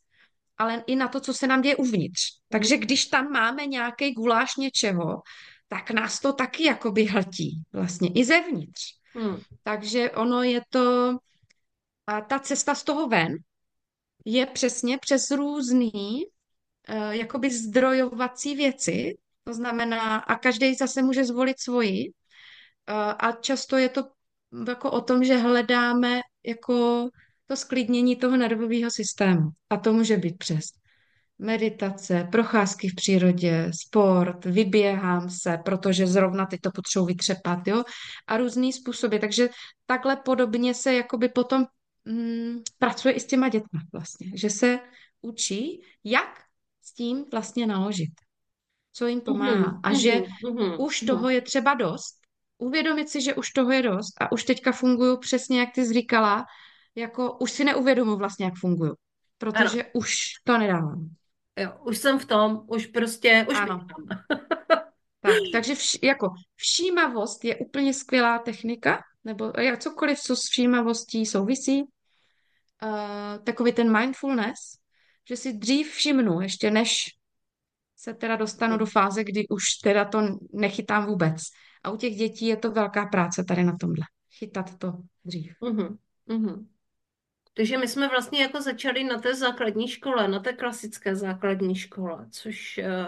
ale 0.57 0.83
i 0.87 0.95
na 0.95 1.07
to, 1.07 1.19
co 1.19 1.33
se 1.33 1.47
nám 1.47 1.61
děje 1.61 1.75
uvnitř. 1.75 2.21
Takže 2.49 2.77
když 2.77 3.05
tam 3.05 3.31
máme 3.31 3.65
nějaký 3.65 4.13
guláš 4.13 4.55
něčeho, 4.55 5.21
tak 5.67 5.91
nás 5.91 6.19
to 6.19 6.33
taky 6.33 6.63
jakoby 6.63 7.05
hltí, 7.05 7.63
vlastně 7.73 8.09
i 8.15 8.25
zevnitř. 8.25 8.81
Hmm. 9.13 9.37
Takže 9.63 10.11
ono 10.11 10.43
je 10.43 10.61
to, 10.69 11.17
a 12.07 12.21
ta 12.21 12.39
cesta 12.39 12.75
z 12.75 12.83
toho 12.83 13.07
ven 13.07 13.35
je 14.25 14.45
přesně 14.45 14.97
přes 14.97 15.31
různý 15.31 16.25
uh, 16.89 17.09
jakoby 17.09 17.49
zdrojovací 17.49 18.55
věci, 18.55 19.17
to 19.43 19.53
znamená, 19.53 20.17
a 20.17 20.35
každý 20.35 20.75
zase 20.75 21.01
může 21.01 21.25
zvolit 21.25 21.59
svoji, 21.59 22.13
a 22.93 23.31
často 23.31 23.77
je 23.77 23.89
to 23.89 24.03
jako 24.67 24.91
o 24.91 25.01
tom, 25.01 25.23
že 25.23 25.37
hledáme 25.37 26.21
jako 26.45 27.09
to 27.47 27.55
sklidnění 27.55 28.15
toho 28.15 28.37
nervového 28.37 28.91
systému. 28.91 29.49
A 29.69 29.77
to 29.77 29.93
může 29.93 30.17
být 30.17 30.37
přes 30.37 30.65
meditace, 31.39 32.27
procházky 32.31 32.89
v 32.89 32.95
přírodě, 32.95 33.71
sport, 33.83 34.45
vyběhám 34.45 35.29
se, 35.29 35.57
protože 35.65 36.07
zrovna 36.07 36.45
teď 36.45 36.61
to 36.61 36.71
potřebuji 36.71 37.05
vytřepat, 37.05 37.67
jo, 37.67 37.83
a 38.27 38.37
různý 38.37 38.73
způsoby. 38.73 39.17
Takže 39.17 39.49
takhle 39.85 40.15
podobně 40.15 40.73
se 40.73 40.93
jakoby 40.93 41.29
potom 41.29 41.65
mm, 42.05 42.57
pracuje 42.77 43.13
i 43.13 43.19
s 43.19 43.25
těma 43.25 43.49
dětmi 43.49 43.79
vlastně, 43.93 44.31
že 44.35 44.49
se 44.49 44.79
učí, 45.21 45.81
jak 46.03 46.41
s 46.81 46.93
tím 46.93 47.25
vlastně 47.31 47.67
naložit, 47.67 48.11
co 48.93 49.07
jim 49.07 49.21
pomáhá. 49.21 49.55
Mhm, 49.55 49.79
a 49.83 49.93
že 49.93 50.21
mhm, 50.43 50.55
mhm, 50.55 50.75
už 50.81 50.99
toho 50.99 51.29
je 51.29 51.41
třeba 51.41 51.73
dost, 51.73 52.18
uvědomit 52.59 53.09
si, 53.09 53.21
že 53.21 53.33
už 53.33 53.49
toho 53.49 53.71
je 53.71 53.81
dost 53.81 54.13
a 54.21 54.31
už 54.31 54.43
teďka 54.43 54.71
funguju 54.71 55.17
přesně, 55.17 55.59
jak 55.59 55.69
ty 55.71 55.85
jsi 55.85 55.93
říkala, 55.93 56.45
jako 56.95 57.37
už 57.37 57.51
si 57.51 57.63
neuvědomuji 57.63 58.17
vlastně, 58.17 58.45
jak 58.45 58.55
funguju, 58.55 58.91
Ano, 58.91 58.99
protože 59.37 59.83
už 59.93 60.17
to 60.43 60.57
nedávám. 60.57 61.09
jo, 61.59 61.71
už 61.85 61.97
jsem 61.97 62.19
v 62.19 62.25
tom, 62.25 62.63
už 62.67 62.85
prostě, 62.85 63.45
už 63.49 63.57
Ano, 63.57 63.87
tak, 65.21 65.33
takže 65.53 65.75
vš, 65.75 65.97
jako 66.03 66.33
všímavost 66.55 67.45
je 67.45 67.55
úplně 67.55 67.93
skvělá 67.93 68.39
technika, 68.39 69.03
nebo 69.23 69.51
jak 69.57 69.79
cokoliv, 69.79 70.19
co 70.19 70.35
s 70.35 70.49
všímavostí 70.49 71.25
souvisí, 71.25 71.81
uh, 71.81 73.43
takový 73.43 73.73
ten 73.73 73.97
mindfulness, 73.97 74.59
že 75.29 75.37
si 75.37 75.53
dřív 75.53 75.91
všimnu, 75.91 76.41
ještě 76.41 76.71
než 76.71 77.05
se 77.99 78.13
teda 78.13 78.35
dostanu 78.35 78.77
do 78.77 78.85
fáze, 78.85 79.23
kdy 79.23 79.47
už 79.47 79.63
teda 79.83 80.05
to 80.05 80.21
nechytám 80.53 81.05
vůbec. 81.05 81.41
A 81.83 81.91
u 81.91 81.97
těch 81.97 82.15
dětí 82.15 82.45
je 82.45 82.57
to 82.57 82.71
velká 82.71 83.05
práce 83.05 83.43
tady 83.43 83.63
na 83.63 83.75
tomhle. 83.79 84.05
Chytat 84.37 84.77
to 84.77 84.93
dřív. 85.25 85.53
Mhm, 85.61 85.97
mhm. 86.25 86.69
Takže 87.53 87.77
my 87.77 87.87
jsme 87.87 88.07
vlastně 88.07 88.41
jako 88.41 88.61
začali 88.61 89.03
na 89.03 89.19
té 89.19 89.35
základní 89.35 89.87
škole, 89.87 90.27
na 90.27 90.39
té 90.39 90.53
klasické 90.53 91.15
základní 91.15 91.75
škole, 91.75 92.27
což 92.31 92.77
eh, 92.77 93.05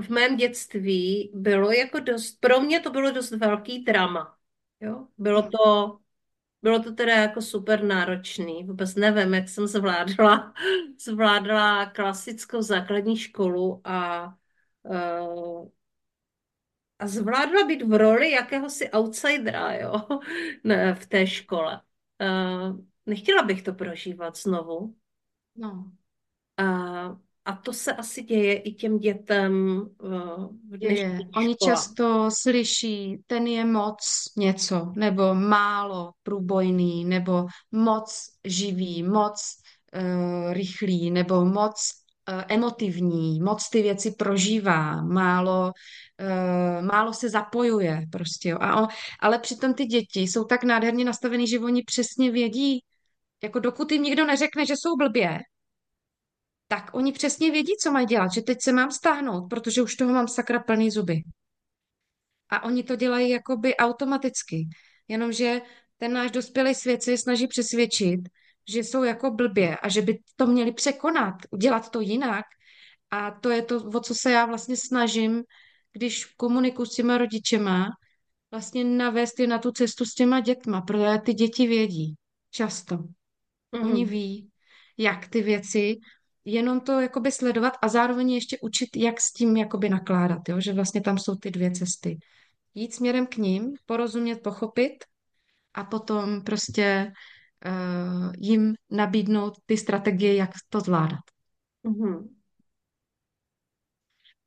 v 0.00 0.08
mém 0.08 0.36
dětství 0.36 1.32
bylo 1.34 1.72
jako 1.72 2.00
dost, 2.00 2.40
pro 2.40 2.60
mě 2.60 2.80
to 2.80 2.90
bylo 2.90 3.10
dost 3.10 3.30
velký 3.30 3.84
drama. 3.84 4.36
Jo? 4.80 5.06
Bylo 5.18 5.42
to, 5.42 5.98
bylo 6.62 6.82
to 6.82 6.92
teda 6.92 7.14
jako 7.14 7.42
super 7.42 7.84
náročný. 7.84 8.64
Vůbec 8.64 8.94
nevím, 8.94 9.34
jak 9.34 9.48
jsem 9.48 9.66
zvládla, 9.66 10.54
zvládla 11.04 11.86
klasickou 11.86 12.62
základní 12.62 13.16
školu 13.16 13.80
a, 13.84 14.24
eh, 14.90 15.70
a 16.98 17.06
zvládla 17.06 17.64
být 17.66 17.82
v 17.82 17.98
roli 17.98 18.30
jakéhosi 18.30 18.90
outsidera, 18.90 19.72
jo? 19.74 19.94
Ne, 20.64 20.94
v 20.94 21.06
té 21.06 21.26
škole. 21.26 21.80
Eh, 22.20 22.72
nechtěla 23.06 23.42
bych 23.42 23.62
to 23.62 23.74
prožívat 23.74 24.36
znovu. 24.36 24.96
No, 25.56 25.92
A, 26.56 27.20
a 27.44 27.52
to 27.52 27.72
se 27.72 27.92
asi 27.92 28.22
děje 28.22 28.54
i 28.54 28.72
těm 28.72 28.98
dětem 28.98 29.82
eh, 30.04 30.08
v 30.70 31.20
Oni 31.36 31.56
často 31.64 32.28
slyší, 32.30 33.18
ten 33.26 33.46
je 33.46 33.64
moc 33.64 33.98
něco, 34.36 34.92
nebo 34.96 35.34
málo 35.34 36.12
průbojný, 36.22 37.04
nebo 37.04 37.46
moc 37.72 38.26
živý, 38.44 39.02
moc 39.02 39.56
uh, 39.96 40.52
rychlý, 40.52 41.10
nebo 41.10 41.44
moc 41.44 41.74
uh, 42.32 42.42
emotivní, 42.48 43.40
moc 43.40 43.68
ty 43.68 43.82
věci 43.82 44.10
prožívá, 44.10 45.02
málo, 45.02 45.72
uh, 46.20 46.86
málo 46.86 47.12
se 47.12 47.30
zapojuje 47.30 48.02
prostě. 48.12 48.48
Jo. 48.48 48.58
A 48.60 48.82
on, 48.82 48.88
ale 49.20 49.38
přitom 49.38 49.74
ty 49.74 49.86
děti 49.86 50.20
jsou 50.20 50.44
tak 50.44 50.64
nádherně 50.64 51.04
nastavený, 51.04 51.46
že 51.46 51.60
oni 51.60 51.82
přesně 51.82 52.30
vědí, 52.30 52.84
jako 53.42 53.58
dokud 53.58 53.92
jim 53.92 54.02
nikdo 54.02 54.26
neřekne, 54.26 54.66
že 54.66 54.74
jsou 54.76 54.96
blbě, 54.96 55.38
tak 56.70 56.94
oni 56.94 57.12
přesně 57.12 57.50
vědí, 57.50 57.72
co 57.82 57.90
mají 57.92 58.06
dělat, 58.06 58.32
že 58.32 58.42
teď 58.42 58.58
se 58.62 58.72
mám 58.72 58.90
stáhnout, 58.90 59.48
protože 59.50 59.82
už 59.82 59.94
toho 59.94 60.12
mám 60.12 60.28
sakra 60.28 60.58
plný 60.58 60.90
zuby. 60.90 61.22
A 62.48 62.64
oni 62.64 62.82
to 62.82 62.96
dělají 62.96 63.30
jakoby 63.30 63.76
automaticky. 63.76 64.68
Jenomže 65.08 65.60
ten 65.98 66.12
náš 66.12 66.30
dospělý 66.30 66.74
svět 66.74 67.02
se 67.02 67.10
je 67.10 67.18
snaží 67.18 67.46
přesvědčit, 67.46 68.20
že 68.68 68.80
jsou 68.80 69.04
jako 69.04 69.30
blbě 69.30 69.76
a 69.76 69.88
že 69.88 70.02
by 70.02 70.18
to 70.36 70.46
měli 70.46 70.72
překonat, 70.72 71.34
udělat 71.50 71.90
to 71.90 72.00
jinak. 72.00 72.44
A 73.10 73.30
to 73.30 73.50
je 73.50 73.62
to, 73.62 73.82
o 73.82 74.00
co 74.00 74.14
se 74.14 74.30
já 74.30 74.46
vlastně 74.46 74.76
snažím, 74.76 75.42
když 75.92 76.24
komunikuji 76.24 76.86
s 76.86 76.94
těma 76.94 77.18
rodičema, 77.18 77.86
vlastně 78.50 78.84
navést 78.84 79.40
je 79.40 79.46
na 79.46 79.58
tu 79.58 79.72
cestu 79.72 80.04
s 80.04 80.14
těma 80.14 80.40
dětma, 80.40 80.80
protože 80.80 81.18
ty 81.24 81.34
děti 81.34 81.66
vědí 81.66 82.14
často. 82.50 82.98
Oni 83.72 84.04
Mhm. 84.04 84.10
ví, 84.10 84.50
jak 84.98 85.28
ty 85.28 85.42
věci, 85.42 85.96
jenom 86.52 86.80
to 86.80 87.00
jakoby 87.00 87.32
sledovat 87.32 87.72
a 87.82 87.88
zároveň 87.88 88.30
ještě 88.30 88.58
učit, 88.62 88.96
jak 88.96 89.20
s 89.20 89.32
tím 89.32 89.56
jakoby 89.56 89.88
nakládat, 89.88 90.48
jo? 90.48 90.60
že 90.60 90.72
vlastně 90.72 91.00
tam 91.00 91.18
jsou 91.18 91.34
ty 91.34 91.50
dvě 91.50 91.70
cesty. 91.70 92.18
Jít 92.74 92.94
směrem 92.94 93.26
k 93.26 93.36
ním, 93.36 93.74
porozumět, 93.86 94.42
pochopit 94.42 95.04
a 95.74 95.84
potom 95.84 96.42
prostě 96.42 97.12
uh, 97.66 98.32
jim 98.38 98.74
nabídnout 98.90 99.54
ty 99.66 99.76
strategie, 99.76 100.34
jak 100.34 100.50
to 100.68 100.80
zvládat. 100.80 101.20
Mhm. 101.82 102.28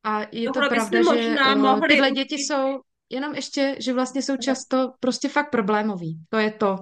A 0.03 0.21
je 0.31 0.47
to 0.47 0.53
Tohle 0.53 0.69
pravda, 0.69 0.99
že 1.15 1.35
uh, 1.35 1.55
mohli 1.55 1.87
tyhle 1.87 2.11
děti 2.11 2.35
jsou 2.35 2.79
jenom 3.09 3.35
ještě, 3.35 3.75
že 3.79 3.93
vlastně 3.93 4.21
jsou 4.21 4.37
často 4.37 4.91
prostě 4.99 5.29
fakt 5.29 5.51
problémový. 5.51 6.19
To 6.29 6.37
je 6.37 6.51
to, 6.51 6.77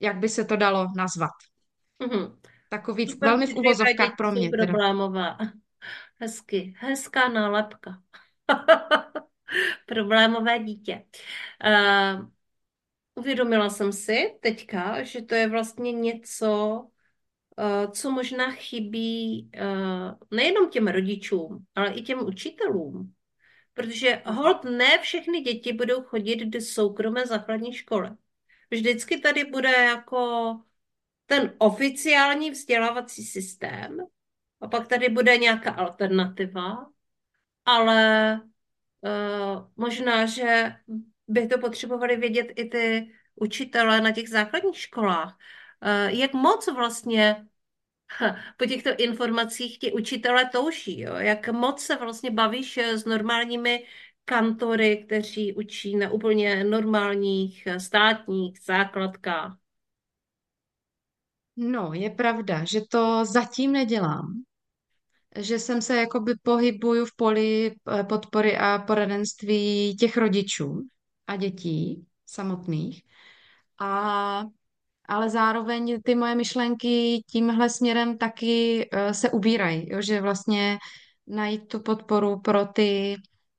jak 0.00 0.18
by 0.18 0.28
se 0.28 0.44
to 0.44 0.56
dalo 0.56 0.86
nazvat. 0.96 1.30
Mhm. 1.98 2.40
Takový 2.72 3.08
Super 3.08 3.28
velmi 3.28 3.46
v 3.46 3.56
uvozovkách 3.56 4.16
pro 4.16 4.32
mě 4.32 4.50
teda. 4.50 4.66
problémové. 4.66 5.36
Hezky, 6.20 6.74
hezká 6.78 7.28
nálepka. 7.28 8.02
Problémové 9.86 10.58
dítě. 10.58 11.04
Uh, 11.64 12.28
uvědomila 13.14 13.70
jsem 13.70 13.92
si 13.92 14.38
teďka, 14.40 15.02
že 15.02 15.22
to 15.22 15.34
je 15.34 15.48
vlastně 15.48 15.92
něco, 15.92 16.80
uh, 17.58 17.90
co 17.92 18.10
možná 18.10 18.50
chybí 18.50 19.50
uh, 19.60 20.14
nejenom 20.30 20.70
těm 20.70 20.88
rodičům, 20.88 21.64
ale 21.74 21.92
i 21.92 22.02
těm 22.02 22.26
učitelům. 22.26 23.14
Protože 23.74 24.22
hold 24.26 24.64
ne 24.64 24.98
všechny 24.98 25.40
děti 25.40 25.72
budou 25.72 26.02
chodit 26.02 26.36
do 26.36 26.60
soukromé 26.60 27.26
základní 27.26 27.72
školy. 27.72 28.10
Vždycky 28.70 29.20
tady 29.20 29.44
bude 29.44 29.70
jako 29.70 30.60
ten 31.30 31.54
oficiální 31.58 32.50
vzdělávací 32.50 33.24
systém 33.24 33.98
a 34.60 34.68
pak 34.68 34.88
tady 34.88 35.08
bude 35.08 35.38
nějaká 35.38 35.70
alternativa, 35.70 36.90
ale 37.64 38.40
uh, 39.00 39.68
možná, 39.76 40.26
že 40.26 40.76
by 41.28 41.46
to 41.46 41.58
potřebovali 41.58 42.16
vědět 42.16 42.46
i 42.56 42.64
ty 42.64 43.12
učitelé 43.34 44.00
na 44.00 44.10
těch 44.12 44.28
základních 44.28 44.78
školách. 44.78 45.38
Uh, 45.82 46.18
jak 46.18 46.32
moc 46.32 46.68
vlastně 46.74 47.46
po 48.56 48.66
těchto 48.66 48.90
informacích 48.98 49.78
ti 49.78 49.92
učitelé 49.92 50.50
touží, 50.52 51.00
jo? 51.00 51.14
Jak 51.14 51.48
moc 51.48 51.82
se 51.82 51.96
vlastně 51.96 52.30
bavíš 52.30 52.78
eh, 52.78 52.98
s 52.98 53.04
normálními 53.04 53.86
kantory, 54.24 55.04
kteří 55.06 55.52
učí 55.52 55.96
na 55.96 56.10
úplně 56.10 56.64
normálních 56.64 57.68
státních 57.78 58.60
základkách. 58.60 59.59
No, 61.60 61.92
je 61.92 62.10
pravda, 62.10 62.64
že 62.64 62.80
to 62.90 63.24
zatím 63.24 63.72
nedělám, 63.72 64.42
že 65.38 65.58
jsem 65.58 65.82
se 65.82 65.96
jakoby 65.96 66.34
pohybuju 66.42 67.06
v 67.06 67.16
poli 67.16 67.74
eh, 67.98 68.04
podpory 68.04 68.58
a 68.58 68.78
poradenství 68.78 69.96
těch 69.96 70.16
rodičů 70.16 70.82
a 71.26 71.36
dětí 71.36 72.06
samotných. 72.26 73.02
A, 73.80 74.44
ale 75.08 75.30
zároveň 75.30 76.02
ty 76.02 76.14
moje 76.14 76.34
myšlenky 76.34 77.22
tímhle 77.30 77.70
směrem 77.70 78.18
taky 78.18 78.88
eh, 78.92 79.14
se 79.14 79.30
ubírají, 79.30 79.90
jo, 79.90 80.02
že 80.02 80.20
vlastně 80.20 80.78
najít 81.26 81.68
tu 81.68 81.80
podporu 81.80 82.40
pro 82.40 82.66
ty 82.66 83.16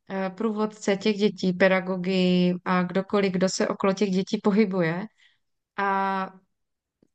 eh, 0.10 0.30
průvodce 0.30 0.98
těch 0.98 1.18
dětí, 1.18 1.54
pedagogy 1.54 2.54
a 2.66 2.84
kdokoliv, 2.84 3.32
kdo 3.32 3.50
se 3.50 3.68
okolo 3.68 3.94
těch 3.94 4.10
dětí 4.10 4.40
pohybuje. 4.44 5.06
A 5.78 6.34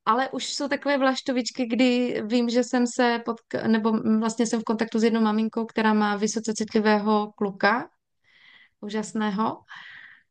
ale 0.07 0.29
už 0.29 0.55
jsou 0.55 0.69
takové 0.69 0.99
vlaštovičky, 0.99 1.67
kdy 1.67 2.23
vím, 2.27 2.49
že 2.49 2.65
jsem 2.65 2.87
se 2.87 3.23
pod, 3.25 3.37
nebo 3.67 3.93
vlastně 4.19 4.47
jsem 4.47 4.61
v 4.61 4.65
kontaktu 4.65 4.99
s 4.99 5.05
jednou 5.05 5.21
maminkou, 5.21 5.67
která 5.67 5.95
má 5.95 6.17
vysoce 6.17 6.55
citlivého 6.55 7.33
kluka, 7.37 7.89
úžasného. 8.81 9.61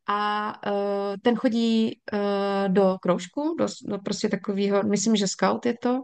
A 0.08 0.52
uh, 0.66 1.16
ten 1.22 1.36
chodí 1.36 2.00
uh, 2.12 2.72
do 2.72 2.96
kroužku, 3.02 3.56
do, 3.58 3.66
do 3.84 3.98
prostě 3.98 4.28
takového, 4.28 4.82
myslím, 4.82 5.16
že 5.16 5.28
scout 5.28 5.66
je 5.66 5.74
to. 5.82 6.02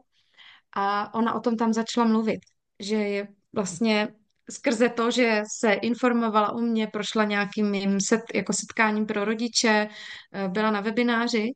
A 0.76 1.14
ona 1.14 1.34
o 1.34 1.40
tom 1.40 1.56
tam 1.56 1.72
začala 1.72 2.06
mluvit, 2.06 2.40
že 2.80 2.96
je 2.96 3.28
vlastně 3.52 4.08
skrze 4.50 4.88
to, 4.88 5.10
že 5.10 5.42
se 5.52 5.72
informovala 5.72 6.52
u 6.52 6.60
mě, 6.60 6.86
prošla 6.86 7.24
nějakým 7.24 8.00
set, 8.00 8.20
jako 8.34 8.52
setkáním 8.52 9.06
pro 9.06 9.24
rodiče, 9.24 9.88
eh, 10.32 10.48
byla 10.48 10.70
na 10.70 10.80
webináři 10.80 11.52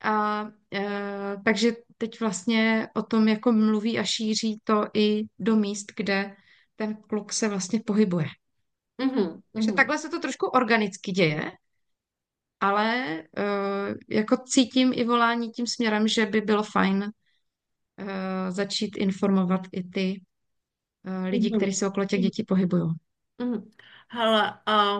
a 0.00 0.46
e, 0.74 1.36
takže 1.44 1.72
teď 1.98 2.20
vlastně 2.20 2.88
o 2.94 3.02
tom 3.02 3.28
jako 3.28 3.52
mluví 3.52 3.98
a 3.98 4.04
šíří 4.04 4.60
to 4.64 4.84
i 4.94 5.24
do 5.38 5.56
míst, 5.56 5.86
kde 5.96 6.36
ten 6.76 6.96
kluk 6.96 7.32
se 7.32 7.48
vlastně 7.48 7.80
pohybuje. 7.86 8.26
Mhm, 8.98 9.42
Takže 9.52 9.72
mhm, 9.72 9.76
takhle 9.76 9.98
se 9.98 10.08
to 10.08 10.20
trošku 10.20 10.46
organicky 10.46 11.12
děje, 11.12 11.52
ale 12.60 12.94
e, 13.20 13.24
jako 14.08 14.36
cítím 14.36 14.92
i 14.94 15.04
volání 15.04 15.50
tím 15.50 15.66
směrem, 15.66 16.08
že 16.08 16.26
by 16.26 16.40
bylo 16.40 16.62
fajn 16.62 17.04
e, 17.98 18.52
začít 18.52 18.96
informovat 18.96 19.60
i 19.72 19.84
ty 19.84 20.22
e, 21.04 21.28
lidi, 21.28 21.50
kteří 21.52 21.72
mhm, 21.72 21.74
se 21.74 21.88
okolo 21.88 22.06
těch 22.06 22.22
dětí 22.22 22.44
pohybují. 22.44 22.92
mhm. 23.38 23.70
Hele, 24.10 24.60
a 24.66 24.98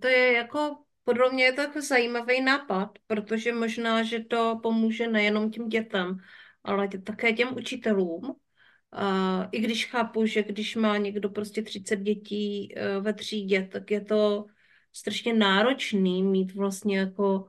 to 0.00 0.08
je 0.08 0.32
jako, 0.32 0.84
podle 1.10 1.32
mě 1.32 1.44
je 1.44 1.52
to 1.52 1.60
jako 1.60 1.82
zajímavý 1.82 2.40
nápad, 2.40 2.98
protože 3.06 3.52
možná, 3.52 4.02
že 4.02 4.20
to 4.20 4.60
pomůže 4.62 5.08
nejenom 5.08 5.50
těm 5.50 5.68
dětem, 5.68 6.18
ale 6.64 6.88
tě- 6.88 7.02
také 7.02 7.32
těm 7.32 7.56
učitelům. 7.56 8.36
A 8.92 9.42
I 9.52 9.60
když 9.60 9.86
chápu, 9.86 10.26
že 10.26 10.42
když 10.42 10.76
má 10.76 10.96
někdo 10.96 11.28
prostě 11.28 11.62
30 11.62 11.96
dětí 11.96 12.74
eh, 12.76 13.00
ve 13.00 13.12
třídě, 13.12 13.68
tak 13.72 13.90
je 13.90 14.00
to 14.00 14.46
strašně 14.92 15.34
náročný 15.34 16.22
mít 16.22 16.54
vlastně 16.54 16.98
jako 16.98 17.48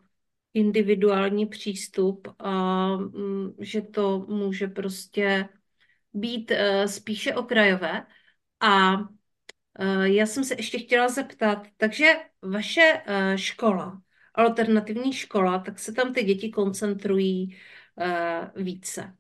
individuální 0.54 1.46
přístup 1.46 2.28
a 2.40 2.88
mm, 2.98 3.54
že 3.60 3.82
to 3.82 4.26
může 4.30 4.68
prostě 4.68 5.50
být 6.14 6.52
eh, 6.52 6.88
spíše 6.88 7.36
okrajové. 7.36 8.06
A 8.60 8.98
já 10.04 10.26
jsem 10.26 10.44
se 10.44 10.54
ještě 10.54 10.80
chtěla 10.80 11.10
zeptat, 11.10 11.68
takže 11.78 12.14
vaše 12.42 13.02
eh, 13.06 13.38
škola, 13.38 14.02
alternativní 14.34 15.14
škola, 15.14 15.60
tak 15.60 15.80
se 15.80 15.92
tam 15.94 16.14
ty 16.14 16.24
děti 16.24 16.50
koncentrují 16.50 17.58
více. 18.56 19.18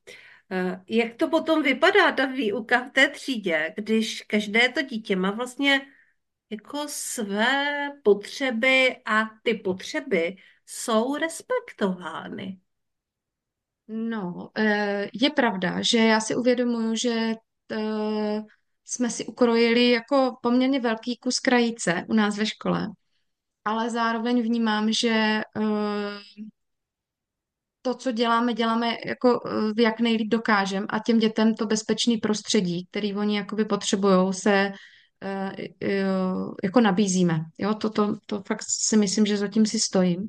Jak 0.88 1.16
to 1.16 1.30
potom 1.30 1.64
vypadá, 1.64 2.12
ta 2.12 2.26
výuka 2.26 2.84
v 2.84 2.92
té 2.92 3.08
třídě, 3.08 3.74
když 3.78 4.22
každé 4.22 4.70
to 4.70 4.82
dítě 4.82 5.16
má 5.16 5.32
vlastně 5.32 5.82
jako 6.50 6.86
své 6.88 7.90
potřeby 8.04 8.96
a 9.06 9.24
ty 9.44 9.54
potřeby 9.54 10.36
jsou 10.66 11.16
respektovány? 11.16 12.60
No, 13.88 14.50
je 15.14 15.30
pravda, 15.36 15.82
že 15.82 15.98
já 15.98 16.20
si 16.20 16.36
uvědomuji, 16.36 16.96
že 16.96 17.34
jsme 18.91 19.10
si 19.10 19.25
ukrojili 19.25 19.89
jako 19.89 20.38
poměrně 20.41 20.80
velký 20.80 21.17
kus 21.17 21.39
krajice 21.39 22.06
u 22.08 22.13
nás 22.13 22.38
ve 22.38 22.45
škole, 22.45 22.88
ale 23.65 23.89
zároveň 23.89 24.41
vnímám, 24.41 24.91
že 24.91 25.10
eh, 25.10 25.41
to, 27.82 27.93
co 27.93 28.12
děláme, 28.12 28.54
děláme 28.54 28.97
jako 29.06 29.41
eh, 29.47 29.82
jak 29.82 29.99
nejlíp 29.99 30.30
dokážem 30.30 30.86
a 30.89 30.99
těm 30.99 31.19
dětem 31.19 31.56
to 31.56 31.65
bezpečný 31.65 32.17
prostředí, 32.17 32.88
který 32.91 33.15
oni 33.15 33.38
jakoby 33.38 33.65
potřebují, 33.65 34.34
se 34.34 34.71
eh, 35.23 35.51
jako 36.63 36.82
nabízíme. 36.82 37.39
Jo, 37.58 37.73
to, 37.73 37.89
to, 37.89 38.15
to 38.25 38.43
fakt 38.47 38.63
si 38.67 38.97
myslím, 38.97 39.25
že 39.25 39.38
zatím 39.38 39.65
si 39.65 39.80
stojím. 39.80 40.27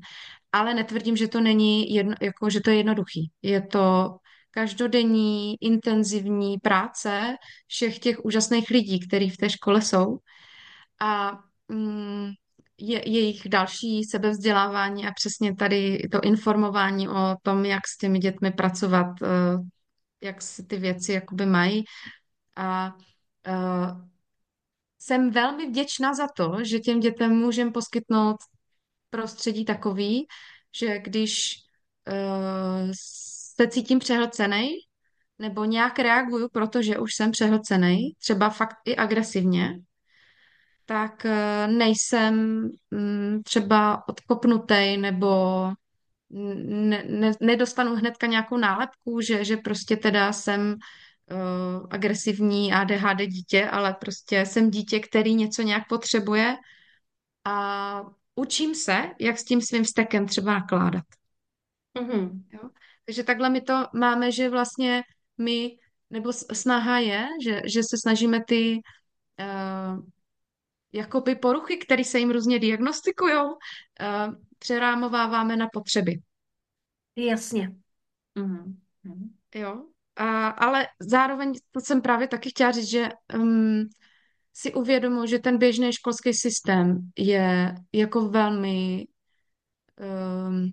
Ale 0.52 0.74
netvrdím, 0.74 1.16
že 1.16 1.28
to 1.28 1.40
není 1.40 1.94
jedno, 1.94 2.14
jako, 2.20 2.50
že 2.50 2.60
to 2.60 2.70
je 2.70 2.76
jednoduchý. 2.76 3.30
Je 3.42 3.62
to 3.62 4.16
každodenní 4.52 5.54
intenzivní 5.60 6.58
práce 6.58 7.36
všech 7.66 7.98
těch 7.98 8.24
úžasných 8.24 8.70
lidí, 8.70 9.06
kteří 9.06 9.30
v 9.30 9.36
té 9.36 9.50
škole 9.50 9.82
jsou. 9.82 10.18
A 11.00 11.38
mm, 11.68 12.30
je, 12.78 13.10
jejich 13.10 13.48
další 13.48 14.04
sebevzdělávání 14.04 15.06
a 15.06 15.12
přesně 15.12 15.56
tady 15.56 16.08
to 16.12 16.20
informování 16.20 17.08
o 17.08 17.36
tom, 17.42 17.64
jak 17.64 17.86
s 17.86 17.98
těmi 17.98 18.18
dětmi 18.18 18.52
pracovat, 18.52 19.06
eh, 19.22 19.58
jak 20.20 20.42
se 20.42 20.62
ty 20.62 20.76
věci 20.76 21.12
jakoby 21.12 21.46
mají. 21.46 21.84
A 22.56 22.96
eh, 23.46 23.52
jsem 24.98 25.30
velmi 25.30 25.66
vděčná 25.68 26.14
za 26.14 26.26
to, 26.36 26.56
že 26.64 26.78
těm 26.78 27.00
dětem 27.00 27.36
můžeme 27.36 27.70
poskytnout 27.70 28.36
prostředí 29.10 29.64
takový, 29.64 30.26
že 30.78 30.98
když 30.98 31.54
eh, 32.08 32.92
se 33.60 33.68
cítím 33.68 33.98
přehlcenej, 33.98 34.68
nebo 35.38 35.64
nějak 35.64 35.98
reaguju, 35.98 36.48
protože 36.48 36.98
už 36.98 37.14
jsem 37.14 37.30
přehlcenej, 37.30 38.14
třeba 38.18 38.50
fakt 38.50 38.76
i 38.84 38.96
agresivně, 38.96 39.78
tak 40.84 41.26
eh, 41.26 41.66
nejsem 41.66 42.68
mm, 42.90 43.42
třeba 43.44 44.08
odkopnutej 44.08 44.96
nebo 44.96 45.28
ne, 46.32 47.04
ne, 47.08 47.32
nedostanu 47.40 47.96
hnedka 47.96 48.26
nějakou 48.26 48.56
nálepku, 48.56 49.20
že, 49.20 49.44
že 49.44 49.56
prostě 49.56 49.96
teda 49.96 50.32
jsem 50.32 50.76
uh, 51.30 51.86
agresivní 51.90 52.72
ADHD 52.72 53.26
dítě, 53.26 53.68
ale 53.68 53.94
prostě 53.94 54.46
jsem 54.46 54.70
dítě, 54.70 55.00
který 55.00 55.34
něco 55.34 55.62
nějak 55.62 55.88
potřebuje 55.88 56.56
a 57.44 58.02
učím 58.34 58.74
se, 58.74 59.10
jak 59.20 59.38
s 59.38 59.44
tím 59.44 59.60
svým 59.60 59.84
vztekem 59.84 60.26
třeba 60.26 60.52
nakládat. 60.52 61.04
Mhm. 62.00 62.44
Jo? 62.52 62.70
Takže 63.04 63.22
takhle 63.24 63.50
my 63.50 63.60
to 63.60 63.86
máme, 63.94 64.32
že 64.32 64.50
vlastně 64.50 65.02
my, 65.38 65.76
nebo 66.10 66.32
snaha 66.32 66.98
je, 66.98 67.26
že, 67.44 67.62
že 67.64 67.80
se 67.82 67.96
snažíme 67.98 68.44
ty 68.44 68.80
uh, 69.40 70.02
jakoby 70.92 71.34
poruchy, 71.34 71.76
které 71.76 72.04
se 72.04 72.18
jim 72.18 72.30
různě 72.30 72.58
diagnostikují, 72.58 73.38
přerámováváme 74.58 75.56
na 75.56 75.68
potřeby. 75.72 76.20
Jasně. 77.16 77.70
Mhm. 78.34 78.80
Mhm. 79.02 79.34
Jo? 79.54 79.84
A, 80.16 80.48
ale 80.48 80.88
zároveň 81.00 81.52
to 81.70 81.80
jsem 81.80 82.02
právě 82.02 82.28
taky 82.28 82.50
chtěla 82.50 82.70
říct, 82.70 82.88
že 82.88 83.08
um, 83.34 83.88
si 84.52 84.74
uvědomuji, 84.74 85.26
že 85.26 85.38
ten 85.38 85.58
běžný 85.58 85.92
školský 85.92 86.34
systém 86.34 87.10
je 87.18 87.74
jako 87.92 88.28
velmi 88.28 89.06
um, 90.00 90.70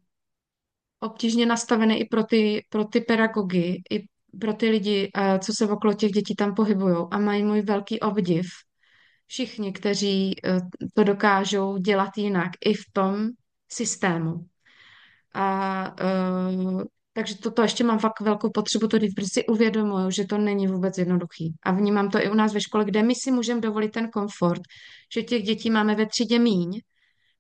obtížně 1.00 1.46
nastavený 1.46 2.00
i 2.00 2.06
pro 2.06 2.24
ty, 2.24 2.66
pro 2.70 2.86
ty 2.86 3.02
pedagogy, 3.02 3.82
i 3.92 4.04
pro 4.40 4.54
ty 4.54 4.70
lidi, 4.70 5.12
uh, 5.18 5.40
co 5.40 5.54
se 5.54 5.68
okolo 5.68 5.94
těch 5.94 6.12
dětí 6.12 6.36
tam 6.36 6.56
pohybují 6.56 6.96
a 7.12 7.20
mají 7.20 7.44
můj 7.44 7.62
velký 7.62 8.00
obdiv. 8.00 8.46
Všichni, 9.28 9.74
kteří 9.74 10.36
uh, 10.48 10.60
to 10.94 11.04
dokážou 11.04 11.78
dělat 11.78 12.18
jinak 12.18 12.52
i 12.66 12.74
v 12.74 12.84
tom 12.94 13.28
systému. 13.72 14.46
A 15.34 15.96
uh, 16.04 16.84
takže 17.14 17.38
toto 17.38 17.62
ještě 17.62 17.84
mám 17.84 18.00
fakt 18.00 18.22
velkou 18.22 18.50
potřebu 18.50 18.88
to 18.88 19.00
říct, 19.00 19.14
protože 19.14 19.28
si 19.34 19.46
uvědomuju, 19.46 20.12
že 20.12 20.26
to 20.26 20.38
není 20.38 20.68
vůbec 20.68 20.98
jednoduchý. 20.98 21.54
A 21.64 21.72
vnímám 21.72 22.10
to 22.10 22.20
i 22.20 22.30
u 22.30 22.34
nás 22.34 22.54
ve 22.54 22.62
škole, 22.62 22.86
kde 22.86 23.04
my 23.04 23.14
si 23.24 23.32
můžeme 23.32 23.62
dovolit 23.62 23.92
ten 23.92 24.10
komfort, 24.10 24.62
že 25.14 25.24
těch 25.24 25.44
dětí 25.44 25.70
máme 25.70 25.96
ve 25.96 26.06
třídě 26.06 26.40
míň 26.40 26.82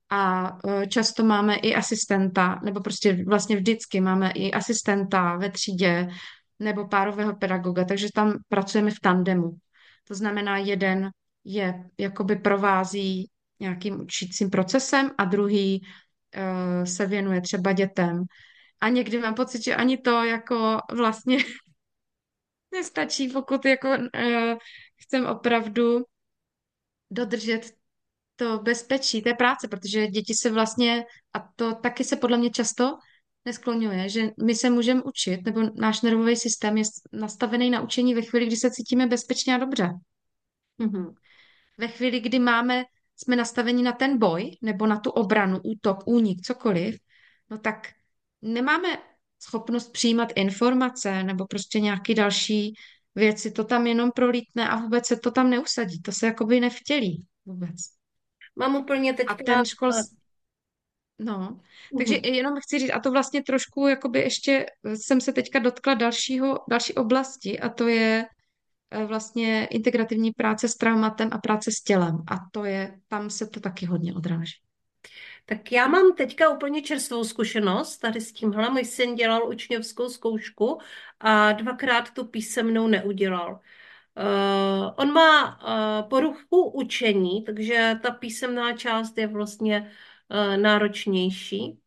a 0.10 0.52
uh, 0.64 0.86
často 0.86 1.24
máme 1.24 1.56
i 1.56 1.76
asistenta, 1.76 2.60
nebo 2.64 2.82
prostě 2.82 3.24
vlastně 3.28 3.56
vždycky 3.56 4.02
máme 4.02 4.32
i 4.32 4.52
asistenta 4.52 5.36
ve 5.38 5.52
třídě 5.52 6.08
nebo 6.60 6.88
párového 6.88 7.36
pedagoga, 7.36 7.86
takže 7.86 8.08
tam 8.16 8.34
pracujeme 8.48 8.92
v 8.92 9.00
tandemu. 9.00 9.58
To 10.08 10.16
znamená, 10.16 10.58
jeden 10.58 11.10
je 11.46 11.84
jakoby 11.98 12.36
provází 12.36 13.30
nějakým 13.60 14.02
učícím 14.02 14.50
procesem 14.50 15.12
a 15.18 15.26
druhý 15.26 15.82
uh, 15.82 16.84
se 16.84 17.06
věnuje 17.06 17.42
třeba 17.42 17.74
dětem. 17.74 18.24
A 18.82 18.90
někdy 18.90 19.20
mám 19.20 19.36
pocit, 19.36 19.64
že 19.64 19.76
ani 19.76 19.98
to 19.98 20.24
jako 20.24 20.78
vlastně 20.94 21.38
nestačí, 22.74 23.30
pokud 23.30 23.66
jako 23.66 23.90
uh, 23.90 24.58
chcem 24.96 25.26
opravdu 25.26 26.04
dodržet 27.12 27.79
to 28.40 28.60
bezpečí 28.60 29.22
té 29.22 29.34
práce, 29.34 29.68
protože 29.68 30.08
děti 30.08 30.34
se 30.34 30.52
vlastně, 30.52 31.06
a 31.34 31.40
to 31.56 31.76
taky 31.76 32.04
se 32.04 32.16
podle 32.16 32.38
mě 32.38 32.50
často 32.50 32.98
neskloňuje, 33.46 34.10
že 34.10 34.32
my 34.44 34.56
se 34.56 34.70
můžeme 34.70 35.02
učit, 35.04 35.46
nebo 35.46 35.62
náš 35.76 36.02
nervový 36.02 36.36
systém 36.36 36.78
je 36.78 36.84
nastavený 37.14 37.70
na 37.70 37.82
učení 37.82 38.16
ve 38.16 38.22
chvíli, 38.22 38.46
kdy 38.46 38.56
se 38.56 38.72
cítíme 38.72 39.08
bezpečně 39.08 39.56
a 39.56 39.58
dobře. 39.58 39.90
Mhm. 40.78 41.14
Ve 41.78 41.88
chvíli, 41.88 42.20
kdy 42.20 42.40
máme, 42.40 42.84
jsme 43.16 43.36
nastaveni 43.36 43.84
na 43.84 43.92
ten 43.92 44.18
boj, 44.18 44.58
nebo 44.62 44.88
na 44.88 45.00
tu 45.00 45.10
obranu, 45.10 45.60
útok, 45.64 46.08
únik, 46.08 46.42
cokoliv, 46.42 47.00
no 47.50 47.58
tak 47.58 47.88
nemáme 48.42 48.98
schopnost 49.40 49.92
přijímat 49.92 50.30
informace 50.36 51.24
nebo 51.24 51.46
prostě 51.46 51.80
nějaké 51.80 52.16
další 52.16 52.74
věci. 53.16 53.52
To 53.52 53.64
tam 53.64 53.88
jenom 53.88 54.12
prolítne 54.12 54.70
a 54.70 54.76
vůbec 54.76 55.08
se 55.08 55.16
to 55.16 55.32
tam 55.32 55.50
neusadí. 55.50 56.02
To 56.02 56.12
se 56.12 56.26
jakoby 56.26 56.60
nevtělí 56.60 57.28
vůbec. 57.46 57.99
Mám 58.60 58.76
úplně 58.76 59.12
A 59.12 59.16
teďka... 59.16 59.36
ten 59.36 59.66
škol, 59.66 59.90
eh, 59.94 60.04
no, 61.20 61.60
takže 61.98 62.14
mhm. 62.14 62.34
jenom 62.34 62.54
chci 62.60 62.80
říct, 62.80 62.92
a 62.92 63.00
to 63.00 63.12
vlastně 63.12 63.44
trošku, 63.44 63.88
jakoby 63.88 64.20
ještě 64.20 64.66
jsem 64.96 65.22
se 65.22 65.34
teďka 65.34 65.60
dotkla 65.60 65.94
dalšího, 65.94 66.60
další 66.70 66.94
oblasti, 66.94 67.60
a 67.60 67.70
to 67.70 67.88
je 67.88 68.26
eh, 68.92 69.06
vlastně 69.06 69.66
integrativní 69.66 70.32
práce 70.32 70.68
s 70.68 70.76
traumatem 70.76 71.30
a 71.32 71.38
práce 71.38 71.72
s 71.72 71.84
tělem. 71.84 72.16
A 72.32 72.36
to 72.52 72.66
je, 72.66 73.00
tam 73.08 73.30
se 73.30 73.48
to 73.48 73.60
taky 73.60 73.86
hodně 73.86 74.14
odráží. 74.14 74.54
Tak 75.46 75.72
já 75.72 75.88
mám 75.88 76.16
teďka 76.16 76.50
úplně 76.50 76.82
čerstvou 76.82 77.24
zkušenost 77.24 77.98
tady 77.98 78.22
s 78.22 78.32
tímhle. 78.34 78.70
Můj 78.70 78.86
syn 78.86 79.16
dělal 79.16 79.50
učňovskou 79.50 80.10
zkoušku 80.10 80.80
a 81.20 81.52
dvakrát 81.52 82.12
tu 82.12 82.26
písemnou 82.26 82.88
neudělal. 82.88 83.60
Uh, 84.18 84.94
on 84.96 85.14
má 85.14 85.60
uh, 85.62 86.10
poruchu 86.10 86.70
učení, 86.72 87.44
takže 87.44 88.00
ta 88.04 88.12
písemná 88.12 88.78
část 88.78 89.18
je 89.18 89.28
vlastně 89.28 89.92
uh, 90.30 90.58
náročnější. 90.58 91.80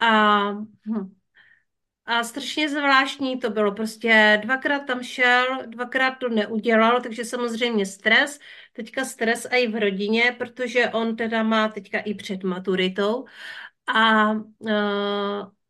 A 0.00 0.50
hm, 0.86 1.18
a 2.10 2.24
strašně 2.24 2.68
zvláštní 2.68 3.38
to 3.40 3.50
bylo. 3.50 3.72
Prostě 3.72 4.40
dvakrát 4.44 4.80
tam 4.80 5.02
šel, 5.02 5.58
dvakrát 5.66 6.10
to 6.10 6.28
neudělal, 6.28 7.00
takže 7.00 7.24
samozřejmě 7.24 7.86
stres. 7.86 8.38
Teďka 8.72 9.04
stres 9.04 9.46
i 9.50 9.68
v 9.68 9.80
rodině, 9.80 10.36
protože 10.38 10.88
on 10.88 11.16
teda 11.16 11.42
má 11.42 11.68
teďka 11.68 11.98
i 11.98 12.14
před 12.14 12.42
maturitou. 12.42 13.24
A, 13.86 14.30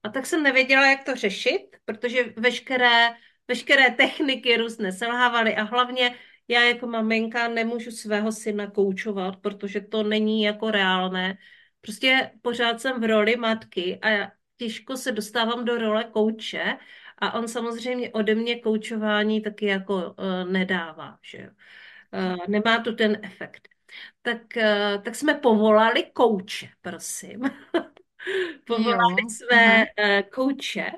a 0.03 0.09
tak 0.13 0.27
jsem 0.27 0.43
nevěděla, 0.43 0.91
jak 0.91 1.05
to 1.05 1.15
řešit, 1.15 1.77
protože 1.85 2.25
veškeré, 2.37 3.09
veškeré 3.49 3.91
techniky 3.91 4.57
různé 4.57 4.93
selhávaly 4.93 5.57
a 5.57 5.63
hlavně 5.63 6.15
já 6.49 6.63
jako 6.63 6.87
maminka 6.87 7.49
nemůžu 7.49 7.91
svého 7.91 8.33
syna 8.33 8.71
koučovat, 8.71 9.37
protože 9.37 9.81
to 9.81 10.03
není 10.03 10.43
jako 10.43 10.71
reálné. 10.71 11.39
Prostě 11.81 12.31
pořád 12.43 12.81
jsem 12.81 13.01
v 13.01 13.05
roli 13.05 13.37
matky 13.37 13.99
a 14.03 14.33
těžko 14.57 14.97
se 14.97 15.13
dostávám 15.13 15.65
do 15.65 15.79
role 15.79 16.05
kouče 16.05 16.79
a 17.19 17.33
on 17.33 17.49
samozřejmě 17.49 18.11
ode 18.11 18.35
mě 18.35 18.61
koučování 18.61 19.41
taky 19.43 19.67
jako 19.67 19.95
uh, 19.95 20.51
nedává, 20.51 21.19
že 21.23 21.39
jo. 21.39 21.51
Uh, 22.13 22.37
nemá 22.49 22.83
to 22.83 22.93
ten 22.93 23.19
efekt. 23.23 23.69
Tak, 24.23 24.43
uh, 24.57 25.03
tak 25.03 25.15
jsme 25.15 25.35
povolali 25.35 26.03
kouče, 26.13 26.69
prosím. 26.81 27.41
povolali 28.65 29.23
jo, 29.23 29.29
jsme 29.29 29.87
uh, 29.87 30.31
kouče, 30.31 30.93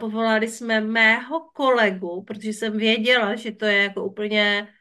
povolali 0.00 0.48
jsme 0.48 0.80
mého 0.80 1.40
kolegu, 1.40 2.22
protože 2.22 2.48
jsem 2.48 2.78
věděla, 2.78 3.34
že 3.34 3.52
to 3.52 3.64
je 3.64 3.82
jako 3.82 4.04
úplně 4.04 4.74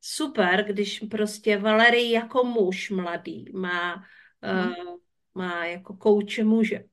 super, 0.00 0.64
když 0.64 1.04
prostě 1.10 1.58
Valery 1.58 2.10
jako 2.10 2.44
muž 2.44 2.90
mladý 2.90 3.44
má, 3.52 4.04
uh, 4.42 4.96
má 5.34 5.64
jako 5.64 5.96
kouče 5.96 6.44
muže 6.44 6.84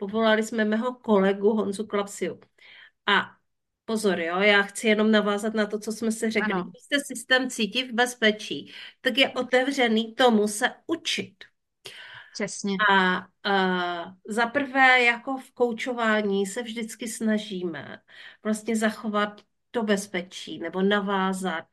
povolali 0.00 0.42
jsme 0.42 0.64
mého 0.64 0.94
kolegu 0.94 1.52
Honzu 1.52 1.86
Klapsiu. 1.86 2.40
A 3.06 3.36
pozor, 3.84 4.20
jo, 4.20 4.38
já 4.40 4.62
chci 4.62 4.88
jenom 4.88 5.10
navázat 5.10 5.54
na 5.54 5.66
to, 5.66 5.78
co 5.78 5.92
jsme 5.92 6.12
se 6.12 6.30
řekli. 6.30 6.52
Ano. 6.52 6.64
Když 6.64 6.82
se 6.92 7.04
systém 7.04 7.50
cítí 7.50 7.84
v 7.84 7.92
bezpečí, 7.92 8.72
tak 9.00 9.18
je 9.18 9.30
otevřený 9.30 10.14
tomu 10.14 10.48
se 10.48 10.70
učit. 10.86 11.34
Přesně. 12.32 12.76
A, 12.90 13.26
za 14.28 14.46
prvé, 14.46 15.02
jako 15.02 15.36
v 15.36 15.52
koučování 15.52 16.46
se 16.46 16.62
vždycky 16.62 17.08
snažíme 17.08 18.00
vlastně 18.44 18.76
zachovat 18.76 19.40
to 19.70 19.82
bezpečí 19.82 20.58
nebo 20.58 20.82
navázat 20.82 21.64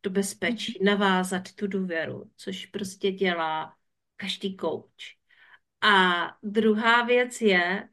to 0.00 0.10
bezpečí, 0.10 0.78
mhm. 0.80 0.86
navázat 0.86 1.52
tu 1.52 1.66
důvěru, 1.66 2.30
což 2.36 2.66
prostě 2.66 3.12
dělá 3.12 3.74
každý 4.16 4.56
kouč. 4.56 5.16
A 5.80 6.26
druhá 6.42 7.02
věc 7.02 7.40
je, 7.40 7.88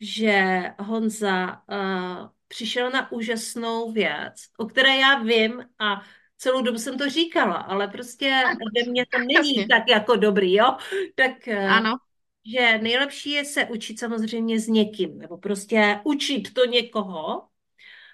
že 0.00 0.62
Honza 0.78 1.62
uh, 1.68 2.28
přišel 2.48 2.90
na 2.90 3.12
úžasnou 3.12 3.92
věc, 3.92 4.34
o 4.58 4.66
které 4.66 4.96
já 4.96 5.18
vím 5.18 5.64
a 5.78 6.02
celou 6.38 6.62
dobu 6.62 6.78
jsem 6.78 6.98
to 6.98 7.10
říkala, 7.10 7.54
ale 7.54 7.88
prostě 7.88 8.44
ode 8.66 8.90
mě 8.90 9.06
to 9.06 9.18
není 9.34 9.68
tak 9.68 9.82
jako 9.88 10.16
dobrý, 10.16 10.54
jo? 10.54 10.76
Tak 11.14 11.32
uh, 11.46 11.72
ano. 11.72 11.96
Že 12.52 12.78
nejlepší 12.78 13.30
je 13.30 13.44
se 13.44 13.64
učit 13.64 13.98
samozřejmě 13.98 14.60
s 14.60 14.68
někým, 14.68 15.18
nebo 15.18 15.38
prostě 15.38 16.00
učit 16.04 16.54
to 16.54 16.64
někoho, 16.64 17.48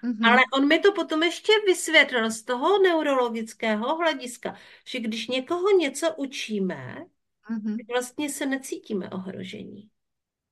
Mm-hmm. 0.03 0.27
Ale 0.31 0.41
on 0.53 0.67
mi 0.67 0.79
to 0.79 0.91
potom 0.91 1.23
ještě 1.23 1.53
vysvětlil 1.65 2.31
z 2.31 2.43
toho 2.43 2.79
neurologického 2.79 3.97
hlediska, 3.97 4.55
že 4.87 4.99
když 4.99 5.27
někoho 5.27 5.77
něco 5.77 6.15
učíme, 6.15 7.05
mm-hmm. 7.51 7.77
vlastně 7.89 8.29
se 8.29 8.45
necítíme 8.45 9.09
ohrožení. 9.09 9.89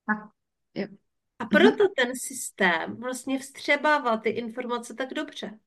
Tak, 0.06 0.30
jo. 0.74 0.86
A 1.38 1.44
proto 1.44 1.84
ten 1.96 2.16
systém 2.16 2.96
vlastně 2.96 3.38
vstřebává 3.38 4.16
ty 4.16 4.30
informace 4.30 4.94
tak 4.94 5.14
dobře. 5.14 5.58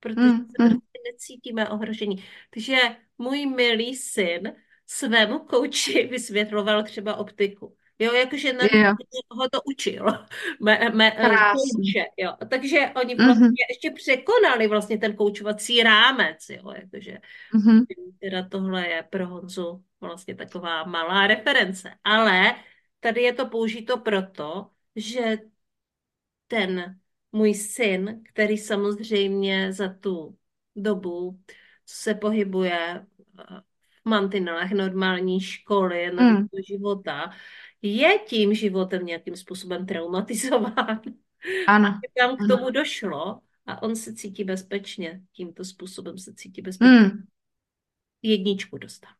Protože 0.00 0.20
mm, 0.20 0.38
se 0.38 0.62
mm. 0.62 0.68
prostě 0.68 0.98
necítíme 1.12 1.68
ohrožení. 1.68 2.24
Takže 2.50 2.76
můj 3.18 3.46
milý 3.46 3.96
syn 3.96 4.52
svému 4.86 5.38
kouči 5.38 6.06
vysvětloval 6.10 6.82
třeba 6.82 7.16
optiku. 7.16 7.76
Jo, 7.98 8.12
jakože 8.12 8.52
na 8.52 8.64
yeah. 8.74 8.96
ho 9.30 9.48
to 9.48 9.62
učil. 9.62 10.06
Me, 10.62 10.90
me, 10.90 11.10
kouče, 11.10 12.04
jo. 12.16 12.32
Takže 12.50 12.92
oni 12.96 13.14
mhm. 13.14 13.26
vlastně 13.26 13.48
mm-hmm. 13.48 13.70
ještě 13.70 13.90
překonali 13.90 14.66
vlastně 14.66 14.98
ten 14.98 15.16
koučovací 15.16 15.82
rámec, 15.82 16.48
jo, 16.48 16.72
jakože 16.72 17.18
mm-hmm. 17.54 17.84
teda 18.20 18.48
tohle 18.48 18.88
je 18.88 19.02
pro 19.02 19.26
Honzu 19.26 19.84
vlastně 20.00 20.34
taková 20.34 20.84
malá 20.84 21.26
reference. 21.26 21.90
Ale 22.04 22.54
tady 23.00 23.22
je 23.22 23.32
to 23.32 23.46
použito 23.46 23.96
proto, 23.96 24.70
že 24.96 25.38
ten 26.46 27.00
můj 27.32 27.54
syn, 27.54 28.22
který 28.32 28.58
samozřejmě 28.58 29.72
za 29.72 29.88
tu 29.88 30.38
dobu, 30.76 31.40
co 31.86 31.94
se 31.94 32.14
pohybuje 32.14 33.06
v 33.18 33.75
mantinelech 34.06 34.72
normální 34.72 35.40
školy, 35.40 36.10
na 36.14 36.22
mm. 36.22 36.46
života, 36.68 37.30
je 37.82 38.18
tím 38.18 38.54
životem 38.54 39.06
nějakým 39.06 39.36
způsobem 39.36 39.86
traumatizován. 39.86 41.00
Ano. 41.66 42.00
Tam 42.18 42.36
k 42.36 42.48
tomu 42.48 42.70
došlo 42.70 43.40
a 43.66 43.82
on 43.82 43.96
se 43.96 44.14
cítí 44.14 44.44
bezpečně. 44.44 45.20
Tímto 45.32 45.64
způsobem 45.64 46.18
se 46.18 46.34
cítí 46.34 46.62
bezpečně. 46.62 47.00
Mm. 47.00 47.24
Jedničku 48.22 48.78
dostal. 48.78 49.12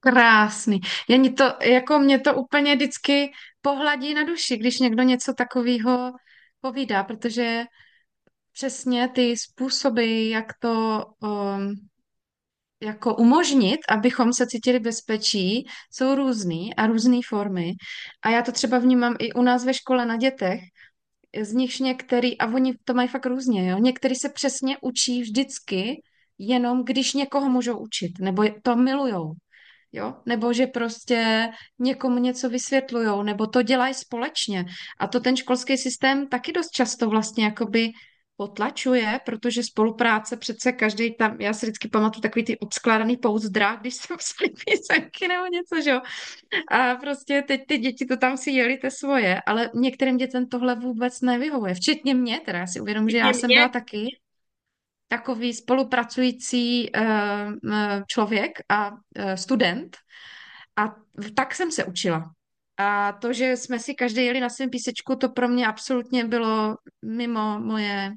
Krásný. 0.00 0.80
Jen 1.08 1.34
to, 1.34 1.44
jako 1.62 1.98
mě 1.98 2.20
to 2.20 2.34
úplně 2.34 2.76
vždycky 2.76 3.32
pohladí 3.62 4.14
na 4.14 4.24
duši, 4.24 4.56
když 4.56 4.78
někdo 4.78 5.02
něco 5.02 5.34
takového 5.34 6.12
povídá, 6.60 7.04
protože 7.04 7.64
přesně 8.52 9.08
ty 9.08 9.36
způsoby, 9.36 10.30
jak 10.30 10.58
to 10.58 11.04
um, 11.20 11.74
jako 12.82 13.14
umožnit, 13.14 13.80
abychom 13.88 14.32
se 14.32 14.46
cítili 14.46 14.78
bezpečí, 14.78 15.66
jsou 15.92 16.14
různý 16.14 16.74
a 16.74 16.86
různé 16.86 17.20
formy. 17.28 17.72
A 18.22 18.30
já 18.30 18.42
to 18.42 18.52
třeba 18.52 18.78
vnímám 18.78 19.16
i 19.18 19.32
u 19.32 19.42
nás 19.42 19.64
ve 19.64 19.74
škole 19.74 20.06
na 20.06 20.16
dětech, 20.16 20.60
z 21.42 21.52
nichž 21.52 21.78
některý, 21.78 22.38
a 22.38 22.46
oni 22.46 22.74
to 22.84 22.94
mají 22.94 23.08
fakt 23.08 23.26
různě, 23.26 23.70
jo, 23.70 23.78
některý 23.78 24.14
se 24.14 24.28
přesně 24.28 24.76
učí 24.82 25.22
vždycky, 25.22 26.02
jenom 26.38 26.84
když 26.84 27.14
někoho 27.14 27.50
můžou 27.50 27.78
učit, 27.78 28.12
nebo 28.20 28.44
to 28.62 28.76
milujou, 28.76 29.32
jo, 29.92 30.14
nebo 30.26 30.52
že 30.52 30.66
prostě 30.66 31.48
někomu 31.78 32.18
něco 32.18 32.48
vysvětlujou, 32.48 33.22
nebo 33.22 33.46
to 33.46 33.62
dělají 33.62 33.94
společně. 33.94 34.64
A 35.00 35.06
to 35.06 35.20
ten 35.20 35.36
školský 35.36 35.78
systém 35.78 36.28
taky 36.28 36.52
dost 36.52 36.70
často 36.70 37.08
vlastně 37.08 37.44
jakoby 37.44 37.92
potlačuje, 38.36 39.20
protože 39.24 39.62
spolupráce 39.62 40.36
přece 40.36 40.72
každý 40.72 41.14
tam, 41.14 41.40
já 41.40 41.52
si 41.52 41.66
vždycky 41.66 41.88
pamatuju 41.88 42.20
takový 42.22 42.44
ty 42.44 42.58
odskládaný 42.58 43.16
pouzdra, 43.16 43.76
když 43.76 43.94
jsem 43.94 44.16
psali 44.16 44.50
písemky 44.66 45.28
nebo 45.28 45.46
něco, 45.46 45.82
že 45.84 45.90
jo. 45.90 46.00
A 46.70 46.94
prostě 46.94 47.44
teď 47.48 47.60
ty 47.68 47.78
děti 47.78 48.06
to 48.06 48.16
tam 48.16 48.36
si 48.36 48.50
jeli 48.50 48.76
te 48.76 48.90
svoje, 48.90 49.42
ale 49.46 49.70
některým 49.74 50.16
dětem 50.16 50.46
tohle 50.46 50.74
vůbec 50.74 51.20
nevyhovuje, 51.20 51.74
včetně 51.74 52.14
mě, 52.14 52.40
teda 52.40 52.58
já 52.58 52.66
si 52.66 52.80
uvědomím, 52.80 53.10
že 53.10 53.18
já 53.18 53.32
jsem 53.32 53.48
byla 53.48 53.68
taky 53.68 54.06
takový 55.08 55.54
spolupracující 55.54 56.90
uh, 56.92 57.02
člověk 58.08 58.58
a 58.68 58.90
uh, 58.90 58.98
student 59.34 59.96
a 60.76 60.96
tak 61.36 61.54
jsem 61.54 61.70
se 61.72 61.84
učila. 61.84 62.30
A 62.76 63.12
to, 63.12 63.32
že 63.32 63.56
jsme 63.56 63.78
si 63.78 63.94
každý 63.94 64.24
jeli 64.24 64.40
na 64.40 64.48
svém 64.48 64.70
písečku, 64.70 65.16
to 65.16 65.28
pro 65.28 65.48
mě 65.48 65.66
absolutně 65.66 66.24
bylo 66.24 66.76
mimo 67.02 67.60
moje 67.60 68.12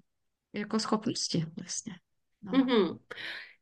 jako 0.59 0.79
schopnosti 0.79 1.45
vlastně. 1.57 1.93
No. 2.41 2.51
Mm-hmm. 2.51 2.99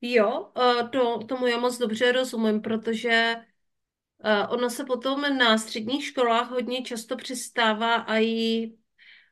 Jo, 0.02 0.52
to, 0.92 1.20
tomu 1.26 1.48
já 1.48 1.58
moc 1.58 1.78
dobře 1.78 2.12
rozumím, 2.12 2.62
protože 2.62 3.36
ono 4.50 4.70
se 4.70 4.86
potom 4.86 5.38
na 5.38 5.58
středních 5.58 6.06
školách 6.06 6.50
hodně 6.50 6.82
často 6.82 7.16
přistává 7.16 7.96
a 7.96 8.18
i 8.20 8.72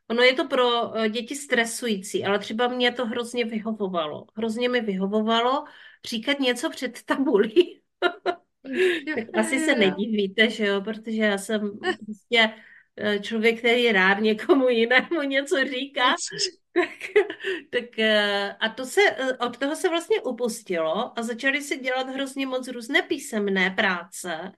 Ono 0.07 0.21
je 0.21 0.33
to 0.33 0.47
pro 0.47 0.91
děti 1.09 1.35
stresující, 1.35 2.25
ale 2.25 2.39
třeba 2.39 2.67
mě 2.67 2.91
to 2.91 3.05
hrozně 3.05 3.45
vyhovovalo. 3.45 4.25
Hrozně 4.35 4.69
mi 4.69 4.81
vyhovovalo 4.81 5.63
říkat 6.05 6.39
něco 6.39 6.69
před 6.69 7.03
tabulí. 7.03 7.81
tak 9.15 9.27
asi 9.33 9.59
se 9.59 9.75
nedivíte, 9.75 10.49
že 10.49 10.65
jo, 10.65 10.81
protože 10.81 11.21
já 11.21 11.37
jsem 11.37 11.79
prostě 11.79 12.39
eh, 12.39 12.55
člověk, 13.21 13.59
který 13.59 13.91
rád 13.91 14.19
někomu 14.19 14.69
jinému 14.69 15.21
něco 15.21 15.55
říká, 15.65 16.15
tak, 16.73 17.23
tak 17.69 17.99
eh, 17.99 18.55
a 18.59 18.69
to 18.69 18.85
se, 18.85 19.01
eh, 19.01 19.37
od 19.37 19.57
toho 19.57 19.75
se 19.75 19.89
vlastně 19.89 20.21
upustilo 20.21 21.19
a 21.19 21.23
začali 21.23 21.61
si 21.61 21.79
dělat 21.79 22.09
hrozně 22.09 22.47
moc 22.47 22.67
různé 22.67 23.01
písemné 23.01 23.71
práce 23.71 24.51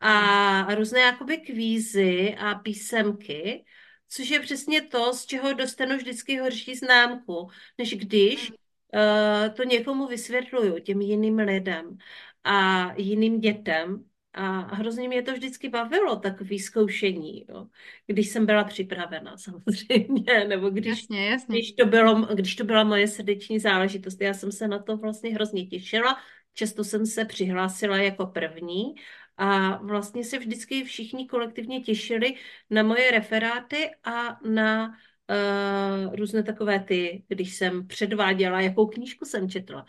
a 0.00 0.74
různé 0.74 1.00
jakoby 1.00 1.36
kvízy 1.36 2.34
a 2.38 2.54
písemky, 2.54 3.64
což 4.08 4.30
je 4.30 4.40
přesně 4.40 4.82
to, 4.82 5.12
z 5.14 5.26
čeho 5.26 5.52
dostanu 5.52 5.96
vždycky 5.96 6.38
horší 6.38 6.74
známku, 6.74 7.48
než 7.78 7.94
když 7.94 8.50
uh, 8.50 9.54
to 9.54 9.64
někomu 9.64 10.06
vysvětluju, 10.06 10.78
těm 10.78 11.00
jiným 11.00 11.38
lidem 11.38 11.98
a 12.44 12.88
jiným 12.96 13.40
dětem. 13.40 14.09
A 14.32 14.74
hrozně 14.74 15.08
mě 15.08 15.22
to 15.22 15.32
vždycky 15.32 15.68
bavilo, 15.68 16.16
takové 16.16 16.58
zkoušení, 16.58 17.44
jo. 17.48 17.66
když 18.06 18.28
jsem 18.28 18.46
byla 18.46 18.64
připravena 18.64 19.36
samozřejmě, 19.36 20.44
nebo 20.48 20.70
když, 20.70 20.86
jasně, 20.86 21.30
jasně. 21.30 21.58
Když, 21.58 21.72
to 21.72 21.86
bylo, 21.86 22.26
když 22.34 22.56
to 22.56 22.64
byla 22.64 22.84
moje 22.84 23.08
srdeční 23.08 23.58
záležitost. 23.58 24.20
Já 24.20 24.34
jsem 24.34 24.52
se 24.52 24.68
na 24.68 24.78
to 24.78 24.96
vlastně 24.96 25.34
hrozně 25.34 25.66
těšila, 25.66 26.16
často 26.54 26.84
jsem 26.84 27.06
se 27.06 27.24
přihlásila 27.24 27.96
jako 27.96 28.26
první 28.26 28.94
a 29.36 29.76
vlastně 29.76 30.24
se 30.24 30.38
vždycky 30.38 30.84
všichni 30.84 31.28
kolektivně 31.28 31.80
těšili 31.80 32.34
na 32.70 32.82
moje 32.82 33.10
referáty 33.10 33.90
a 34.04 34.40
na 34.48 34.88
uh, 34.88 36.14
různé 36.14 36.42
takové 36.42 36.80
ty, 36.80 37.24
když 37.28 37.56
jsem 37.56 37.86
předváděla, 37.86 38.60
jakou 38.60 38.86
knížku 38.86 39.24
jsem 39.24 39.50
četla. 39.50 39.86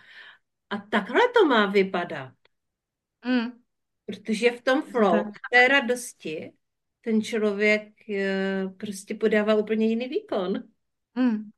A 0.70 0.78
takhle 0.78 1.22
to 1.34 1.46
má 1.46 1.66
vypadat. 1.66 2.34
Mm. 3.26 3.61
Protože 4.12 4.52
v 4.52 4.62
tom 4.62 4.82
flow, 4.84 5.24
v 5.24 5.50
té 5.52 5.68
radosti, 5.68 6.54
ten 7.02 7.22
člověk 7.22 7.84
uh, 8.10 8.74
prostě 8.78 9.16
podává 9.16 9.56
úplně 9.56 9.88
jiný 9.88 10.08
výkon. 10.08 10.64
Mm. 11.16 11.50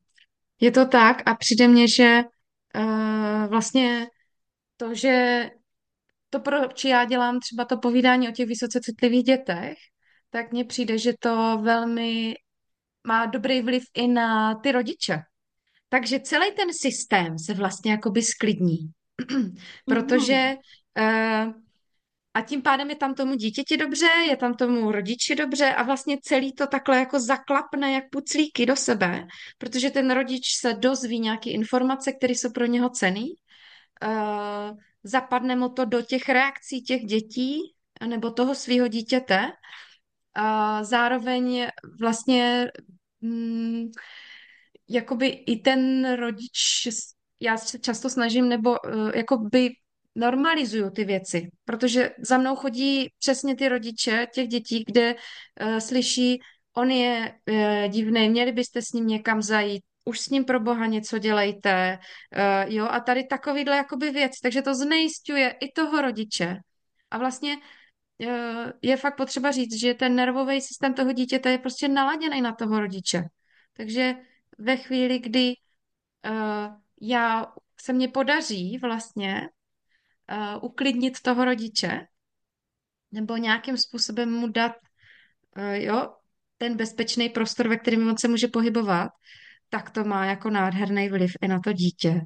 Je 0.60 0.72
to 0.72 0.86
tak 0.86 1.22
a 1.26 1.36
přijde 1.36 1.68
mně, 1.68 1.88
že 1.88 2.22
uh, 2.76 3.45
vlastně 3.47 4.08
to, 4.78 4.95
že 4.95 5.49
to, 6.30 6.39
proč 6.39 6.86
já 6.86 7.06
dělám 7.06 7.39
třeba 7.39 7.66
to 7.66 7.78
povídání 7.78 8.30
o 8.30 8.32
těch 8.32 8.47
vysoce 8.47 8.80
citlivých 8.82 9.24
dětech, 9.24 9.78
tak 10.30 10.51
mně 10.51 10.66
přijde, 10.66 10.97
že 10.97 11.14
to 11.20 11.60
velmi 11.62 12.36
má 13.08 13.26
dobrý 13.26 13.62
vliv 13.62 13.84
i 13.93 14.08
na 14.08 14.56
ty 14.56 14.72
rodiče. 14.72 15.20
Takže 15.89 16.20
celý 16.20 16.51
ten 16.51 16.74
systém 16.82 17.39
se 17.39 17.54
vlastně 17.54 17.91
jakoby 17.91 18.22
sklidní. 18.22 18.78
Protože 19.86 20.56
uh, 20.99 21.54
a 22.34 22.41
tím 22.41 22.61
pádem 22.61 22.89
je 22.89 22.95
tam 22.95 23.13
tomu 23.15 23.36
dítěti 23.36 23.77
dobře, 23.77 24.05
je 24.29 24.38
tam 24.38 24.53
tomu 24.53 24.91
rodiči 24.91 25.36
dobře 25.36 25.73
a 25.73 25.84
vlastně 25.84 26.17
celý 26.21 26.53
to 26.53 26.67
takhle 26.67 26.99
jako 26.99 27.19
zaklapne 27.19 27.91
jak 27.91 28.03
puclíky 28.11 28.65
do 28.65 28.75
sebe, 28.75 29.27
protože 29.57 29.89
ten 29.89 30.11
rodič 30.11 30.57
se 30.59 30.73
dozví 30.73 31.19
nějaké 31.19 31.49
informace, 31.49 32.11
které 32.11 32.34
jsou 32.34 32.51
pro 32.51 32.65
něho 32.65 32.89
cený, 32.89 33.34
uh, 34.03 34.77
zapadne 35.03 35.55
mu 35.55 35.69
to 35.69 35.86
do 35.86 36.01
těch 36.01 36.29
reakcí 36.29 36.81
těch 36.81 37.01
dětí 37.01 37.59
nebo 38.07 38.31
toho 38.31 38.55
svého 38.55 38.88
dítěte. 38.88 39.51
A 40.36 40.84
zároveň 40.84 41.67
vlastně 41.99 42.71
mm, 43.21 43.91
jakoby 44.89 45.27
i 45.27 45.59
ten 45.59 46.11
rodič, 46.15 46.88
já 47.39 47.57
se 47.57 47.79
často 47.79 48.09
snažím, 48.09 48.49
nebo 48.49 48.69
uh, 48.69 49.11
jakoby 49.15 49.69
normalizuju 50.16 50.89
ty 50.89 51.03
věci, 51.03 51.49
protože 51.66 52.11
za 52.20 52.38
mnou 52.38 52.55
chodí 52.55 53.09
přesně 53.20 53.55
ty 53.55 53.70
rodiče 53.70 54.28
těch 54.34 54.47
dětí, 54.47 54.84
kde 54.88 55.16
uh, 55.16 55.78
slyší, 55.78 56.39
on 56.78 56.91
je 56.91 57.36
uh, 57.49 57.91
divný, 57.91 58.30
měli 58.30 58.51
byste 58.51 58.82
s 58.82 58.91
ním 58.91 59.07
někam 59.07 59.41
zajít, 59.41 59.84
už 60.05 60.20
s 60.20 60.30
ním 60.30 60.45
pro 60.45 60.59
boha 60.59 60.86
něco 60.86 61.18
dělejte, 61.18 61.99
uh, 61.99 62.74
jo, 62.74 62.88
a 62.89 62.99
tady 62.99 63.24
takovýhle 63.24 63.76
jakoby 63.76 64.11
věc, 64.11 64.39
takže 64.39 64.61
to 64.61 64.76
znejistuje 64.76 65.49
i 65.49 65.72
toho 65.72 66.01
rodiče. 66.01 66.57
A 67.11 67.18
vlastně 67.18 67.57
uh, 67.57 68.72
je 68.82 68.97
fakt 68.97 69.18
potřeba 69.18 69.51
říct, 69.51 69.80
že 69.80 69.93
ten 69.93 70.16
nervový 70.16 70.61
systém 70.61 70.93
toho 70.93 71.11
dítěte 71.11 71.51
je 71.51 71.57
prostě 71.57 71.88
naladěný 71.88 72.41
na 72.41 72.55
toho 72.55 72.80
rodiče. 72.80 73.24
Takže 73.78 74.16
ve 74.57 74.78
chvíli, 74.78 75.20
kdy 75.20 75.53
uh, 76.30 76.76
já 77.01 77.53
se 77.82 77.93
mně 77.93 78.07
podaří 78.07 78.78
vlastně 78.78 79.49
uh, 80.32 80.63
uklidnit 80.63 81.21
toho 81.21 81.45
rodiče, 81.45 82.07
nebo 83.11 83.38
nějakým 83.38 83.78
způsobem 83.78 84.32
mu 84.32 84.47
dát 84.47 84.71
uh, 85.57 85.63
jo, 85.74 86.13
ten 86.57 86.78
bezpečný 86.78 87.30
prostor, 87.30 87.67
ve 87.67 87.78
kterém 87.78 88.07
on 88.07 88.17
se 88.17 88.28
může 88.28 88.47
pohybovat, 88.47 89.11
tak 89.69 89.89
to 89.89 90.03
má 90.03 90.26
jako 90.26 90.49
nádherný 90.49 91.09
vliv 91.09 91.32
i 91.41 91.47
na 91.47 91.59
to 91.59 91.74
dítě. 91.74 92.21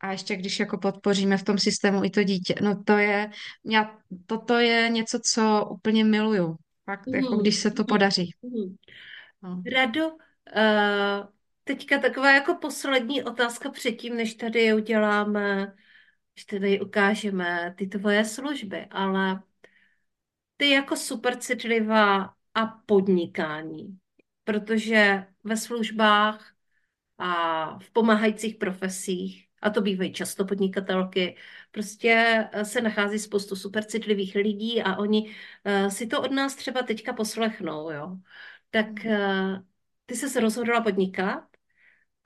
A 0.00 0.12
ještě 0.12 0.36
když 0.36 0.60
jako 0.60 0.78
podpoříme 0.78 1.36
v 1.36 1.42
tom 1.42 1.58
systému 1.58 2.04
i 2.04 2.10
to 2.10 2.22
dítě, 2.22 2.54
no 2.62 2.82
to 2.82 2.92
je, 2.92 3.30
já, 3.64 3.98
toto 4.26 4.58
je 4.58 4.88
něco, 4.88 5.20
co 5.32 5.68
úplně 5.70 6.04
miluju. 6.04 6.56
Fakt, 6.84 7.06
mm. 7.06 7.14
jako 7.14 7.36
když 7.36 7.56
se 7.56 7.70
to 7.70 7.82
mhm. 7.82 7.86
podaří. 7.86 8.34
Mm. 8.42 8.76
No. 9.42 9.62
Rado, 9.72 10.08
uh, 10.08 10.16
teďka 11.64 11.98
taková 11.98 12.34
jako 12.34 12.54
poslední 12.54 13.24
otázka 13.24 13.70
předtím, 13.70 14.16
než 14.16 14.34
tady 14.34 14.74
uděláme, 14.74 15.72
než 16.36 16.44
tady 16.44 16.80
ukážeme 16.80 17.74
ty 17.78 17.86
tvoje 17.86 18.24
služby, 18.24 18.86
ale 18.90 19.42
ty 20.56 20.70
jako 20.70 20.96
super 20.96 21.36
citlivá 21.38 22.34
a 22.54 22.66
podnikání, 22.86 23.98
protože 24.44 25.26
ve 25.44 25.56
službách 25.56 26.54
a 27.18 27.78
v 27.78 27.90
pomáhajících 27.90 28.56
profesích, 28.56 29.48
a 29.62 29.70
to 29.70 29.80
bývají 29.80 30.12
často 30.12 30.44
podnikatelky, 30.44 31.36
prostě 31.70 32.44
eh, 32.52 32.64
se 32.64 32.80
nachází 32.80 33.18
spoustu 33.18 33.56
super 33.56 33.84
citlivých 33.84 34.34
lidí 34.34 34.82
a 34.82 34.96
oni 34.96 35.34
uh, 35.64 35.88
si 35.88 36.06
to 36.06 36.22
od 36.22 36.30
nás 36.30 36.54
třeba 36.54 36.82
teďka 36.82 37.12
poslechnou, 37.12 37.90
jo. 37.90 38.16
Tak 38.70 38.86
uh, 39.04 39.58
ty 40.06 40.16
jsi 40.16 40.28
se 40.28 40.40
rozhodla 40.40 40.80
podnikat 40.80 41.55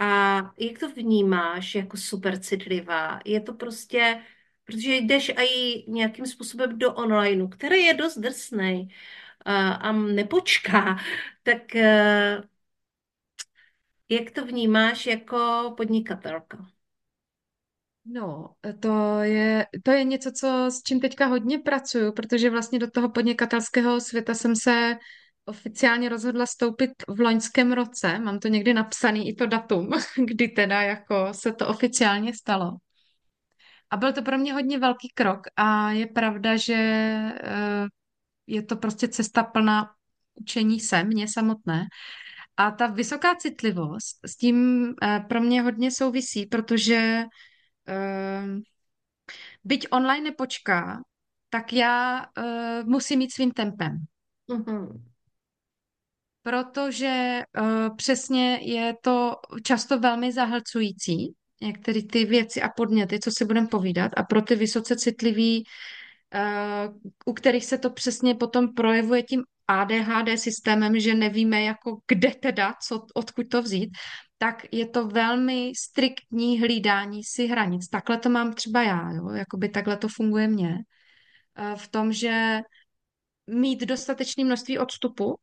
a 0.00 0.36
jak 0.58 0.78
to 0.80 0.90
vnímáš 0.90 1.74
jako 1.74 1.96
super 1.96 2.40
citlivá? 2.40 3.20
Je 3.26 3.40
to 3.40 3.54
prostě, 3.54 4.24
protože 4.64 4.96
jdeš 4.96 5.28
i 5.38 5.84
nějakým 5.92 6.26
způsobem 6.26 6.78
do 6.78 6.94
onlineu, 6.94 7.48
který 7.48 7.82
je 7.84 7.94
dost 7.94 8.18
drsný 8.18 8.88
a, 9.44 9.72
a 9.72 9.92
nepočká, 9.92 10.98
tak 11.44 11.62
uh, 11.74 12.44
jak 14.08 14.30
to 14.30 14.46
vnímáš 14.46 15.06
jako 15.06 15.74
podnikatelka? 15.76 16.66
No, 18.04 18.54
to 18.80 19.18
je, 19.22 19.66
to 19.84 19.90
je 19.90 20.04
něco, 20.04 20.32
co, 20.32 20.66
s 20.70 20.82
čím 20.82 21.00
teďka 21.00 21.26
hodně 21.26 21.58
pracuju, 21.58 22.12
protože 22.12 22.50
vlastně 22.50 22.78
do 22.78 22.90
toho 22.90 23.08
podnikatelského 23.10 24.00
světa 24.00 24.34
jsem 24.34 24.56
se 24.56 24.96
oficiálně 25.50 26.08
rozhodla 26.08 26.46
stoupit 26.46 26.90
v 27.08 27.20
loňském 27.20 27.72
roce. 27.72 28.18
Mám 28.18 28.38
to 28.38 28.48
někdy 28.48 28.74
napsaný 28.74 29.28
i 29.28 29.34
to 29.34 29.46
datum, 29.46 29.90
kdy 30.26 30.48
teda 30.48 30.82
jako 30.82 31.34
se 31.34 31.52
to 31.52 31.68
oficiálně 31.68 32.34
stalo. 32.34 32.76
A 33.90 33.96
byl 33.96 34.12
to 34.12 34.22
pro 34.22 34.38
mě 34.38 34.52
hodně 34.52 34.78
velký 34.78 35.08
krok 35.14 35.40
a 35.56 35.90
je 35.90 36.06
pravda, 36.06 36.56
že 36.56 36.74
eh, 36.74 37.86
je 38.46 38.62
to 38.62 38.76
prostě 38.76 39.08
cesta 39.08 39.42
plná 39.42 39.90
učení 40.34 40.80
se, 40.80 41.04
mě 41.04 41.28
samotné. 41.28 41.86
A 42.56 42.70
ta 42.70 42.86
vysoká 42.86 43.34
citlivost 43.34 44.18
s 44.26 44.36
tím 44.36 44.88
eh, 45.02 45.24
pro 45.28 45.40
mě 45.40 45.62
hodně 45.62 45.90
souvisí, 45.90 46.46
protože 46.46 47.24
uh, 47.88 48.60
byť 49.64 49.86
online 49.90 50.30
nepočká, 50.30 51.02
tak 51.50 51.72
já 51.72 52.26
musím 52.84 53.18
mít 53.18 53.32
svým 53.32 53.50
tempem. 53.50 53.98
Mm-hmm. 54.48 55.09
Protože 56.42 57.42
uh, 57.60 57.96
přesně 57.96 58.58
je 58.62 58.94
to 59.02 59.36
často 59.64 60.00
velmi 60.00 60.32
zahlcující, 60.32 61.34
některé 61.62 62.02
ty 62.02 62.24
věci 62.24 62.62
a 62.62 62.68
podněty, 62.68 63.20
co 63.20 63.30
si 63.30 63.44
budeme 63.44 63.66
povídat, 63.66 64.12
a 64.16 64.22
pro 64.22 64.42
ty 64.42 64.54
vysoce 64.54 64.96
citlivý, 64.96 65.64
uh, 66.34 66.94
u 67.26 67.32
kterých 67.32 67.64
se 67.64 67.78
to 67.78 67.90
přesně 67.90 68.34
potom 68.34 68.74
projevuje 68.74 69.22
tím 69.22 69.42
ADHD 69.68 70.38
systémem, 70.38 71.00
že 71.00 71.14
nevíme, 71.14 71.62
jako 71.62 71.98
kde 72.08 72.30
teda, 72.30 72.74
co, 72.82 73.06
odkud 73.14 73.48
to 73.48 73.62
vzít, 73.62 73.90
tak 74.38 74.66
je 74.72 74.88
to 74.88 75.06
velmi 75.06 75.72
striktní 75.76 76.60
hlídání 76.60 77.24
si 77.24 77.46
hranic. 77.46 77.88
Takhle 77.88 78.18
to 78.18 78.28
mám 78.28 78.52
třeba 78.52 78.82
já, 78.82 79.12
jo? 79.12 79.28
Jakoby 79.28 79.68
takhle 79.68 79.96
to 79.96 80.08
funguje 80.08 80.48
mně. 80.48 80.78
Eh, 81.56 81.76
v 81.76 81.88
tom, 81.88 82.12
že 82.12 82.60
mít 83.46 83.80
dostatečné 83.80 84.44
množství 84.44 84.78
odstupu, 84.78 85.38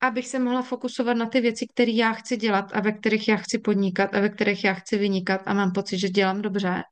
abych 0.00 0.28
se 0.28 0.38
mohla 0.38 0.62
fokusovat 0.62 1.16
na 1.16 1.26
ty 1.26 1.40
věci, 1.40 1.66
které 1.74 1.92
já 1.92 2.12
chci 2.12 2.36
dělat 2.36 2.64
a 2.74 2.80
ve 2.80 2.92
kterých 2.92 3.28
já 3.28 3.36
chci 3.36 3.58
podnikat 3.58 4.14
a 4.14 4.20
ve 4.20 4.28
kterých 4.28 4.64
já 4.64 4.74
chci 4.74 4.98
vynikat 4.98 5.40
a 5.46 5.54
mám 5.54 5.72
pocit, 5.72 5.98
že 5.98 6.08
dělám 6.08 6.42
dobře. 6.42 6.82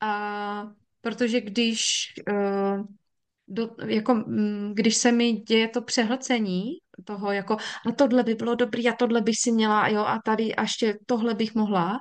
A 0.00 0.64
protože 1.00 1.40
když 1.40 2.06
uh, 2.30 2.86
do, 3.48 3.70
jako, 3.86 4.14
mm, 4.14 4.72
když 4.74 4.96
se 4.96 5.12
mi 5.12 5.32
děje 5.32 5.68
to 5.68 5.82
přehlcení 5.82 6.64
toho, 7.04 7.32
jako 7.32 7.56
a 7.88 7.92
tohle 7.92 8.22
by 8.22 8.34
bylo 8.34 8.54
dobrý 8.54 8.88
a 8.88 8.92
tohle 8.92 9.20
bych 9.20 9.36
si 9.38 9.52
měla, 9.52 9.88
jo, 9.88 10.04
a 10.04 10.20
tady 10.24 10.54
a 10.54 10.62
ještě 10.62 10.98
tohle 11.06 11.34
bych 11.34 11.54
mohla, 11.54 11.98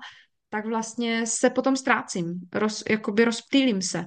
tak 0.49 0.65
vlastně 0.65 1.27
se 1.27 1.49
potom 1.49 1.75
ztrácím, 1.75 2.39
roz, 2.53 2.83
jakoby 2.89 3.25
rozptýlím 3.25 3.81
se. 3.81 4.05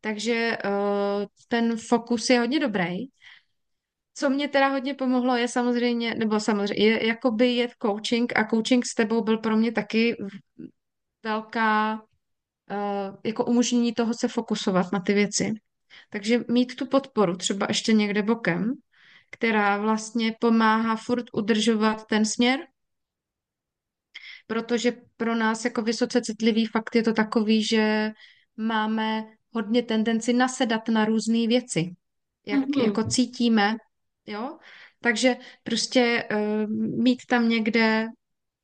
Takže 0.00 0.58
uh, 0.64 1.26
ten 1.48 1.76
fokus 1.76 2.30
je 2.30 2.40
hodně 2.40 2.60
dobrý. 2.60 2.96
Co 4.14 4.30
mě 4.30 4.48
teda 4.48 4.68
hodně 4.68 4.94
pomohlo 4.94 5.36
je 5.36 5.48
samozřejmě, 5.48 6.14
nebo 6.14 6.40
samozřejmě, 6.40 6.84
je 6.84 7.06
jakoby 7.06 7.52
je 7.52 7.68
coaching 7.82 8.36
a 8.36 8.44
coaching 8.44 8.86
s 8.86 8.94
tebou 8.94 9.24
byl 9.24 9.38
pro 9.38 9.56
mě 9.56 9.72
taky 9.72 10.16
velká, 11.22 11.94
uh, 11.94 13.16
jako 13.24 13.44
umožnění 13.44 13.94
toho 13.94 14.14
se 14.14 14.28
fokusovat 14.28 14.92
na 14.92 15.00
ty 15.00 15.14
věci. 15.14 15.52
Takže 16.10 16.40
mít 16.48 16.76
tu 16.76 16.86
podporu 16.86 17.36
třeba 17.36 17.66
ještě 17.68 17.92
někde 17.92 18.22
bokem, 18.22 18.72
která 19.30 19.78
vlastně 19.78 20.34
pomáhá 20.40 20.96
furt 20.96 21.24
udržovat 21.32 22.06
ten 22.06 22.24
směr, 22.24 22.60
protože 24.46 24.92
pro 25.16 25.34
nás 25.34 25.64
jako 25.64 25.82
vysoce 25.82 26.20
citlivý 26.22 26.66
fakt 26.66 26.94
je 26.94 27.02
to 27.02 27.12
takový, 27.12 27.62
že 27.64 28.10
máme 28.56 29.24
hodně 29.50 29.82
tendenci 29.82 30.32
nasedat 30.32 30.88
na 30.88 31.04
různé 31.04 31.46
věci, 31.46 31.96
jak 32.46 32.68
Mhm. 32.76 32.84
jako 32.84 33.04
cítíme, 33.04 33.76
jo. 34.30 34.58
Takže 35.00 35.36
prostě 35.62 36.28
uh, 36.34 36.70
mít 37.02 37.26
tam 37.28 37.48
někde 37.48 38.06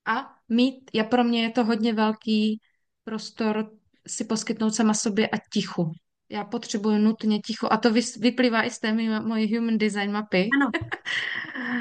a 0.06 0.34
mít, 0.48 0.90
já 0.94 1.04
pro 1.04 1.24
mě 1.24 1.42
je 1.42 1.50
to 1.50 1.64
hodně 1.64 1.92
velký 1.92 2.60
prostor 3.04 3.70
si 4.06 4.24
poskytnout 4.24 4.70
sama 4.70 4.94
sobě 4.94 5.28
a 5.28 5.36
tichu. 5.52 5.92
Já 6.28 6.44
potřebuji 6.44 6.98
nutně 6.98 7.38
ticho 7.40 7.68
a 7.70 7.76
to 7.76 7.92
vyplývá 8.20 8.62
i 8.62 8.70
z 8.70 8.78
té 8.78 8.92
mojí 9.20 9.56
human 9.56 9.78
design 9.78 10.12
mapy, 10.12 10.48
Ano. 10.56 10.70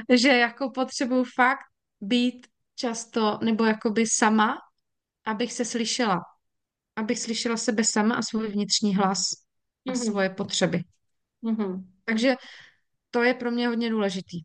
že 0.18 0.30
jako 0.30 0.70
potřebuji 0.70 1.24
fakt 1.24 1.66
být 2.02 2.48
často 2.76 3.40
nebo 3.44 3.66
jakoby 3.66 4.08
sama, 4.08 4.58
abych 5.26 5.54
se 5.54 5.66
slyšela. 5.66 6.22
Abych 6.96 7.20
slyšela 7.20 7.58
sebe 7.58 7.84
sama 7.84 8.16
a 8.16 8.22
svůj 8.22 8.48
vnitřní 8.48 8.96
hlas 8.96 9.22
a 9.88 9.92
Mhm. 9.92 9.96
svoje 9.96 10.30
potřeby. 10.30 10.84
Mhm. 11.42 11.92
Takže 12.06 12.36
to 13.16 13.24
je 13.24 13.34
pro 13.34 13.51
mě 13.51 13.68
hodně 13.68 13.89
důležitý. 13.89 14.41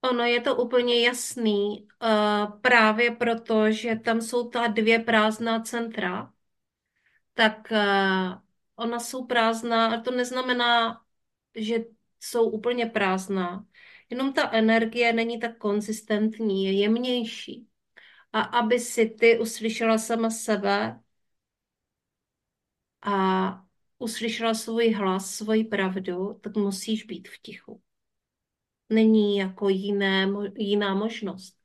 Ono 0.00 0.24
je 0.24 0.40
to 0.40 0.56
úplně 0.56 1.06
jasný, 1.06 1.88
uh, 2.02 2.60
právě 2.60 3.10
proto, 3.10 3.70
že 3.72 3.96
tam 3.96 4.20
jsou 4.20 4.48
ta 4.48 4.66
dvě 4.66 4.98
prázdná 4.98 5.60
centra, 5.60 6.32
tak 7.34 7.70
uh, 7.70 8.38
ona 8.76 9.00
jsou 9.00 9.26
prázdná, 9.26 9.86
ale 9.86 10.00
to 10.00 10.10
neznamená, 10.10 11.00
že 11.54 11.84
jsou 12.20 12.50
úplně 12.50 12.86
prázdná. 12.86 13.66
Jenom 14.10 14.32
ta 14.32 14.50
energie 14.52 15.12
není 15.12 15.40
tak 15.40 15.58
konzistentní, 15.58 16.64
je 16.64 16.72
jemnější. 16.72 17.68
A 18.32 18.40
aby 18.40 18.80
si 18.80 19.06
ty 19.06 19.38
uslyšela 19.38 19.98
sama 19.98 20.30
sebe 20.30 21.00
a 23.02 23.69
uslyšela 24.00 24.54
svůj 24.54 24.90
hlas, 24.92 25.34
svoji 25.34 25.64
pravdu, 25.64 26.40
tak 26.42 26.56
musíš 26.56 27.04
být 27.04 27.28
v 27.28 27.38
tichu. 27.42 27.82
Není 28.90 29.36
jako 29.36 29.68
jiné, 29.68 30.28
jiná 30.56 30.94
možnost. 30.94 31.56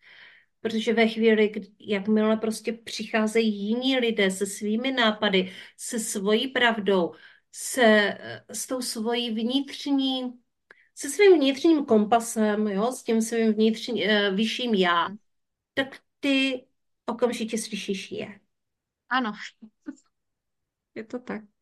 Protože 0.62 0.94
ve 0.94 1.08
chvíli, 1.08 1.50
kdy- 1.50 1.68
jakmile 1.80 2.38
prostě 2.38 2.74
přicházejí 2.74 3.56
jiní 3.68 4.00
lidé 4.00 4.32
se 4.32 4.46
svými 4.46 4.92
nápady, 4.92 5.54
se 5.78 6.00
svojí 6.00 6.48
pravdou, 6.48 7.14
se, 7.52 8.18
s 8.50 8.68
tou 8.68 8.82
svojí 8.82 9.32
vnitřní, 9.32 10.34
se 10.96 11.10
svým 11.10 11.34
vnitřním 11.36 11.86
kompasem, 11.86 12.68
jo, 12.68 12.92
s 12.92 13.04
tím 13.04 13.22
svým 13.22 13.54
vnitřním, 13.54 14.10
eh, 14.10 14.32
vyšším 14.32 14.74
já, 14.74 15.10
tak 15.74 16.00
ty 16.20 16.66
okamžitě 17.06 17.58
slyšíš 17.58 18.12
je. 18.12 18.40
Ano, 19.10 19.34
je 20.96 21.04
to 21.04 21.20
tak. 21.20 21.55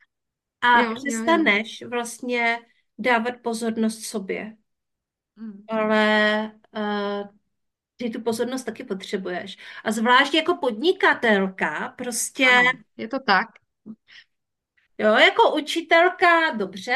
A 0.64 0.82
Jo, 0.82 0.86
jo, 0.86 0.92
jo. 0.92 0.96
přestaneš 0.96 1.84
vlastně 1.90 2.60
dávat 2.98 3.34
pozornost 3.44 4.04
sobě. 4.06 4.58
Mm. 5.36 5.64
Ale 5.70 6.52
uh, 6.78 7.28
ty 7.96 8.10
tu 8.10 8.22
pozornost 8.22 8.64
taky 8.64 8.84
potřebuješ. 8.84 9.58
A 9.84 9.92
zvlášť 9.92 10.34
jako 10.34 10.56
podnikatelka, 10.58 11.90
prostě, 11.98 12.46
Ano, 12.46 12.72
je 12.98 13.08
to 13.08 13.20
tak. 13.20 13.48
jo, 14.98 15.08
jako 15.14 15.56
učitelka, 15.56 16.50
dobře, 16.52 16.96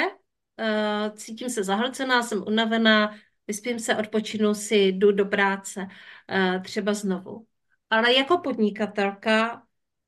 uh, 0.60 1.16
cítím 1.16 1.50
se 1.50 1.64
zahlcená, 1.64 2.24
jsem 2.24 2.44
unavená, 2.48 3.16
vyspím 3.48 3.80
se, 3.80 3.96
odpočinu 3.98 4.54
si, 4.56 4.76
jdu 4.76 5.12
do 5.12 5.26
práce, 5.26 5.88
uh, 6.32 6.64
třeba 6.64 6.94
znovu. 6.94 7.48
Ale 7.90 8.14
jako 8.14 8.38
podnikatelka 8.38 9.67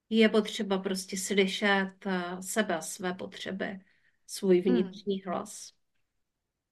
je 0.10 0.30
potřeba 0.30 0.78
prostě 0.78 1.18
slyšet 1.18 1.92
uh, 2.06 2.40
sebe, 2.40 2.78
své 2.82 3.14
potřeby, 3.14 3.80
svůj 4.28 4.62
Hmm. 4.62 4.76
vnitřní 4.76 5.22
hlas. 5.22 5.74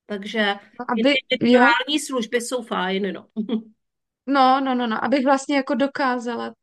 Takže 0.06 0.56
No, 0.80 0.86
aby, 0.92 1.10
jo, 1.10 1.16
individuální 1.30 2.00
služby 2.00 2.42
jsou 2.42 2.64
fajn, 2.64 3.14
no. 3.14 3.28
no, 4.28 4.62
no, 4.62 4.76
no, 4.76 4.88
no, 4.88 5.04
abych 5.04 5.26
vlastně 5.26 5.56
jako 5.56 5.76
dokázala 5.76 6.54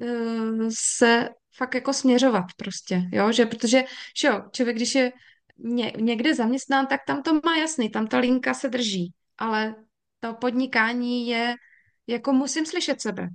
uh, 0.00 0.68
se 0.78 1.28
fakt 1.56 1.74
jako 1.74 1.92
směřovat 1.92 2.44
prostě, 2.56 3.02
jo, 3.12 3.32
že 3.32 3.46
protože, 3.46 3.84
že 4.20 4.28
jo, 4.28 4.42
člověk, 4.52 4.76
když 4.76 4.94
je 4.94 5.12
ně, 5.58 5.92
někde 5.96 6.34
zaměstnán, 6.34 6.86
tak 6.86 7.00
tam 7.06 7.22
to 7.22 7.34
má 7.44 7.56
jasný, 7.56 7.90
tam 7.90 8.06
ta 8.06 8.18
linka 8.18 8.54
se 8.54 8.68
drží, 8.68 9.12
ale 9.38 9.74
to 10.20 10.34
podnikání 10.34 11.26
je, 11.28 11.54
jako 12.06 12.32
musím 12.32 12.66
slyšet 12.66 13.00
sebe. 13.00 13.28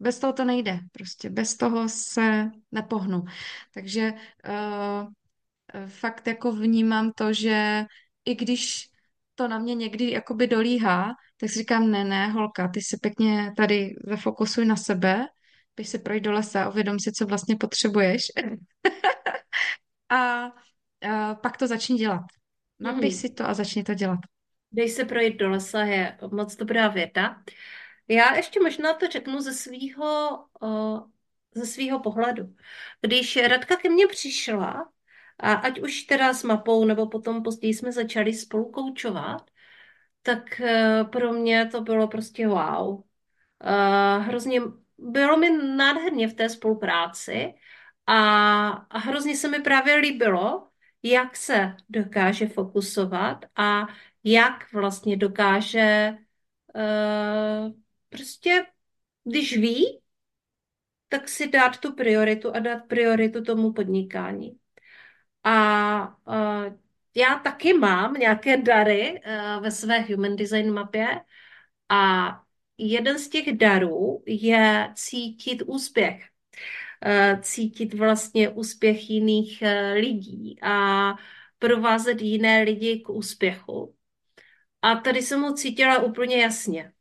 Bez 0.00 0.18
toho 0.18 0.32
to 0.32 0.44
nejde, 0.44 0.78
prostě 0.92 1.30
bez 1.30 1.56
toho 1.56 1.88
se 1.88 2.50
nepohnu. 2.72 3.24
Takže 3.74 4.12
uh, 4.48 5.08
fakt 5.88 6.26
jako 6.26 6.52
vnímám 6.52 7.12
to, 7.12 7.32
že 7.32 7.84
i 8.24 8.34
když 8.34 8.88
to 9.34 9.48
na 9.48 9.58
mě 9.58 9.74
někdy 9.74 10.10
jakoby 10.10 10.46
dolíhá, 10.46 11.14
tak 11.40 11.50
si 11.50 11.58
říkám, 11.58 11.90
ne, 11.90 12.04
ne, 12.04 12.28
holka, 12.28 12.68
ty 12.68 12.80
se 12.80 12.96
pěkně 13.00 13.52
tady 13.56 13.94
zafokusuj 14.06 14.64
na 14.64 14.76
sebe, 14.76 15.26
běž 15.76 15.88
se 15.88 15.98
projít 15.98 16.24
do 16.24 16.32
lesa, 16.32 16.68
uvědom 16.68 16.98
si, 17.00 17.12
co 17.12 17.26
vlastně 17.26 17.56
potřebuješ 17.56 18.22
a, 20.08 20.16
a 21.10 21.34
pak 21.34 21.56
to 21.56 21.66
začni 21.66 21.96
dělat. 21.96 22.22
Napiš 22.80 23.12
Mhm. 23.14 23.20
si 23.20 23.30
to 23.30 23.48
a 23.48 23.54
začni 23.54 23.84
to 23.84 23.94
dělat. 23.94 24.18
Dej 24.72 24.88
se 24.88 25.04
projít 25.04 25.36
do 25.36 25.50
lesa 25.50 25.82
je 25.82 26.18
moc 26.32 26.56
dobrá 26.56 26.88
věta. 26.88 27.42
Já 28.08 28.34
ještě 28.34 28.60
možná 28.60 28.94
to 28.94 29.06
řeknu 29.06 29.40
ze 29.40 29.52
svýho, 29.52 30.38
uh, 30.60 31.00
ze 31.54 31.66
svýho 31.66 32.00
pohledu. 32.00 32.56
Když 33.00 33.36
Radka 33.36 33.76
ke 33.76 33.88
mně 33.88 34.06
přišla, 34.06 34.92
a 35.38 35.52
ať 35.52 35.80
už 35.80 36.02
teda 36.02 36.34
s 36.34 36.42
mapou, 36.42 36.84
nebo 36.84 37.06
potom 37.08 37.42
později 37.42 37.74
jsme 37.74 37.92
začali 37.92 38.34
spolu 38.34 38.70
koučovat, 38.70 39.50
tak 40.22 40.60
uh, 40.60 41.10
pro 41.10 41.32
mě 41.32 41.66
to 41.66 41.80
bylo 41.80 42.08
prostě 42.08 42.48
wow. 42.48 42.94
Uh, 42.94 44.24
hrozně, 44.24 44.60
bylo 44.98 45.36
mi 45.36 45.50
nádherně 45.76 46.28
v 46.28 46.34
té 46.34 46.48
spolupráci 46.48 47.54
a, 48.06 48.68
a 48.68 48.98
hrozně 48.98 49.36
se 49.36 49.48
mi 49.48 49.62
právě 49.62 49.94
líbilo, 49.96 50.68
jak 51.02 51.36
se 51.36 51.76
dokáže 51.88 52.48
fokusovat 52.48 53.44
a 53.56 53.86
jak 54.24 54.72
vlastně 54.72 55.16
dokáže 55.16 56.18
uh, 56.74 57.85
prostě, 58.08 58.66
když 59.24 59.56
ví, 59.56 60.00
tak 61.08 61.28
si 61.28 61.48
dát 61.48 61.80
tu 61.80 61.94
prioritu 61.94 62.54
a 62.54 62.58
dát 62.58 62.78
prioritu 62.88 63.42
tomu 63.44 63.72
podnikání. 63.72 64.58
A 65.44 66.18
uh, 66.26 66.74
já 67.14 67.34
taky 67.38 67.74
mám 67.74 68.14
nějaké 68.14 68.56
dary 68.56 69.22
uh, 69.26 69.62
ve 69.62 69.70
své 69.70 70.00
Human 70.00 70.36
Design 70.36 70.72
mapě 70.72 71.06
a 71.88 72.28
jeden 72.78 73.18
z 73.18 73.28
těch 73.28 73.56
darů 73.56 74.22
je 74.26 74.92
cítit 74.94 75.62
úspěch. 75.66 76.24
Uh, 77.06 77.40
cítit 77.40 77.94
vlastně 77.94 78.48
úspěch 78.48 79.10
jiných 79.10 79.62
uh, 79.62 79.94
lidí 79.94 80.58
a 80.62 81.14
provázet 81.58 82.22
jiné 82.22 82.62
lidi 82.62 83.00
k 83.00 83.08
úspěchu. 83.10 83.94
A 84.82 84.94
tady 84.94 85.22
jsem 85.22 85.42
ho 85.42 85.54
cítila 85.54 86.02
úplně 86.02 86.42
jasně. 86.42 86.92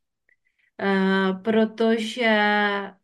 Uh, 0.84 1.42
protože 1.42 2.30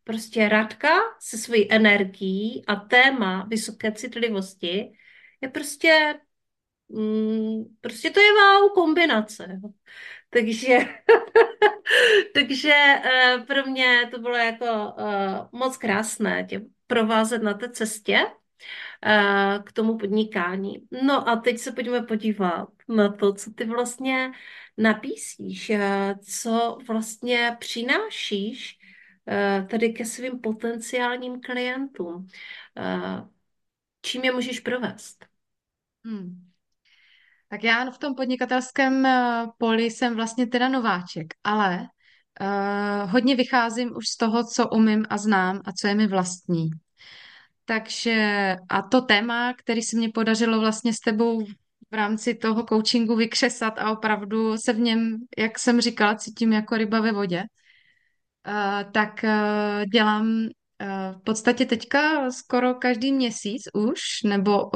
prostě 0.03 0.49
Radka 0.49 0.89
se 1.19 1.37
svojí 1.37 1.71
energií 1.71 2.63
a 2.67 2.75
téma 2.75 3.45
vysoké 3.49 3.91
citlivosti 3.91 4.91
je 5.41 5.49
prostě, 5.49 6.19
mm, 6.89 7.63
prostě 7.81 8.09
to 8.09 8.19
je 8.19 8.27
wow 8.33 8.73
kombinace. 8.73 9.61
Takže, 10.29 10.77
takže 12.33 12.73
uh, 13.37 13.45
pro 13.45 13.65
mě 13.65 14.07
to 14.11 14.19
bylo 14.19 14.35
jako 14.35 14.65
uh, 14.65 15.59
moc 15.59 15.77
krásné 15.77 16.43
tě 16.49 16.61
provázet 16.87 17.43
na 17.43 17.53
té 17.53 17.69
cestě. 17.69 18.19
eh, 19.05 19.59
k 19.65 19.71
tomu 19.71 19.97
podnikání. 19.97 20.87
No 21.03 21.29
a 21.29 21.35
teď 21.35 21.57
se 21.59 21.71
pojďme 21.71 22.01
podívat 22.01 22.69
na 22.87 23.13
to, 23.13 23.33
co 23.33 23.51
ty 23.53 23.65
vlastně 23.65 24.31
napísíš, 24.77 25.69
eh, 25.69 26.15
co 26.21 26.77
vlastně 26.87 27.57
přinášíš 27.59 28.77
eh, 29.27 29.67
tady 29.71 29.93
ke 29.93 30.05
svým 30.05 30.39
potenciálním 30.39 31.41
klientům. 31.41 32.27
Čím 34.01 34.23
je 34.23 34.31
můžeš 34.31 34.59
provést? 34.59 35.25
Hmm. 36.05 36.51
Tak 37.47 37.63
já 37.63 37.91
v 37.91 37.97
tom 37.97 38.15
podnikatelském 38.15 39.05
eh, 39.05 39.45
poli 39.57 39.83
jsem 39.83 40.15
vlastně 40.15 40.47
teda 40.47 40.69
nováček, 40.69 41.33
ale 41.43 41.87
uh, 42.41 43.11
hodně 43.11 43.35
vycházím 43.35 43.95
už 43.95 44.07
z 44.07 44.17
toho, 44.17 44.43
co 44.43 44.69
umím 44.69 45.05
a 45.09 45.17
znám 45.17 45.61
a 45.65 45.71
co 45.71 45.87
je 45.87 45.95
mi 45.95 46.07
vlastní. 46.07 46.69
Takže 47.65 48.55
a 48.69 48.81
to 48.81 49.01
téma, 49.01 49.53
který 49.53 49.81
se 49.81 49.97
mě 49.97 50.09
podařilo 50.09 50.59
vlastně 50.59 50.93
s 50.93 50.99
tebou 50.99 51.45
v 51.91 51.93
rámci 51.93 52.35
toho 52.35 52.63
coachingu 52.63 53.15
vykřesat 53.15 53.79
a 53.79 53.91
opravdu 53.91 54.57
se 54.57 54.73
v 54.73 54.79
něm, 54.79 55.17
jak 55.37 55.59
jsem 55.59 55.81
říkala, 55.81 56.15
cítím 56.15 56.53
jako 56.53 56.77
ryba 56.77 57.01
ve 57.01 57.11
vodě, 57.11 57.43
uh, 58.47 58.91
tak 58.91 59.23
uh, 59.23 59.85
dělám 59.85 60.27
uh, 60.27 61.19
v 61.19 61.23
podstatě 61.23 61.65
teďka 61.65 62.31
skoro 62.31 62.73
každý 62.73 63.13
měsíc 63.13 63.61
už, 63.73 63.99
nebo 64.25 64.69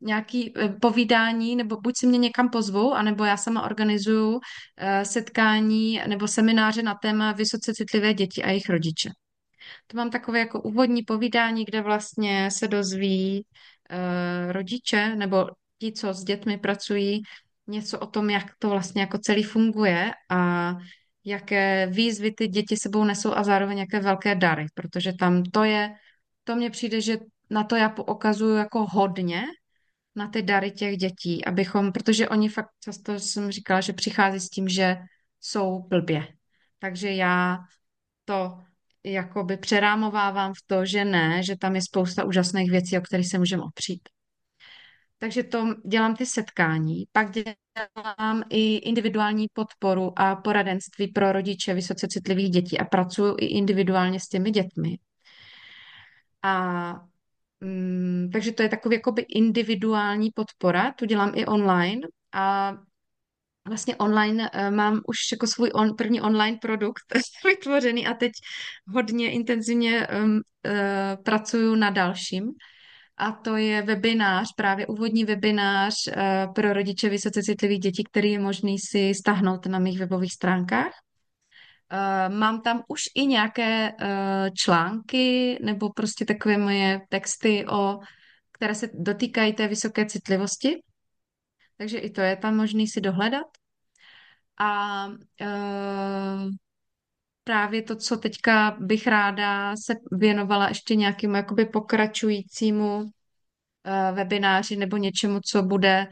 nějaký 0.00 0.52
eh, 0.58 0.68
povídání, 0.68 1.56
nebo 1.56 1.76
buď 1.76 1.94
si 1.96 2.06
mě 2.06 2.18
někam 2.18 2.48
pozvou, 2.48 2.92
anebo 2.94 3.24
já 3.24 3.36
sama 3.36 3.62
organizuju 3.62 4.40
eh, 4.76 5.04
setkání 5.04 6.00
nebo 6.06 6.28
semináře 6.28 6.82
na 6.82 6.94
téma 6.94 7.32
vysoce 7.32 7.74
citlivé 7.74 8.14
děti 8.14 8.42
a 8.42 8.48
jejich 8.48 8.68
rodiče. 8.68 9.10
To 9.86 9.96
mám 9.96 10.10
takové 10.10 10.38
jako 10.38 10.62
úvodní 10.62 11.02
povídání, 11.02 11.64
kde 11.64 11.82
vlastně 11.82 12.50
se 12.50 12.68
dozví 12.68 13.44
rodiče 14.48 15.16
nebo 15.16 15.46
ti, 15.78 15.92
co 15.92 16.14
s 16.14 16.24
dětmi 16.24 16.58
pracují, 16.58 17.22
něco 17.66 17.98
o 17.98 18.06
tom, 18.06 18.30
jak 18.30 18.44
to 18.58 18.68
vlastně 18.68 19.00
jako 19.00 19.18
celý 19.18 19.42
funguje 19.42 20.10
a 20.28 20.74
jaké 21.24 21.86
výzvy 21.86 22.32
ty 22.32 22.48
děti 22.48 22.76
sebou 22.76 23.04
nesou 23.04 23.34
a 23.34 23.42
zároveň 23.42 23.78
jaké 23.78 24.00
velké 24.00 24.34
dary, 24.34 24.66
protože 24.74 25.12
tam 25.12 25.42
to 25.42 25.64
je, 25.64 25.94
to 26.44 26.56
mně 26.56 26.70
přijde, 26.70 27.00
že 27.00 27.18
na 27.50 27.64
to 27.64 27.76
já 27.76 27.88
poukazuju 27.88 28.56
jako 28.56 28.86
hodně, 28.86 29.44
na 30.16 30.28
ty 30.28 30.42
dary 30.42 30.70
těch 30.70 30.96
dětí, 30.96 31.44
abychom, 31.44 31.92
protože 31.92 32.28
oni 32.28 32.48
fakt 32.48 32.70
často 32.80 33.18
jsem 33.18 33.50
říkala, 33.50 33.80
že 33.80 33.92
přichází 33.92 34.40
s 34.40 34.50
tím, 34.50 34.68
že 34.68 34.96
jsou 35.40 35.82
blbě. 35.82 36.26
Takže 36.78 37.12
já 37.12 37.58
to 38.24 38.58
jakoby 39.04 39.56
přerámovávám 39.56 40.52
v 40.54 40.62
to, 40.66 40.84
že 40.84 41.04
ne, 41.04 41.42
že 41.42 41.56
tam 41.56 41.74
je 41.74 41.82
spousta 41.82 42.24
úžasných 42.24 42.70
věcí, 42.70 42.98
o 42.98 43.00
kterých 43.00 43.28
se 43.28 43.38
můžeme 43.38 43.62
opřít. 43.62 44.08
Takže 45.18 45.42
to 45.42 45.74
dělám 45.86 46.16
ty 46.16 46.26
setkání, 46.26 47.04
pak 47.12 47.30
dělám 47.30 48.42
i 48.50 48.76
individuální 48.76 49.46
podporu 49.52 50.18
a 50.18 50.36
poradenství 50.36 51.08
pro 51.08 51.32
rodiče 51.32 51.74
vysoce 51.74 52.06
citlivých 52.08 52.50
dětí 52.50 52.78
a 52.78 52.84
pracuji 52.84 53.34
i 53.38 53.46
individuálně 53.46 54.20
s 54.20 54.28
těmi 54.28 54.50
dětmi. 54.50 54.98
A 56.42 56.94
Mm, 57.60 58.30
takže 58.32 58.52
to 58.52 58.62
je 58.62 58.68
takový 58.68 58.96
jakoby 58.96 59.22
individuální 59.22 60.30
podpora, 60.30 60.92
tu 60.92 61.04
dělám 61.04 61.32
i 61.34 61.46
online 61.46 62.00
a 62.32 62.72
vlastně 63.70 63.96
online 63.96 64.50
uh, 64.50 64.70
mám 64.70 65.00
už 65.06 65.16
jako 65.32 65.46
svůj 65.46 65.70
on, 65.74 65.96
první 65.96 66.20
online 66.20 66.58
produkt 66.60 67.02
vytvořený 67.44 68.06
a 68.06 68.14
teď 68.14 68.32
hodně 68.94 69.30
intenzivně 69.30 70.06
um, 70.06 70.34
uh, 70.34 70.42
pracuju 71.24 71.74
na 71.74 71.90
dalším. 71.90 72.50
A 73.16 73.32
to 73.32 73.56
je 73.56 73.82
webinář, 73.82 74.48
právě 74.56 74.86
úvodní 74.86 75.24
webinář 75.24 75.94
uh, 76.06 76.52
pro 76.54 76.72
rodiče 76.72 77.08
vysoce 77.08 77.42
citlivých 77.42 77.80
dětí, 77.80 78.04
který 78.04 78.32
je 78.32 78.38
možný 78.38 78.78
si 78.78 79.14
stáhnout 79.14 79.66
na 79.66 79.78
mých 79.78 79.98
webových 79.98 80.32
stránkách. 80.32 80.92
Uh, 81.92 82.34
mám 82.34 82.60
tam 82.62 82.82
už 82.88 83.00
i 83.14 83.26
nějaké 83.26 83.92
uh, 83.92 84.06
články 84.54 85.58
nebo 85.62 85.90
prostě 85.90 86.24
takové 86.24 86.58
moje 86.58 87.00
texty, 87.08 87.66
o, 87.66 87.98
které 88.52 88.74
se 88.74 88.90
dotýkají 88.94 89.52
té 89.52 89.68
vysoké 89.68 90.06
citlivosti. 90.06 90.82
Takže 91.76 91.98
i 91.98 92.10
to 92.10 92.20
je 92.20 92.36
tam 92.36 92.56
možný 92.56 92.88
si 92.88 93.00
dohledat. 93.00 93.59
A 94.60 95.06
uh, 95.06 96.50
právě 97.44 97.82
to, 97.82 97.96
co 97.96 98.16
teďka 98.16 98.76
bych 98.80 99.06
ráda 99.06 99.76
se 99.76 99.94
věnovala 100.12 100.68
ještě 100.68 100.94
nějakému 100.94 101.34
jakoby 101.34 101.64
pokračujícímu 101.64 102.96
uh, 102.98 103.08
webináři 104.14 104.76
nebo 104.76 104.96
něčemu, 104.96 105.40
co 105.40 105.62
bude 105.62 106.06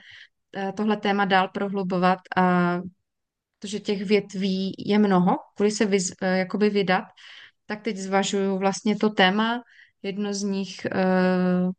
uh, 0.57 0.73
tohle 0.73 0.97
téma 0.97 1.25
dál 1.25 1.49
prohlubovat 1.49 2.19
a 2.37 2.79
protože 3.59 3.81
těch 3.81 4.03
větví 4.03 4.75
je 4.79 4.99
mnoho, 4.99 5.37
kvůli 5.55 5.71
se 5.71 5.87
vyz, 5.87 6.13
eh, 6.23 6.39
jakoby 6.39 6.71
vydat, 6.71 7.05
tak 7.67 7.83
teď 7.83 7.97
zvažuju 7.97 8.59
vlastně 8.59 8.97
to 8.97 9.11
téma. 9.11 9.63
Jedno 10.03 10.35
z 10.35 10.43
nich 10.43 10.87
uh, 10.95 11.71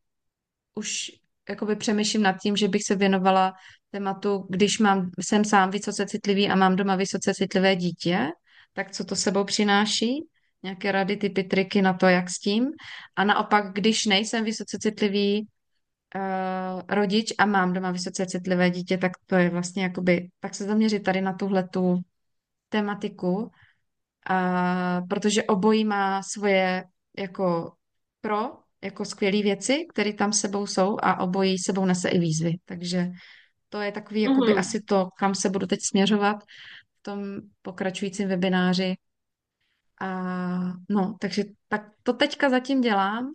už 0.75 1.11
jakoby 1.49 1.75
přemýšlím 1.75 2.21
nad 2.21 2.35
tím, 2.41 2.55
že 2.55 2.67
bych 2.67 2.83
se 2.83 2.95
věnovala 2.95 3.53
tématu, 3.91 4.45
když 4.49 4.79
mám, 4.79 5.11
jsem 5.19 5.45
sám 5.45 5.69
vysoce 5.69 6.05
citlivý 6.05 6.49
a 6.49 6.55
mám 6.55 6.75
doma 6.75 6.95
vysoce 6.95 7.33
citlivé 7.33 7.75
dítě, 7.75 8.27
tak 8.73 8.91
co 8.91 9.05
to 9.05 9.15
sebou 9.15 9.43
přináší, 9.43 10.25
nějaké 10.63 10.91
rady, 10.91 11.17
typy, 11.17 11.43
triky 11.43 11.81
na 11.81 11.93
to, 11.93 12.05
jak 12.05 12.29
s 12.29 12.39
tím. 12.39 12.67
A 13.15 13.23
naopak, 13.23 13.73
když 13.73 14.05
nejsem 14.05 14.43
vysoce 14.43 14.77
citlivý 14.81 15.47
uh, 16.15 16.81
rodič 16.89 17.33
a 17.37 17.45
mám 17.45 17.73
doma 17.73 17.91
vysoce 17.91 18.25
citlivé 18.25 18.69
dítě, 18.69 18.97
tak 18.97 19.11
to 19.25 19.35
je 19.35 19.49
vlastně 19.49 19.83
jakoby, 19.83 20.29
tak 20.39 20.55
se 20.55 20.63
zaměřit 20.63 21.03
tady 21.03 21.21
na 21.21 21.33
tuhle 21.33 21.67
tu 21.67 21.99
tematiku, 22.69 23.51
a, 24.25 25.01
protože 25.09 25.43
obojí 25.43 25.85
má 25.85 26.23
svoje 26.23 26.83
jako 27.17 27.73
pro, 28.21 28.51
jako 28.83 29.05
skvělé 29.05 29.41
věci, 29.41 29.85
které 29.89 30.13
tam 30.13 30.33
sebou 30.33 30.67
jsou 30.67 30.97
a 31.01 31.19
obojí 31.19 31.57
sebou 31.57 31.85
nese 31.85 32.09
i 32.09 32.19
výzvy. 32.19 32.53
Takže 32.65 33.11
to 33.69 33.81
je 33.81 33.91
takový 33.91 34.21
jakoby 34.21 34.53
Mm-hmm. 34.53 34.59
asi 34.59 34.81
to, 34.81 35.09
kam 35.19 35.35
se 35.35 35.49
budu 35.49 35.67
teď 35.67 35.79
směřovat 35.81 36.43
v 36.99 37.01
tom 37.01 37.19
pokračujícím 37.61 38.27
webináři. 38.27 38.95
A 40.01 40.09
no, 40.89 41.15
takže 41.19 41.43
tak 41.67 41.81
to 42.03 42.13
teďka 42.13 42.49
zatím 42.49 42.81
dělám 42.81 43.25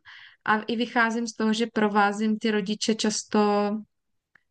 a 0.45 0.59
i 0.59 0.77
vycházím 0.77 1.27
z 1.27 1.33
toho, 1.33 1.53
že 1.53 1.67
provázím 1.73 2.39
ty 2.39 2.51
rodiče 2.51 2.95
často 2.95 3.71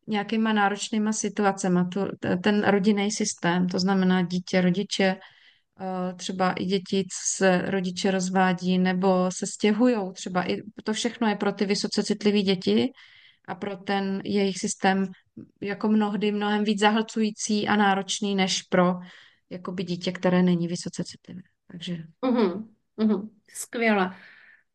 nějakýma 0.07 0.53
náročnýma 0.53 1.13
situacemi. 1.13 1.79
To, 1.93 2.07
ten 2.43 2.63
rodinný 2.63 3.11
systém, 3.11 3.67
to 3.67 3.79
znamená 3.79 4.21
dítě, 4.21 4.61
rodiče, 4.61 5.15
eh, 5.79 6.13
třeba 6.13 6.51
i 6.51 6.65
děti 6.65 7.05
se 7.11 7.61
rodiče 7.65 8.11
rozvádí 8.11 8.77
nebo 8.77 9.31
se 9.31 9.47
stěhují. 9.47 10.13
Třeba 10.13 10.51
i 10.51 10.61
to 10.83 10.93
všechno 10.93 11.27
je 11.27 11.35
pro 11.35 11.51
ty 11.51 11.65
vysoce 11.65 12.03
citlivé 12.03 12.41
děti 12.41 12.91
a 13.47 13.55
pro 13.55 13.77
ten 13.77 14.21
jejich 14.25 14.59
systém 14.59 15.07
jako 15.61 15.87
mnohdy 15.87 16.31
mnohem 16.31 16.63
víc 16.63 16.79
zahlcující 16.79 17.67
a 17.67 17.75
náročný 17.75 18.35
než 18.35 18.61
pro 18.61 18.93
jakoby 19.49 19.83
dítě, 19.83 20.11
které 20.11 20.43
není 20.43 20.67
vysoce 20.67 21.03
citlivé. 21.03 21.41
Takže 21.71 21.97
Mm-hmm. 22.25 22.67
Mm-hmm. 22.97 23.29
Skvěle. 23.53 24.15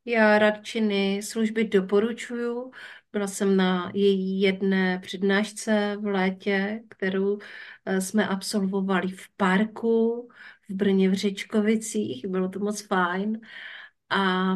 Já 0.04 0.38
radčiny 0.38 1.20
služby 1.22 1.64
doporučuju. 1.64 2.72
Byla 3.12 3.26
jsem 3.26 3.56
na 3.56 3.90
její 3.94 4.40
jedné 4.40 4.98
přednášce 4.98 5.96
v 6.00 6.06
létě, 6.06 6.80
kterou 6.88 7.38
eh, 7.86 8.00
jsme 8.00 8.28
absolvovali 8.28 9.08
v 9.08 9.28
parku 9.36 10.28
v 10.68 10.74
Brně 10.74 11.10
v 11.10 11.14
Řečkovicích. 11.14 12.26
Bylo 12.26 12.48
to 12.48 12.58
moc 12.58 12.82
fajn. 12.82 13.40
A 14.10 14.54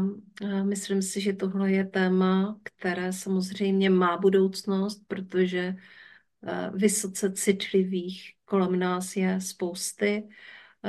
myslím 0.62 1.02
si, 1.02 1.20
že 1.20 1.32
tohle 1.32 1.72
je 1.72 1.84
téma, 1.84 2.60
které 2.62 3.12
samozřejmě 3.12 3.90
má 3.90 4.16
budoucnost, 4.16 5.02
protože 5.08 5.74
eh, 6.46 6.70
vysoce 6.74 7.32
citlivých 7.32 8.34
kolem 8.44 8.78
nás 8.78 9.16
je 9.16 9.40
spousty. 9.40 10.28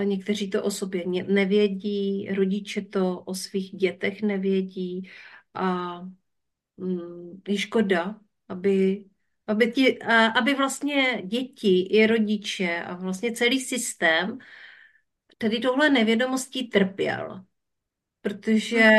Někteří 0.03 0.49
to 0.49 0.63
o 0.63 0.71
sobě 0.71 1.03
nevědí, 1.27 2.29
rodiče 2.35 2.81
to 2.81 3.19
o 3.19 3.35
svých 3.35 3.71
dětech 3.75 4.21
nevědí 4.21 5.09
a 5.53 5.99
mm, 6.77 7.41
je 7.47 7.57
škoda, 7.57 8.19
aby, 8.47 9.05
aby, 9.47 9.71
ti, 9.71 9.99
a, 9.99 10.25
aby 10.27 10.53
vlastně 10.53 11.21
děti 11.25 11.81
i 11.81 12.07
rodiče 12.07 12.83
a 12.83 12.95
vlastně 12.95 13.31
celý 13.31 13.59
systém 13.59 14.37
tady 15.37 15.59
tohle 15.59 15.89
nevědomostí 15.89 16.69
trpěl, 16.69 17.45
protože 18.23 18.89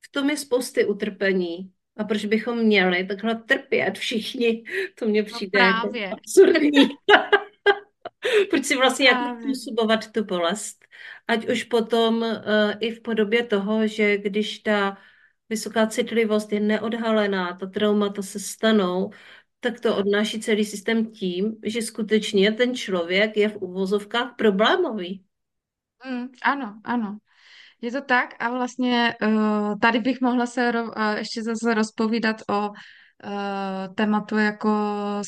v 0.00 0.10
tom 0.10 0.30
je 0.30 0.36
spousty 0.36 0.84
utrpení. 0.84 1.72
A 1.96 2.04
proč 2.04 2.24
bychom 2.24 2.58
měli 2.58 3.06
takhle 3.06 3.34
trpět 3.34 3.98
všichni? 3.98 4.64
To 4.98 5.06
mně 5.06 5.22
no 5.22 5.26
přijde 5.26 5.58
jako 5.58 5.88
právě, 5.88 6.10
absurdní. 6.10 6.88
Proč 8.50 8.64
si 8.64 8.76
vlastně 8.76 9.06
jako 9.06 9.22
právě. 9.22 9.42
způsobovat 9.42 10.12
tu 10.12 10.24
bolest? 10.24 10.84
Ať 11.28 11.48
už 11.48 11.64
potom 11.64 12.22
uh, 12.22 12.72
i 12.80 12.90
v 12.90 13.02
podobě 13.02 13.44
toho, 13.44 13.86
že 13.86 14.18
když 14.18 14.58
ta 14.58 14.98
vysoká 15.48 15.86
citlivost 15.86 16.52
je 16.52 16.60
neodhalená, 16.60 17.56
ta 17.56 17.66
traumata 17.66 18.22
se 18.22 18.40
stanou, 18.40 19.10
tak 19.60 19.80
to 19.80 19.96
odnáší 19.96 20.40
celý 20.40 20.64
systém 20.64 21.06
tím, 21.06 21.56
že 21.64 21.82
skutečně 21.82 22.52
ten 22.52 22.74
člověk 22.74 23.36
je 23.36 23.48
v 23.48 23.56
uvozovkách 23.56 24.34
problémový. 24.36 25.24
Mm, 26.06 26.28
ano, 26.42 26.80
ano. 26.84 27.18
Je 27.82 27.90
to 27.90 28.00
tak 28.00 28.34
a 28.38 28.50
vlastně 28.50 29.14
uh, 29.22 29.78
tady 29.80 30.00
bych 30.00 30.20
mohla 30.20 30.46
se 30.46 30.70
ro, 30.70 30.84
uh, 30.84 30.90
ještě 31.18 31.42
zase 31.42 31.74
rozpovídat 31.74 32.36
o 32.48 32.68
uh, 32.68 32.74
tématu 33.94 34.36
jako 34.36 34.70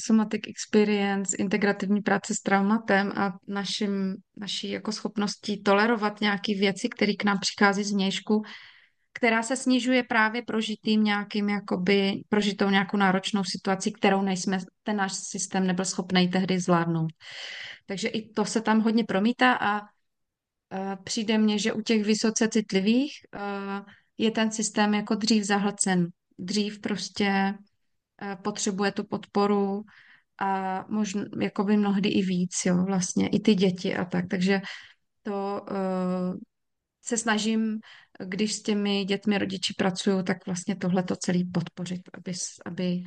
somatic 0.04 0.40
experience, 0.48 1.36
integrativní 1.36 2.00
práce 2.00 2.34
s 2.34 2.42
traumatem 2.42 3.12
a 3.16 3.32
našim, 3.48 4.14
naší 4.36 4.70
jako 4.70 4.92
schopností 4.92 5.62
tolerovat 5.62 6.20
nějaké 6.20 6.54
věci, 6.54 6.88
které 6.88 7.12
k 7.12 7.24
nám 7.24 7.38
přichází 7.38 7.84
z 7.84 7.92
vnějšku, 7.92 8.42
která 9.12 9.42
se 9.42 9.56
snižuje 9.56 10.02
právě 10.02 10.42
prožitým 10.42 11.04
nějakým, 11.04 11.48
jakoby, 11.48 12.22
prožitou 12.28 12.70
nějakou 12.70 12.96
náročnou 12.96 13.44
situací, 13.44 13.92
kterou 13.92 14.22
nejsme, 14.22 14.58
ten 14.82 14.96
náš 14.96 15.12
systém 15.12 15.66
nebyl 15.66 15.84
schopný 15.84 16.28
tehdy 16.28 16.60
zvládnout. 16.60 17.10
Takže 17.86 18.08
i 18.08 18.28
to 18.28 18.44
se 18.44 18.60
tam 18.60 18.80
hodně 18.80 19.04
promítá 19.04 19.52
a 19.52 19.80
přijde 21.04 21.38
mně, 21.38 21.58
že 21.58 21.72
u 21.72 21.80
těch 21.80 22.04
vysoce 22.04 22.48
citlivých 22.48 23.12
uh, 23.34 23.86
je 24.18 24.30
ten 24.30 24.50
systém 24.50 24.94
jako 24.94 25.14
dřív 25.14 25.44
zahlcen. 25.44 26.08
Dřív 26.38 26.80
prostě 26.80 27.54
uh, 28.22 28.42
potřebuje 28.42 28.92
tu 28.92 29.04
podporu 29.04 29.82
a 30.40 30.84
možná 30.88 31.24
jakoby 31.40 31.76
mnohdy 31.76 32.08
i 32.08 32.22
víc, 32.22 32.52
jo, 32.66 32.84
vlastně 32.84 33.28
i 33.28 33.40
ty 33.40 33.54
děti 33.54 33.96
a 33.96 34.04
tak. 34.04 34.24
Takže 34.28 34.60
to 35.22 35.66
se 37.02 37.16
snažím, 37.16 37.78
když 38.24 38.52
s 38.52 38.62
těmi 38.62 39.04
dětmi 39.04 39.38
rodiči 39.38 39.74
pracuju, 39.78 40.22
tak 40.22 40.46
vlastně 40.46 40.76
tohle 40.76 41.02
to 41.02 41.16
celý 41.16 41.44
podpořit, 41.44 42.00
aby, 42.14 42.32
aby 42.66 43.02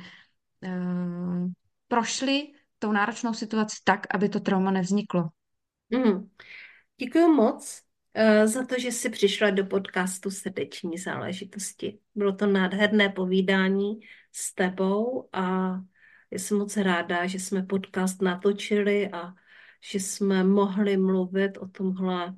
uh, 0.66 1.50
prošli 1.88 2.46
tou 2.78 2.92
náročnou 2.92 3.34
situaci 3.34 3.76
tak, 3.84 4.14
aby 4.14 4.28
to 4.28 4.40
trauma 4.40 4.70
nevzniklo. 4.70 5.28
Mm. 5.90 6.28
Děkuji 6.98 7.28
moc 7.28 7.82
uh, 8.16 8.46
za 8.46 8.66
to, 8.66 8.74
že 8.78 8.88
jsi 8.88 9.10
přišla 9.10 9.50
do 9.50 9.64
podcastu 9.64 10.30
Srdeční 10.30 10.98
záležitosti. 10.98 11.98
Bylo 12.14 12.32
to 12.32 12.46
nádherné 12.46 13.08
povídání 13.08 14.00
s 14.32 14.54
tebou 14.54 15.28
a 15.32 15.76
jsem 16.30 16.58
moc 16.58 16.76
ráda, 16.76 17.26
že 17.26 17.38
jsme 17.38 17.62
podcast 17.62 18.22
natočili 18.22 19.10
a 19.10 19.32
že 19.92 20.00
jsme 20.00 20.44
mohli 20.44 20.96
mluvit 20.96 21.58
o 21.58 21.68
tomhle 21.68 22.34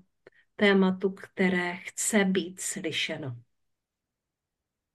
tématu, 0.56 1.11
které 1.11 1.76
chce 1.76 2.24
být 2.24 2.61
slyšeno. 2.61 3.36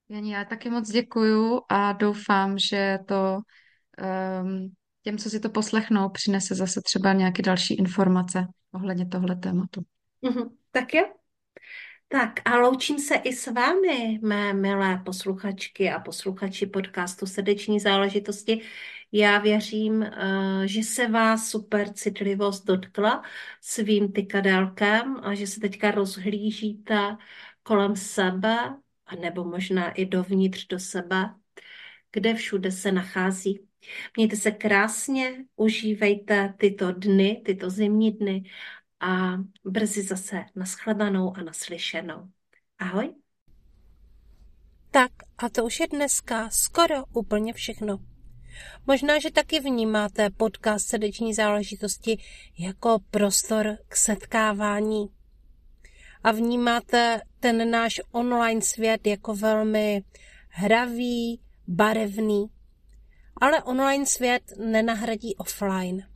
Jani, 0.09 0.33
já 0.33 0.45
taky 0.45 0.69
moc 0.69 0.89
děkuju 0.89 1.61
a 1.69 1.93
doufám, 1.93 2.57
že 2.57 2.99
to 3.07 3.39
um, 4.41 4.73
těm, 5.01 5.17
co 5.17 5.29
si 5.29 5.39
to 5.39 5.49
poslechnou, 5.49 6.09
přinese 6.09 6.55
zase 6.55 6.81
třeba 6.81 7.13
nějaké 7.13 7.41
další 7.41 7.73
informace 7.73 8.47
ohledně 8.73 9.05
tohle 9.05 9.35
tématu. 9.35 9.85
Mm-hmm. 10.23 10.49
Tak 10.71 10.93
jo. 10.93 11.03
Tak 12.07 12.39
a 12.45 12.57
loučím 12.57 12.99
se 12.99 13.15
i 13.15 13.33
s 13.33 13.47
vámi, 13.47 14.19
mé 14.21 14.53
milé 14.53 15.01
posluchačky 15.05 15.91
a 15.91 15.99
posluchači 15.99 16.65
podcastu 16.65 17.25
Srdeční 17.25 17.79
záležitosti. 17.79 18.61
Já 19.11 19.39
věřím, 19.39 20.03
eh, 20.03 20.11
že 20.65 20.83
se 20.83 21.07
vás 21.07 21.49
super 21.49 21.93
citlivost 21.93 22.65
dotkla 22.65 23.23
svým 23.61 24.11
tykadélkem 24.11 25.19
a 25.23 25.33
že 25.33 25.47
se 25.47 25.59
teďka 25.59 25.91
rozhlížíte 25.91 27.17
kolem 27.63 27.95
sebe, 27.95 28.75
a 29.05 29.15
nebo 29.15 29.43
možná 29.43 29.91
i 29.91 30.05
dovnitř 30.05 30.67
do 30.67 30.79
sebe, 30.79 31.35
kde 32.11 32.33
všude 32.33 32.71
se 32.71 32.91
nachází. 32.91 33.67
Mějte 34.17 34.35
se 34.35 34.51
krásně, 34.51 35.45
užívejte 35.55 36.53
tyto 36.57 36.91
dny, 36.91 37.41
tyto 37.45 37.69
zimní 37.69 38.11
dny 38.11 38.43
a 38.99 39.37
brzy 39.65 40.01
zase 40.01 40.45
naschledanou 40.55 41.37
a 41.37 41.41
naslyšenou. 41.41 42.27
Ahoj. 42.79 43.13
Tak 44.91 45.11
a 45.37 45.49
to 45.49 45.65
už 45.65 45.79
je 45.79 45.87
dneska 45.87 46.49
skoro 46.49 47.05
úplně 47.13 47.53
všechno. 47.53 47.99
Možná, 48.87 49.19
že 49.19 49.31
taky 49.31 49.59
vnímáte 49.59 50.29
podcast 50.29 50.87
srdeční 50.87 51.33
záležitosti 51.33 52.17
jako 52.59 52.99
prostor 53.11 53.77
k 53.87 53.95
setkávání. 53.95 55.07
A 56.23 56.31
vnímáte 56.31 57.21
ten 57.39 57.71
náš 57.71 58.01
online 58.11 58.61
svět 58.61 59.07
jako 59.07 59.35
velmi 59.35 60.03
hravý, 60.49 61.41
barevný. 61.67 62.45
Ale 63.41 63.63
online 63.63 64.05
svět 64.05 64.43
nenahradí 64.57 65.35
offline. 65.35 66.07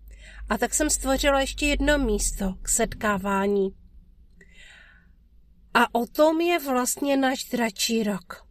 A 0.49 0.57
tak 0.57 0.73
jsem 0.73 0.89
stvořila 0.89 1.41
ještě 1.41 1.65
jedno 1.65 1.97
místo 1.97 2.53
k 2.61 2.69
setkávání. 2.69 3.69
A 5.73 5.95
o 5.95 6.05
tom 6.05 6.41
je 6.41 6.59
vlastně 6.59 7.17
náš 7.17 7.43
dračí 7.43 8.03
rok. 8.03 8.47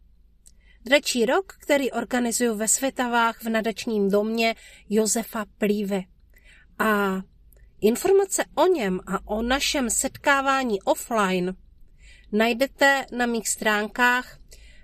Dračí 0.85 1.27
rok, 1.27 1.57
který 1.61 1.91
organizuju 1.91 2.55
ve 2.55 2.69
Světavách 2.69 3.43
v 3.43 3.49
nadačním 3.49 4.11
domě 4.11 4.55
Josefa 4.89 5.45
Plívy. 5.59 6.05
A 6.79 7.21
informace 7.81 8.45
o 8.55 8.67
něm 8.67 9.01
a 9.07 9.29
o 9.29 9.43
našem 9.43 9.91
setkávání 9.91 10.83
offline 10.83 11.55
najdete 12.33 13.07
na 13.13 13.27
mých 13.27 13.49
stránkách 13.49 14.39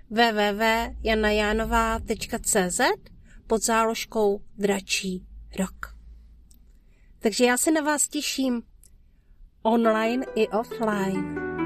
www.janajanová.cz 0.09 2.81
pod 3.47 3.63
záložkou 3.63 4.41
Dračí 4.57 5.25
rok. 5.59 5.97
Takže 7.19 7.45
já 7.45 7.57
se 7.57 7.71
na 7.71 7.81
vás 7.81 8.07
těším 8.07 8.63
online 9.61 10.25
i 10.35 10.47
offline. 10.47 11.62